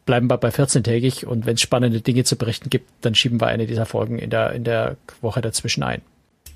bleiben 0.04 0.28
wir 0.28 0.36
bei 0.36 0.48
14-tägig 0.48 1.26
und 1.26 1.46
wenn 1.46 1.54
es 1.54 1.60
spannende 1.60 2.00
Dinge 2.00 2.24
zu 2.24 2.36
berichten 2.36 2.70
gibt, 2.70 2.90
dann 3.02 3.14
schieben 3.14 3.40
wir 3.40 3.46
eine 3.46 3.66
dieser 3.66 3.86
Folgen 3.86 4.18
in 4.18 4.30
der, 4.30 4.52
in 4.52 4.64
der 4.64 4.96
Woche 5.20 5.40
dazwischen 5.40 5.82
ein. 5.82 6.02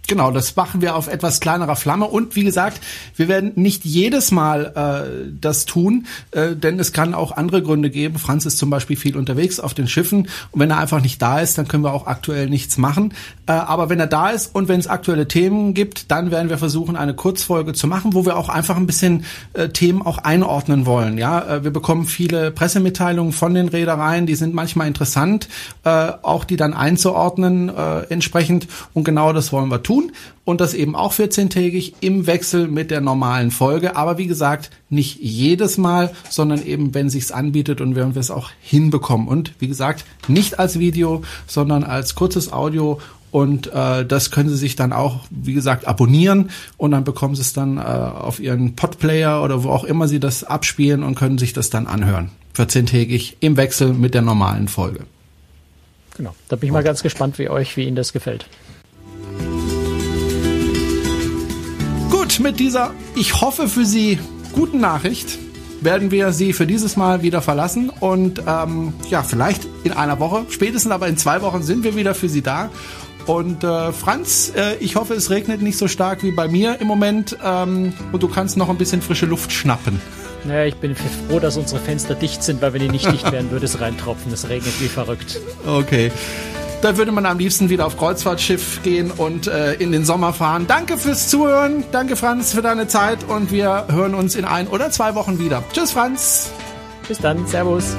Genau, 0.09 0.31
das 0.31 0.55
machen 0.55 0.83
wir 0.83 0.95
auf 0.95 1.09
etwas 1.09 1.41
kleinerer 1.41 1.75
Flamme 1.75 2.07
und 2.07 2.37
wie 2.37 2.45
gesagt, 2.45 2.81
wir 3.17 3.27
werden 3.27 3.53
nicht 3.57 3.85
jedes 3.85 4.31
Mal 4.31 4.73
äh, 4.77 5.33
das 5.41 5.65
tun, 5.65 6.07
äh, 6.31 6.55
denn 6.55 6.79
es 6.79 6.93
kann 6.93 7.13
auch 7.13 7.33
andere 7.33 7.61
Gründe 7.61 7.91
geben. 7.91 8.19
Franz 8.21 8.47
ist 8.47 8.59
zum 8.59 8.71
Beispiel 8.71 8.97
viel 8.97 9.17
unterwegs 9.17 9.59
auf 9.59 9.75
den 9.75 9.89
Schiffen 9.89 10.29
und 10.53 10.61
wenn 10.61 10.71
er 10.71 10.79
einfach 10.79 11.01
nicht 11.01 11.21
da 11.21 11.41
ist, 11.41 11.59
dann 11.59 11.67
können 11.67 11.83
wir 11.83 11.93
auch 11.93 12.07
aktuell 12.07 12.49
nichts 12.49 12.79
machen. 12.79 13.15
Äh, 13.47 13.53
aber 13.53 13.89
wenn 13.89 13.99
er 13.99 14.07
da 14.07 14.31
ist 14.31 14.55
und 14.55 14.69
wenn 14.69 14.79
es 14.79 14.87
aktuelle 14.87 15.27
Themen 15.27 15.75
gibt, 15.75 16.09
dann 16.13 16.31
werden 16.31 16.51
wir 16.51 16.59
versuchen, 16.59 16.95
eine 16.95 17.15
Kurzfolge 17.15 17.73
zu 17.73 17.89
machen, 17.89 18.15
wo 18.15 18.25
wir 18.25 18.37
auch 18.37 18.49
einfach 18.49 18.77
ein 18.77 18.87
bisschen 18.87 19.25
äh, 19.55 19.71
Themen 19.71 20.03
auch 20.03 20.19
einordnen 20.19 20.87
wollen. 20.87 21.19
Ja, 21.19 21.57
äh, 21.57 21.65
wir 21.65 21.73
bekommen 21.73 22.07
viele 22.07 22.53
Pressemitteilungen 22.53 23.33
von 23.33 23.55
den 23.55 23.69
Reedereien, 23.69 24.27
die 24.27 24.37
sind 24.37 24.55
manchmal 24.55 24.87
interessant, 24.87 25.49
äh, 25.83 26.13
auch 26.23 26.45
die 26.45 26.57
dann 26.57 26.75
einzuordnen 26.75 27.71
äh, 27.71 28.03
entsprechend 28.09 28.69
und 28.95 29.03
genau 29.03 29.33
das 29.33 29.53
wollen 29.53 29.69
wir 29.69 29.83
tun 29.83 29.96
tun 29.97 30.13
und 30.45 30.61
das 30.61 30.75
eben 30.75 30.95
auch 30.95 31.13
14-tägig 31.13 31.95
im 32.01 32.27
Wechsel 32.27 32.69
mit 32.69 32.91
der 32.91 33.01
normalen 33.01 33.51
Folge. 33.51 33.97
Aber 33.97 34.19
wie 34.19 34.27
gesagt, 34.27 34.71
nicht 34.89 35.19
jedes 35.21 35.79
Mal, 35.79 36.13
sondern 36.31 36.65
eben, 36.65 36.95
wenn 36.95 37.11
sich's 37.11 37.33
anbietet 37.33 37.81
und 37.81 37.97
wenn 37.97 38.15
wir 38.15 38.21
es 38.21 38.31
auch 38.31 38.51
hinbekommen. 38.61 39.29
Und 39.29 39.53
wie 39.59 39.69
gesagt, 39.69 40.05
nicht 40.29 40.59
als 40.59 40.79
Video, 40.79 41.23
sondern 41.47 41.85
als 41.85 42.15
kurzes 42.15 42.53
Audio 42.53 43.01
und 43.33 43.67
äh, 43.73 44.07
das 44.07 44.31
können 44.31 44.49
Sie 44.49 44.57
sich 44.57 44.77
dann 44.77 44.93
auch, 44.93 45.25
wie 45.31 45.53
gesagt, 45.53 45.87
abonnieren 45.87 46.51
und 46.77 46.93
dann 46.93 47.05
bekommen 47.05 47.35
Sie 47.35 47.43
es 47.43 47.53
dann 47.53 47.77
äh, 47.77 47.81
auf 47.81 48.41
Ihren 48.41 48.77
Podplayer 48.77 49.43
oder 49.43 49.63
wo 49.63 49.71
auch 49.71 49.85
immer 49.85 50.09
Sie 50.09 50.21
das 50.21 50.45
abspielen 50.45 51.03
und 51.03 51.17
können 51.17 51.37
sich 51.37 51.53
das 51.53 51.69
dann 51.69 51.87
anhören. 51.87 52.31
14-tägig 52.57 53.35
im 53.41 53.59
Wechsel 53.59 53.93
mit 53.93 54.15
der 54.15 54.23
normalen 54.23 54.69
Folge. 54.69 55.01
Genau. 56.17 56.35
Da 56.49 56.57
bin 56.57 56.69
ich 56.69 56.73
mal 56.73 56.83
ganz 56.83 57.03
gespannt, 57.03 57.39
wie 57.39 57.51
euch, 57.51 57.77
wie 57.77 57.85
Ihnen 57.85 57.97
das 57.97 58.15
gefällt. 58.15 58.47
Mit 62.39 62.61
dieser, 62.61 62.93
ich 63.15 63.41
hoffe 63.41 63.69
für 63.69 63.85
Sie, 63.85 64.19
guten 64.53 64.79
Nachricht 64.79 65.39
werden 65.81 66.11
wir 66.11 66.33
Sie 66.33 66.53
für 66.53 66.67
dieses 66.67 66.97
Mal 66.97 67.23
wieder 67.23 67.41
verlassen 67.43 67.91
und 68.01 68.43
ähm, 68.47 68.93
ja, 69.09 69.23
vielleicht 69.23 69.67
in 69.85 69.93
einer 69.93 70.21
Woche, 70.21 70.45
spätestens 70.49 70.93
aber 70.93 71.09
in 71.09 71.17
zwei 71.17 71.43
Wochen 71.43 71.63
sind 71.63 71.83
wir 71.83 71.97
wieder 71.97 72.15
für 72.15 72.29
Sie 72.29 72.43
da 72.43 72.71
Und 73.27 73.65
äh, 73.65 73.93
Franz, 73.93 74.53
äh, 74.55 74.77
ich 74.81 74.97
hoffe, 74.97 75.15
es 75.15 75.31
regnet 75.31 75.61
nicht 75.61 75.79
so 75.79 75.89
stark 75.89 76.23
wie 76.23 76.31
bei 76.31 76.47
mir 76.47 76.81
im 76.81 76.87
Moment 76.87 77.37
ähm, 77.45 77.93
und 78.13 78.23
du 78.23 78.29
kannst 78.29 78.57
noch 78.57 78.69
ein 78.69 78.79
bisschen 78.79 79.03
frische 79.03 79.27
Luft 79.27 79.53
schnappen. 79.53 80.01
Naja, 80.45 80.67
ich 80.67 80.77
bin 80.77 80.95
froh, 80.95 81.41
dass 81.41 81.57
unsere 81.57 81.81
Fenster 81.81 82.15
dicht 82.15 82.43
sind, 82.43 82.63
weil 82.63 82.73
wenn 82.73 82.81
die 82.81 82.89
nicht 82.89 83.11
dicht 83.11 83.31
wären, 83.33 83.51
würde 83.51 83.67
es 83.67 83.81
reintropfen. 83.81 84.33
Es 84.33 84.49
regnet 84.49 84.81
wie 84.81 84.89
verrückt. 84.89 85.41
Okay. 85.67 86.13
Da 86.83 86.97
würde 86.97 87.11
man 87.11 87.27
am 87.27 87.39
liebsten 87.39 87.69
wieder 87.71 87.87
auf 87.87 87.97
Kreuzfahrtschiff 87.97 88.83
gehen 88.83 89.11
und 89.11 89.47
äh, 89.47 89.75
in 89.75 89.93
den 89.93 90.05
Sommer 90.05 90.33
fahren. 90.33 90.67
Danke 90.67 90.99
fürs 90.99 91.29
Zuhören. 91.29 91.85
Danke, 91.91 92.17
Franz, 92.17 92.53
für 92.53 92.63
deine 92.63 92.87
Zeit 92.87 93.25
und 93.29 93.51
wir 93.51 93.87
hören 93.91 94.15
uns 94.15 94.37
in 94.37 94.45
ein 94.45 94.69
oder 94.69 94.91
zwei 94.91 95.15
Wochen 95.15 95.39
wieder. 95.39 95.65
Tschüss, 95.73 95.93
Franz. 95.93 96.51
Bis 97.09 97.19
dann. 97.19 97.47
Servus. 97.47 97.97